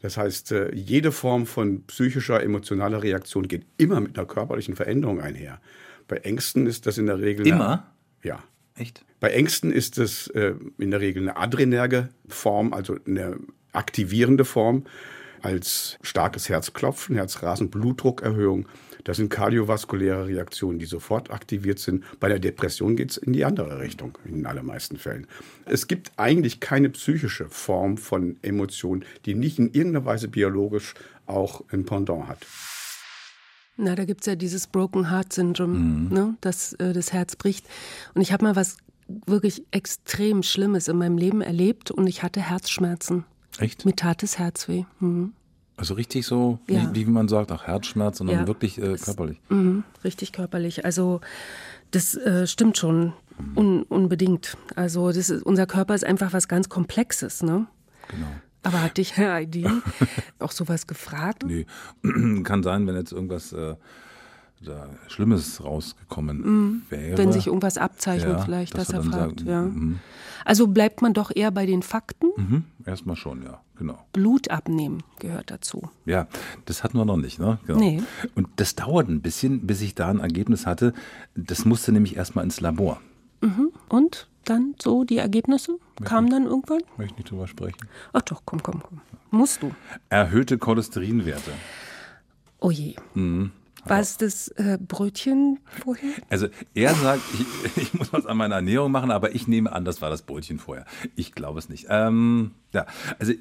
Das 0.02 0.18
heißt, 0.18 0.52
äh, 0.52 0.74
jede 0.74 1.12
Form 1.12 1.46
von 1.46 1.84
psychischer, 1.84 2.42
emotionaler 2.42 3.04
Reaktion 3.04 3.48
geht 3.48 3.66
immer 3.78 4.00
mit 4.02 4.18
einer 4.18 4.28
körperlichen 4.28 4.76
Veränderung 4.76 5.22
einher. 5.22 5.62
Bei 6.08 6.18
Ängsten 6.18 6.66
ist 6.66 6.88
das 6.88 6.98
in 6.98 7.06
der 7.06 7.20
Regel. 7.20 7.46
Immer? 7.48 7.70
Eine, 7.70 7.84
ja. 8.24 8.40
Echt? 8.76 9.06
Bei 9.20 9.30
Ängsten 9.30 9.72
ist 9.72 10.00
es 10.00 10.28
äh, 10.30 10.56
in 10.80 10.90
der 10.90 11.00
Regel 11.00 11.22
eine 11.22 11.38
adrenerge 11.38 12.10
Form, 12.28 12.74
also 12.74 12.98
eine 13.06 13.38
aktivierende 13.74 14.46
Form, 14.46 14.86
als 15.42 15.98
starkes 16.02 16.50
Herzklopfen, 16.50 17.16
Herzrasen, 17.16 17.70
Blutdruckerhöhung. 17.70 18.68
Das 19.04 19.18
sind 19.18 19.30
kardiovaskuläre 19.30 20.28
Reaktionen, 20.28 20.78
die 20.78 20.86
sofort 20.86 21.32
aktiviert 21.32 21.80
sind. 21.80 22.04
Bei 22.20 22.30
der 22.30 22.38
Depression 22.38 22.96
geht 22.96 23.12
es 23.12 23.18
in 23.18 23.34
die 23.34 23.44
andere 23.46 23.80
Richtung, 23.80 24.18
in 24.26 24.36
den 24.36 24.46
allermeisten 24.46 24.98
Fällen. 24.98 25.26
Es 25.66 25.88
gibt 25.88 26.12
eigentlich 26.18 26.60
keine 26.60 26.90
psychische 26.92 27.50
Form 27.50 27.98
von 27.98 28.38
Emotion, 28.44 29.04
die 29.26 29.34
nicht 29.34 29.58
in 29.58 29.74
irgendeiner 29.74 30.06
Weise 30.06 30.28
biologisch 30.28 30.94
auch 31.26 31.64
ein 31.72 31.86
Pendant 31.86 32.28
hat. 32.28 32.46
Na, 33.78 33.96
da 33.96 34.06
gibt 34.06 34.22
es 34.22 34.28
ja 34.28 34.36
dieses 34.36 34.68
Broken 34.68 35.10
Heart 35.10 35.34
Syndrome, 35.34 36.14
ne? 36.14 36.38
dass 36.42 36.74
äh, 36.74 36.94
das 36.94 37.14
Herz 37.14 37.36
bricht. 37.36 37.66
Und 38.14 38.22
ich 38.22 38.32
habe 38.32 38.44
mal 38.44 38.56
was 38.56 38.78
wirklich 39.26 39.64
extrem 39.72 40.44
Schlimmes 40.44 40.88
in 40.88 40.98
meinem 40.98 41.18
Leben 41.18 41.42
erlebt 41.42 41.90
und 41.90 42.06
ich 42.06 42.22
hatte 42.22 42.42
Herzschmerzen. 42.42 43.26
Echt? 43.60 43.86
Mir 43.86 43.96
tat 43.96 44.24
das 44.24 44.38
Herz 44.40 44.68
weh. 44.68 44.86
Mhm. 45.00 45.34
Also 45.78 45.94
richtig 45.96 46.26
so, 46.26 46.60
Ja. 46.70 46.90
wie, 46.94 47.08
wie 47.08 47.10
man 47.12 47.28
sagt, 47.28 47.52
auch 47.52 47.64
Herzschmerz, 47.64 48.20
sondern 48.20 48.40
Ja. 48.42 48.48
wirklich 48.48 48.78
äh, 48.78 48.96
körperlich. 48.98 49.40
Mhm. 49.50 49.84
Richtig 50.04 50.32
körperlich. 50.32 50.86
Also 50.86 51.22
das 51.92 52.16
äh, 52.16 52.46
stimmt 52.48 52.78
schon. 52.78 53.14
Un 53.56 53.82
unbedingt. 53.84 54.56
Also 54.76 55.10
ist, 55.10 55.32
unser 55.32 55.66
Körper 55.66 55.96
ist 55.96 56.04
einfach 56.06 56.32
was 56.34 56.48
ganz 56.48 56.70
Komplexes, 56.70 57.42
ne? 57.42 57.66
Genau. 58.10 58.28
Aber 58.62 58.82
hat 58.84 58.98
dich, 58.98 59.14
Herr 59.18 59.34
Aydin, 59.34 59.82
auch 60.40 60.52
sowas 60.52 60.86
gefragt? 60.86 61.44
Nee, 61.46 61.66
kann 62.44 62.62
sein, 62.62 62.86
wenn 62.86 62.96
jetzt 62.96 63.12
irgendwas 63.12 63.52
äh, 63.54 63.76
da 64.64 64.88
Schlimmes 65.08 65.64
rausgekommen 65.64 66.84
wäre. 66.90 67.12
Mhm. 67.14 67.18
Wenn 67.18 67.32
sich 67.32 67.48
irgendwas 67.48 67.78
abzeichnet, 67.78 68.38
Ja, 68.38 68.44
vielleicht, 68.44 68.78
dass 68.78 68.88
dass 68.90 69.06
er 69.06 69.12
fragt. 69.12 69.40
sagen, 69.40 69.50
ja. 69.50 69.62
mhm. 69.64 70.00
Also 70.46 70.68
bleibt 70.68 71.02
man 71.02 71.14
doch 71.14 71.32
eher 71.36 71.52
bei 71.52 71.66
den 71.68 71.84
Fakten. 71.84 72.28
Mhm, 72.36 72.64
erstmal 72.86 73.16
schon, 73.16 73.44
ja, 73.44 73.62
genau. 73.78 74.00
Blut 74.12 74.50
abnehmen 74.50 75.04
gehört 75.20 75.52
dazu. 75.52 75.90
Ja, 76.06 76.28
das 76.66 76.84
hatten 76.84 76.98
wir 76.98 77.06
noch 77.06 77.18
nicht, 77.18 77.40
ne? 77.40 77.60
Genau. 77.68 77.80
Nee. 77.80 78.02
Und 78.34 78.48
das 78.56 78.74
dauert 78.76 79.08
ein 79.08 79.22
bisschen, 79.22 79.68
bis 79.68 79.82
ich 79.82 79.94
da 79.94 80.08
ein 80.10 80.20
Ergebnis 80.20 80.66
hatte. 80.66 80.94
Das 81.36 81.66
musste 81.66 81.92
nämlich 81.92 82.16
erstmal 82.16 82.44
ins 82.44 82.60
Labor. 82.60 83.00
Und 83.90 84.28
dann 84.46 84.76
so 84.82 85.04
die 85.04 85.18
Ergebnisse? 85.18 85.78
Kamen 86.04 86.30
dann 86.32 86.46
irgendwann? 86.46 86.82
Möchte 86.98 87.14
ich 87.14 87.18
nicht 87.20 87.32
drüber 87.32 87.48
sprechen. 87.48 87.78
Ach 88.14 88.22
doch, 88.22 88.42
komm, 88.46 88.64
komm, 88.64 88.82
komm. 88.82 89.02
Musst 89.30 89.62
du. 89.62 89.72
Erhöhte 90.10 90.58
Cholesterinwerte. 90.58 91.52
Oh 92.60 92.72
je. 92.72 92.96
Mhm. 93.14 93.52
War 93.86 94.00
es 94.00 94.18
das 94.18 94.48
äh, 94.50 94.78
Brötchen 94.80 95.60
vorher? 95.84 96.12
Also 96.30 96.48
er 96.74 96.94
sagt, 96.96 97.22
ich, 97.34 97.78
ich 97.84 97.94
muss 97.94 98.14
was 98.14 98.26
an 98.26 98.38
meiner 98.38 98.56
Ernährung 98.56 98.92
machen, 98.92 99.12
aber 99.12 99.36
ich 99.36 99.48
nehme 99.48 99.72
an, 99.72 99.86
das 99.86 100.02
war 100.02 100.10
das 100.10 100.22
Brötchen 100.24 100.60
vorher. 100.60 100.86
Ich 101.16 101.34
glaube 101.34 101.60
es 101.60 101.70
nicht. 101.70 101.88
Ähm, 101.90 102.52
ja, 102.74 102.86
also 103.20 103.34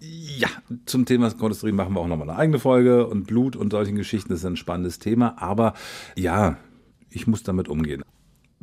ja, 0.00 0.48
zum 0.86 1.06
Thema 1.06 1.30
Cholesterin 1.30 1.76
machen 1.76 1.94
wir 1.94 2.00
auch 2.00 2.08
nochmal 2.08 2.28
eine 2.28 2.38
eigene 2.38 2.58
Folge 2.58 3.06
und 3.06 3.26
Blut 3.26 3.54
und 3.54 3.70
solchen 3.70 3.94
Geschichten, 3.94 4.30
das 4.30 4.40
ist 4.40 4.46
ein 4.46 4.56
spannendes 4.56 4.98
Thema. 4.98 5.36
Aber 5.40 5.74
ja, 6.16 6.56
ich 7.10 7.26
muss 7.26 7.44
damit 7.44 7.68
umgehen. 7.68 8.02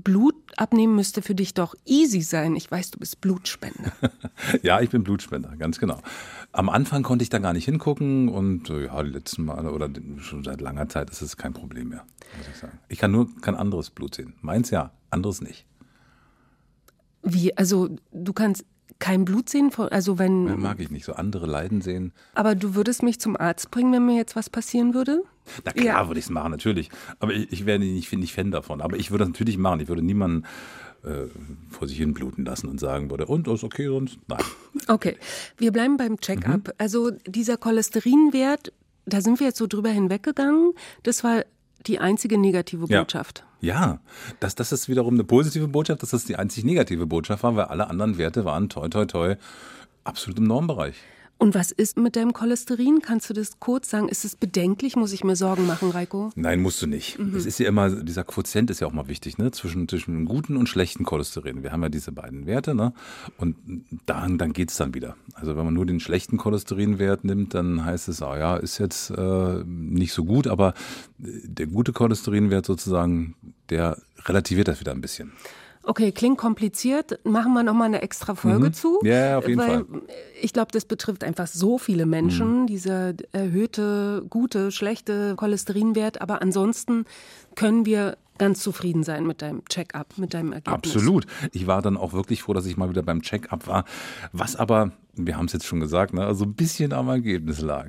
Blut 0.03 0.35
abnehmen 0.57 0.95
müsste 0.95 1.21
für 1.21 1.35
dich 1.35 1.53
doch 1.53 1.75
easy 1.85 2.21
sein. 2.21 2.55
Ich 2.55 2.69
weiß, 2.69 2.91
du 2.91 2.99
bist 2.99 3.21
Blutspender. 3.21 3.91
Ja, 4.63 4.79
ich 4.79 4.89
bin 4.89 5.03
Blutspender, 5.03 5.55
ganz 5.57 5.79
genau. 5.79 5.99
Am 6.53 6.69
Anfang 6.69 7.03
konnte 7.03 7.23
ich 7.23 7.29
da 7.29 7.39
gar 7.39 7.51
nicht 7.51 7.65
hingucken 7.65 8.29
und 8.29 8.69
äh, 8.69 8.85
ja, 8.85 9.03
die 9.03 9.09
letzten 9.09 9.43
Male 9.43 9.71
oder 9.71 9.89
schon 10.19 10.45
seit 10.45 10.62
langer 10.62 10.88
Zeit 10.88 11.09
ist 11.09 11.21
es 11.21 11.35
kein 11.35 11.51
Problem 11.51 11.89
mehr, 11.89 12.05
muss 12.38 12.47
ich 12.47 12.55
sagen. 12.55 12.79
Ich 12.88 12.99
kann 12.99 13.12
nur 13.12 13.27
kein 13.41 13.55
anderes 13.55 13.89
Blut 13.89 14.15
sehen. 14.15 14.33
Meins 14.41 14.69
ja, 14.69 14.91
anderes 15.09 15.41
nicht. 15.41 15.65
Wie? 17.21 17.55
Also 17.57 17.89
du 18.13 18.31
kannst 18.31 18.65
kein 18.99 19.25
Blut 19.25 19.49
sehen? 19.49 19.71
Also 19.91 20.19
wenn. 20.19 20.59
Mag 20.59 20.79
ich 20.79 20.91
nicht. 20.91 21.05
So 21.05 21.13
andere 21.13 21.45
Leiden 21.45 21.81
sehen. 21.81 22.12
Aber 22.35 22.55
du 22.55 22.75
würdest 22.75 23.01
mich 23.03 23.19
zum 23.19 23.35
Arzt 23.38 23.71
bringen, 23.71 23.91
wenn 23.93 24.05
mir 24.05 24.15
jetzt 24.17 24.35
was 24.35 24.49
passieren 24.49 24.93
würde? 24.93 25.23
Na 25.65 25.71
klar 25.71 25.85
Ja. 26.03 26.07
würde 26.07 26.19
ich 26.19 26.25
es 26.25 26.29
machen, 26.31 26.51
natürlich. 26.51 26.89
Aber 27.19 27.33
ich, 27.33 27.51
ich 27.51 27.65
wäre 27.65 27.79
nicht, 27.79 28.12
nicht 28.13 28.33
Fan 28.33 28.51
davon. 28.51 28.81
Aber 28.81 28.97
ich 28.97 29.09
würde 29.12 29.23
das 29.23 29.29
natürlich 29.29 29.57
machen. 29.57 29.79
Ich 29.79 29.88
würde 29.88 30.01
niemanden 30.01 30.43
äh, 31.03 31.27
vor 31.71 31.88
sich 31.88 31.97
hin 31.97 32.13
bluten 32.13 32.45
lassen 32.45 32.67
und 32.67 32.79
sagen 32.79 33.09
würde, 33.09 33.25
und, 33.25 33.47
ist 33.47 33.63
okay 33.63 33.88
sonst? 33.88 34.19
Nein. 34.27 34.43
Okay, 34.88 35.15
wir 35.57 35.71
bleiben 35.71 35.95
beim 35.97 36.19
Check-up. 36.19 36.73
Also 36.77 37.12
dieser 37.25 37.57
Cholesterinwert, 37.57 38.73
da 39.05 39.21
sind 39.21 39.39
wir 39.39 39.47
jetzt 39.47 39.57
so 39.57 39.65
drüber 39.67 39.89
hinweggegangen. 39.89 40.73
Das 41.03 41.23
war 41.23 41.43
die 41.88 41.99
einzige 41.99 42.38
negative. 42.38 42.85
Botschaft. 42.88 43.39
Ja, 43.39 43.45
das, 44.39 44.55
das 44.55 44.71
ist 44.71 44.87
wiederum 44.87 45.15
eine 45.15 45.23
positive 45.23 45.67
Botschaft, 45.67 46.01
dass 46.01 46.11
das 46.11 46.25
die 46.25 46.37
einzig 46.37 46.63
negative 46.63 47.05
Botschaft 47.05 47.43
war, 47.43 47.55
weil 47.55 47.65
alle 47.65 47.89
anderen 47.89 48.17
Werte 48.17 48.45
waren 48.45 48.69
toi 48.69 48.87
toi 48.87 49.05
toi 49.05 49.35
absolut 50.03 50.37
im 50.39 50.45
Normbereich. 50.45 50.95
Und 51.39 51.56
was 51.56 51.71
ist 51.71 51.97
mit 51.97 52.17
deinem 52.17 52.34
Cholesterin? 52.34 52.99
Kannst 53.02 53.30
du 53.30 53.34
das 53.34 53.62
kurz 53.62 53.89
sagen? 53.89 54.10
Ist 54.10 54.25
es 54.25 54.36
bedenklich? 54.36 54.97
Muss 54.97 55.13
ich 55.13 55.23
mir 55.23 55.38
Sorgen 55.38 55.65
machen, 55.65 55.89
Reiko? 55.89 56.32
Nein, 56.36 56.60
musst 56.60 56.82
du 56.82 56.86
nicht. 56.86 57.17
Mhm. 57.17 57.34
Es 57.34 57.45
ist 57.45 57.60
ja 57.60 57.69
immer, 57.69 57.89
dieser 57.89 58.25
Quotient 58.25 58.69
ist 58.69 58.82
ja 58.82 58.88
auch 58.88 58.91
mal 58.91 59.08
wichtig, 59.08 59.38
ne? 59.38 59.49
Zwischen, 59.52 59.88
zwischen 59.88 60.25
guten 60.25 60.58
und 60.58 60.67
schlechten 60.67 61.06
Cholesterin. 61.06 61.63
Wir 61.63 61.71
haben 61.71 61.82
ja 61.82 61.88
diese 61.88 62.12
beiden 62.12 62.45
Werte, 62.45 62.75
ne? 62.75 62.91
Und 63.38 63.56
dann, 64.06 64.38
dann 64.38 64.52
geht's 64.52 64.75
dann 64.75 64.93
wieder. 64.93 65.15
Also 65.34 65.56
wenn 65.56 65.63
man 65.63 65.73
nur 65.73 65.86
den 65.86 66.02
schlechten 66.02 66.36
Cholesterinwert 66.36 67.23
nimmt, 67.23 67.54
dann 67.54 67.86
heißt 67.86 68.10
es, 68.10 68.21
ah 68.21 68.38
ja, 68.38 68.58
ist 68.58 68.78
jetzt 68.78 69.10
äh, 69.12 69.63
nicht 69.65 70.12
so 70.12 70.25
gut, 70.25 70.45
aber 70.45 70.73
äh, 71.23 71.30
der 71.45 71.67
gute 71.67 71.93
Cholesterinwert 71.93 72.65
sozusagen, 72.65 73.36
der 73.69 73.97
relativiert 74.25 74.67
das 74.67 74.82
wieder 74.82 74.91
ein 74.91 74.99
bisschen. 74.99 75.32
Okay, 75.83 76.11
klingt 76.11 76.37
kompliziert. 76.37 77.19
Machen 77.25 77.53
wir 77.53 77.63
nochmal 77.63 77.87
eine 77.87 78.01
extra 78.01 78.35
Folge 78.35 78.71
zu. 78.71 78.99
Mhm. 79.01 79.07
Ja, 79.07 79.29
ja, 79.29 79.37
auf 79.37 79.47
jeden 79.47 79.59
weil 79.59 79.85
Fall. 79.85 79.85
Ich 80.41 80.53
glaube, 80.53 80.71
das 80.71 80.85
betrifft 80.85 81.23
einfach 81.23 81.47
so 81.47 81.77
viele 81.77 82.05
Mhm. 82.05 82.09
Menschen, 82.11 82.67
dieser 82.67 83.13
erhöhte, 83.31 84.23
gute, 84.29 84.71
schlechte 84.71 85.35
Cholesterinwert. 85.35 86.21
Aber 86.21 86.41
ansonsten 86.41 87.05
können 87.55 87.85
wir 87.85 88.17
ganz 88.37 88.61
zufrieden 88.61 89.03
sein 89.03 89.25
mit 89.25 89.41
deinem 89.41 89.65
Check-up, 89.65 90.17
mit 90.17 90.33
deinem 90.33 90.53
Ergebnis. 90.53 90.95
Absolut. 90.95 91.25
Ich 91.51 91.67
war 91.67 91.81
dann 91.81 91.97
auch 91.97 92.13
wirklich 92.13 92.41
froh, 92.43 92.53
dass 92.53 92.65
ich 92.65 92.77
mal 92.77 92.89
wieder 92.89 93.03
beim 93.03 93.21
Check-up 93.21 93.67
war. 93.67 93.83
Was 94.31 94.55
aber, 94.55 94.91
wir 95.15 95.37
haben 95.37 95.45
es 95.45 95.53
jetzt 95.53 95.65
schon 95.65 95.79
gesagt, 95.79 96.13
ne, 96.13 96.25
also 96.25 96.45
ein 96.45 96.53
bisschen 96.53 96.93
am 96.93 97.09
Ergebnis 97.09 97.61
lag. 97.61 97.87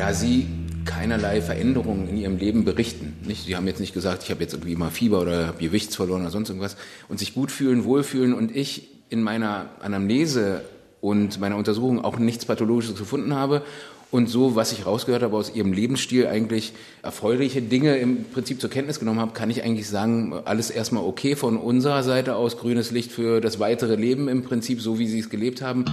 da 0.00 0.14
sie 0.14 0.46
keinerlei 0.84 1.42
Veränderungen 1.42 2.08
in 2.08 2.16
ihrem 2.16 2.36
Leben 2.36 2.64
berichten. 2.64 3.16
Nicht? 3.26 3.46
Sie 3.46 3.56
haben 3.56 3.66
jetzt 3.66 3.80
nicht 3.80 3.94
gesagt, 3.94 4.22
ich 4.24 4.30
habe 4.30 4.42
jetzt 4.42 4.54
irgendwie 4.54 4.76
mal 4.76 4.90
Fieber 4.90 5.20
oder 5.20 5.48
habe 5.48 5.58
Gewichts 5.58 5.96
verloren 5.96 6.22
oder 6.22 6.30
sonst 6.30 6.48
irgendwas 6.48 6.76
und 7.08 7.18
sich 7.18 7.34
gut 7.34 7.50
fühlen, 7.50 7.84
wohlfühlen 7.84 8.34
und 8.34 8.54
ich 8.54 8.88
in 9.08 9.22
meiner 9.22 9.70
Anamnese 9.80 10.62
und 11.00 11.40
meiner 11.40 11.56
Untersuchung 11.56 12.04
auch 12.04 12.18
nichts 12.18 12.44
Pathologisches 12.44 12.96
gefunden 12.96 13.34
habe 13.34 13.62
und 14.10 14.28
so, 14.28 14.56
was 14.56 14.72
ich 14.72 14.86
rausgehört 14.86 15.22
habe 15.22 15.36
aus 15.36 15.54
ihrem 15.54 15.72
Lebensstil, 15.72 16.26
eigentlich 16.26 16.72
erfreuliche 17.02 17.62
Dinge 17.62 17.96
im 17.96 18.24
Prinzip 18.24 18.60
zur 18.60 18.68
Kenntnis 18.68 18.98
genommen 18.98 19.20
habe, 19.20 19.32
kann 19.32 19.50
ich 19.50 19.62
eigentlich 19.62 19.88
sagen, 19.88 20.34
alles 20.44 20.70
erstmal 20.70 21.04
okay 21.04 21.36
von 21.36 21.56
unserer 21.56 22.02
Seite 22.02 22.34
aus, 22.34 22.58
grünes 22.58 22.90
Licht 22.90 23.12
für 23.12 23.40
das 23.40 23.60
weitere 23.60 23.94
Leben 23.94 24.28
im 24.28 24.42
Prinzip, 24.42 24.80
so 24.80 24.98
wie 24.98 25.06
sie 25.06 25.20
es 25.20 25.30
gelebt 25.30 25.62
haben. 25.62 25.84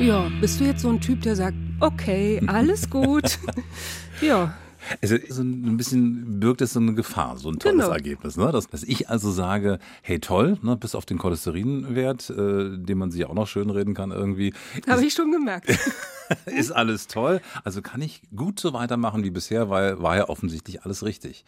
Ja, 0.00 0.28
bist 0.40 0.58
du 0.58 0.64
jetzt 0.64 0.82
so 0.82 0.88
ein 0.88 1.00
Typ, 1.00 1.22
der 1.22 1.36
sagt, 1.36 1.56
okay, 1.80 2.40
alles 2.46 2.90
gut. 2.90 3.38
ja. 4.20 4.54
Also 5.00 5.16
so 5.30 5.42
ein 5.42 5.78
bisschen 5.78 6.40
birgt 6.40 6.60
es 6.60 6.74
so 6.74 6.80
eine 6.80 6.92
Gefahr, 6.94 7.38
so 7.38 7.48
ein 7.48 7.58
tolles 7.58 7.84
Genau. 7.84 7.90
Ergebnis. 7.94 8.36
Ne? 8.36 8.52
Dass, 8.52 8.68
dass 8.68 8.82
ich 8.82 9.08
also 9.08 9.30
sage, 9.30 9.78
hey 10.02 10.18
toll, 10.18 10.58
ne, 10.60 10.76
bis 10.76 10.94
auf 10.94 11.06
den 11.06 11.16
Cholesterinwert, 11.16 12.28
äh, 12.28 12.76
den 12.76 12.98
man 12.98 13.10
sich 13.10 13.24
auch 13.24 13.32
noch 13.32 13.46
schönreden 13.48 13.94
kann 13.94 14.10
irgendwie, 14.10 14.52
Habe 14.86 15.04
ich 15.04 15.14
schon 15.14 15.32
gemerkt. 15.32 15.70
ist 16.46 16.70
alles 16.70 17.06
toll. 17.06 17.40
Also 17.64 17.80
kann 17.80 18.02
ich 18.02 18.20
gut 18.36 18.60
so 18.60 18.74
weitermachen 18.74 19.24
wie 19.24 19.30
bisher, 19.30 19.70
weil 19.70 20.02
war 20.02 20.16
ja 20.16 20.28
offensichtlich 20.28 20.82
alles 20.84 21.02
richtig. 21.02 21.46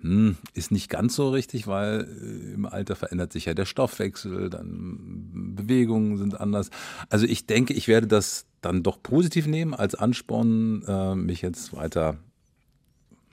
Hm, 0.00 0.36
ist 0.54 0.72
nicht 0.72 0.88
ganz 0.88 1.14
so 1.14 1.28
richtig, 1.30 1.66
weil 1.66 2.08
äh, 2.22 2.54
im 2.54 2.64
Alter 2.64 2.96
verändert 2.96 3.32
sich 3.34 3.44
ja 3.44 3.54
der 3.54 3.66
Stoffwechsel, 3.66 4.48
dann 4.48 5.54
Bewegungen 5.56 6.16
sind 6.16 6.40
anders. 6.40 6.70
Also 7.10 7.26
ich 7.26 7.46
denke, 7.46 7.74
ich 7.74 7.86
werde 7.86 8.06
das 8.06 8.46
dann 8.62 8.82
doch 8.82 9.02
positiv 9.02 9.46
nehmen 9.46 9.74
als 9.74 9.94
Ansporn, 9.94 10.82
äh, 10.86 11.14
mich 11.14 11.42
jetzt 11.42 11.76
weiter, 11.76 12.16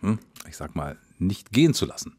hm, 0.01 0.19
ich 0.47 0.57
sag 0.57 0.75
mal, 0.75 0.97
nicht 1.17 1.51
gehen 1.51 1.73
zu 1.73 1.85
lassen. 1.85 2.15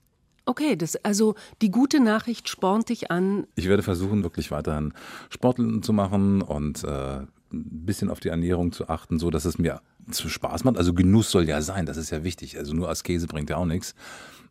Okay, 0.47 0.75
das, 0.75 0.97
also 1.05 1.35
die 1.63 1.71
gute 1.71 2.01
Nachricht 2.01 2.49
spornt 2.49 2.89
dich 2.89 3.11
an. 3.11 3.47
Ich 3.55 3.69
werde 3.69 3.83
versuchen, 3.83 4.23
wirklich 4.23 4.51
weiterhin 4.51 4.95
Sport 5.29 5.59
zu 5.83 5.93
machen 5.93 6.43
und 6.43 6.83
äh, 6.83 7.19
ein 7.19 7.27
bisschen 7.51 8.11
auf 8.11 8.21
die 8.21 8.29
Ernährung 8.29 8.73
zu 8.73 8.89
achten, 8.89 9.19
so 9.19 9.31
dass 9.31 9.45
es 9.45 9.59
mir 9.59 9.81
zu 10.11 10.29
Spaß 10.29 10.65
macht. 10.65 10.77
Also 10.77 10.95
Genuss 10.95 11.31
soll 11.31 11.49
ja 11.49 11.61
sein, 11.63 11.87
das 11.87 11.97
ist 11.97 12.11
ja 12.11 12.25
wichtig. 12.25 12.59
Also 12.59 12.75
nur 12.75 12.89
Askese 12.89 13.27
bringt 13.27 13.51
ja 13.51 13.57
auch 13.57 13.67
nichts. 13.67 13.95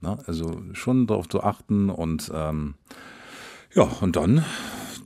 Ne? 0.02 0.18
Also 0.26 0.62
schon 0.74 1.08
darauf 1.08 1.28
zu 1.28 1.44
achten 1.44 1.90
und 1.90 2.32
ähm, 2.34 2.76
ja, 3.74 3.84
und 3.84 4.16
dann 4.16 4.46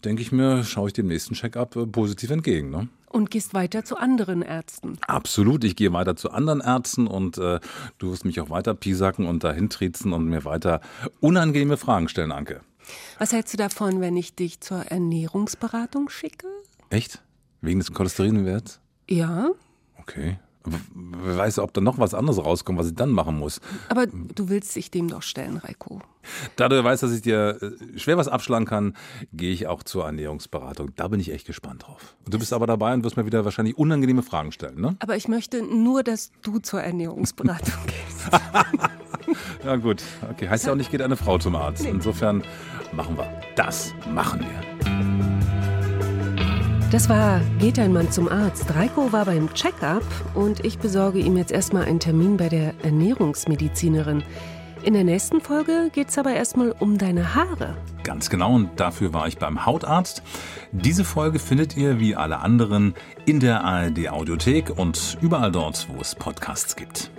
denke 0.05 0.21
ich 0.21 0.31
mir, 0.31 0.63
schaue 0.63 0.87
ich 0.87 0.93
dem 0.93 1.07
nächsten 1.07 1.33
Check-up 1.33 1.75
äh, 1.75 1.85
positiv 1.85 2.29
entgegen. 2.29 2.69
Ne? 2.69 2.87
Und 3.13 3.31
gehst 3.31 3.53
weiter 3.53 3.85
zu 3.85 3.95
anderen 3.95 4.41
Ärzten. 4.41 4.97
Absolut, 5.07 5.63
ich 5.63 5.75
gehe 5.75 5.93
weiter 5.93 6.15
zu 6.15 6.31
anderen 6.31 6.59
Ärzten 6.59 7.07
und 7.07 7.37
äh, 7.37 7.59
du 7.99 8.11
wirst 8.11 8.25
mich 8.25 8.41
auch 8.41 8.49
weiter 8.49 8.73
piesacken 8.73 9.27
und 9.27 9.43
dahin 9.43 9.69
triezen 9.69 10.11
und 10.13 10.25
mir 10.25 10.43
weiter 10.45 10.81
unangenehme 11.21 11.77
Fragen 11.77 12.09
stellen, 12.09 12.31
Anke. 12.31 12.61
Was 13.19 13.31
hältst 13.31 13.53
du 13.53 13.57
davon, 13.57 14.01
wenn 14.01 14.17
ich 14.17 14.35
dich 14.35 14.59
zur 14.59 14.79
Ernährungsberatung 14.87 16.09
schicke? 16.09 16.47
Echt? 16.89 17.21
Wegen 17.61 17.79
des 17.79 17.93
Cholesterinwerts? 17.93 18.81
Ja, 19.09 19.51
Okay. 20.03 20.37
Wer 20.65 21.37
weiß, 21.37 21.59
ob 21.59 21.73
da 21.73 21.81
noch 21.81 21.97
was 21.99 22.13
anderes 22.13 22.43
rauskommt, 22.43 22.79
was 22.79 22.87
ich 22.87 22.95
dann 22.95 23.09
machen 23.11 23.37
muss. 23.37 23.59
aber 23.89 24.07
du 24.07 24.49
willst 24.49 24.75
dich 24.75 24.91
dem 24.91 25.09
doch 25.09 25.21
stellen, 25.21 25.57
Reiko. 25.57 26.01
Da 26.55 26.69
du 26.69 26.81
weißt, 26.81 27.03
dass 27.03 27.11
ich 27.11 27.21
dir 27.21 27.57
äh, 27.61 27.99
schwer 27.99 28.17
was 28.17 28.29
abschlagen 28.29 28.65
kann, 28.65 28.95
gehe 29.33 29.51
ich 29.51 29.67
auch 29.67 29.83
zur 29.83 30.05
Ernährungsberatung. 30.05 30.91
Da 30.95 31.09
bin 31.09 31.19
ich 31.19 31.31
echt 31.31 31.45
gespannt 31.45 31.83
drauf. 31.85 32.15
Du 32.29 32.39
bist 32.39 32.53
aber 32.53 32.65
dabei 32.65 32.93
und 32.93 33.03
wirst 33.03 33.17
mir 33.17 33.25
wieder 33.25 33.43
wahrscheinlich 33.43 33.77
unangenehme 33.77 34.23
Fragen 34.23 34.51
stellen, 34.53 34.79
ne? 34.79 34.95
Aber 34.99 35.17
ich 35.17 35.27
möchte 35.27 35.61
nur, 35.63 36.01
dass 36.03 36.31
du 36.41 36.59
zur 36.59 36.81
Ernährungsberatung 36.81 37.73
gehst. 37.87 38.29
Ja 39.63 39.77
gut, 39.77 40.03
okay. 40.29 40.49
Heißt 40.49 40.65
ja 40.65 40.73
auch 40.73 40.75
nicht, 40.75 40.91
geht 40.91 41.01
eine 41.01 41.15
Frau 41.15 41.37
zum 41.37 41.55
Arzt. 41.55 41.85
Insofern 41.85 42.43
machen 42.91 43.17
wir. 43.17 43.29
Das 43.55 43.93
machen 44.13 44.41
wir. 44.41 45.32
Das 46.93 47.09
war 47.09 47.41
Geht 47.57 47.79
ein 47.79 47.91
Mann 47.91 48.11
zum 48.11 48.29
Arzt. 48.29 48.75
Reiko 48.75 49.11
war 49.11 49.25
beim 49.25 49.51
Check-up 49.55 50.03
und 50.35 50.63
ich 50.63 50.77
besorge 50.77 51.17
ihm 51.17 51.37
jetzt 51.37 51.51
erstmal 51.51 51.85
einen 51.85 51.99
Termin 51.99 52.37
bei 52.37 52.49
der 52.49 52.75
Ernährungsmedizinerin. 52.83 54.21
In 54.83 54.93
der 54.93 55.03
nächsten 55.03 55.41
Folge 55.41 55.89
geht 55.91 56.09
es 56.09 56.19
aber 56.19 56.35
erstmal 56.35 56.71
um 56.71 56.99
deine 56.99 57.33
Haare. 57.33 57.75
Ganz 58.03 58.29
genau, 58.29 58.53
und 58.53 58.79
dafür 58.79 59.11
war 59.11 59.27
ich 59.27 59.39
beim 59.39 59.65
Hautarzt. 59.65 60.21
Diese 60.71 61.03
Folge 61.03 61.39
findet 61.39 61.75
ihr 61.75 61.99
wie 61.99 62.15
alle 62.15 62.41
anderen 62.41 62.93
in 63.25 63.39
der 63.39 63.63
ARD 63.63 64.09
Audiothek 64.09 64.77
und 64.77 65.17
überall 65.19 65.51
dort, 65.51 65.87
wo 65.89 65.99
es 65.99 66.13
Podcasts 66.13 66.75
gibt. 66.75 67.09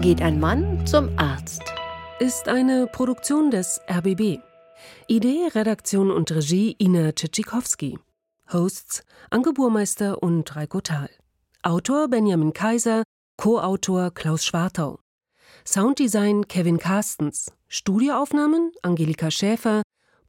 Geht 0.00 0.22
ein 0.22 0.38
Mann 0.38 0.86
zum 0.86 1.08
Arzt. 1.16 1.74
Ist 2.20 2.48
eine 2.48 2.86
Produktion 2.86 3.50
des 3.50 3.80
RBB. 3.90 4.38
Idee, 5.08 5.48
Redaktion 5.54 6.10
und 6.10 6.30
Regie 6.30 6.76
Ina 6.78 7.12
Tschitschikowski. 7.12 7.98
Hosts 8.52 9.02
Anke 9.30 9.52
Burmeister 9.52 10.22
und 10.22 10.54
Reiko 10.54 10.80
Thal. 10.80 11.10
Autor 11.62 12.08
Benjamin 12.08 12.52
Kaiser, 12.52 13.02
Co-Autor 13.36 14.12
Klaus 14.12 14.44
Schwartau. 14.44 14.98
Sounddesign 15.64 16.46
Kevin 16.48 16.78
Carstens. 16.78 17.52
Studioaufnahmen 17.68 18.72
Angelika 18.82 19.30
Schäfer. 19.30 19.82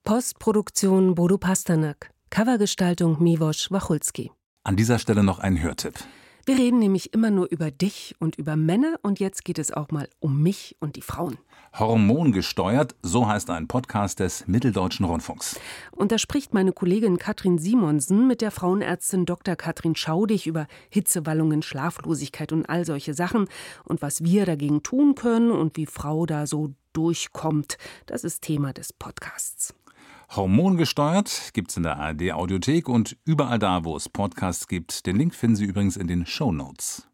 Postproduktion 0.04 1.16
Bodo 1.16 1.38
Pasternak. 1.38 2.12
Covergestaltung 2.30 3.22
Miwosch 3.22 3.72
Wachulski. 3.72 4.32
An 4.64 4.76
dieser 4.76 5.00
Stelle 5.00 5.24
noch 5.24 5.40
ein 5.40 5.62
Hörtipp. 5.62 5.94
Wir 6.46 6.58
reden 6.58 6.80
nämlich 6.80 7.14
immer 7.14 7.30
nur 7.30 7.48
über 7.52 7.72
dich 7.72 8.16
und 8.20 8.38
über 8.38 8.56
Männer 8.56 9.00
und 9.02 9.20
jetzt 9.20 9.44
geht 9.44 9.60
es 9.60 9.72
auch 9.72 9.92
mal 9.92 10.10
um 10.20 10.42
mich 10.42 10.78
und 10.80 10.96
die 10.96 11.02
Frauen. 11.02 11.38
Hormongesteuert, 11.80 12.96
so 13.02 13.28
heißt 13.28 13.50
ein 13.50 13.68
Podcast 13.68 14.20
des 14.20 14.48
Mitteldeutschen 14.48 15.06
Rundfunks. 15.06 15.60
Und 15.92 16.12
da 16.12 16.18
spricht 16.18 16.54
meine 16.54 16.72
Kollegin 16.72 17.18
Katrin 17.18 17.58
Simonsen 17.58 18.28
mit 18.28 18.42
der 18.42 18.52
Frauenärztin 18.52 19.26
Dr. 19.26 19.56
Katrin 19.56 19.96
Schaudig 19.96 20.48
über 20.48 20.68
Hitzewallungen, 20.90 21.62
Schlaflosigkeit 21.62 22.52
und 22.52 22.68
all 22.70 22.86
solche 22.86 23.14
Sachen 23.14 23.48
und 23.84 24.02
was 24.02 24.24
wir 24.24 24.46
dagegen 24.46 24.84
tun 24.84 25.16
können 25.16 25.52
und 25.52 25.78
wie 25.78 25.86
Frau 25.86 26.26
da 26.26 26.48
so 26.48 26.74
durchkommt. 26.94 27.78
Das 28.08 28.24
ist 28.24 28.42
Thema 28.42 28.74
des 28.74 28.94
Podcasts. 28.94 29.76
Hormongesteuert 30.36 31.52
gibt's 31.54 31.78
in 31.78 31.84
der 31.84 31.98
ARD 31.98 32.34
Audiothek 32.34 32.90
und 32.90 33.18
überall 33.24 33.60
da, 33.60 33.86
wo 33.86 33.96
es 33.96 34.10
Podcasts 34.10 34.68
gibt. 34.68 35.06
Den 35.06 35.16
Link 35.16 35.34
finden 35.34 35.56
Sie 35.56 35.66
übrigens 35.66 35.96
in 35.96 36.08
den 36.08 36.26
Show 36.26 36.52
Notes. 36.52 37.08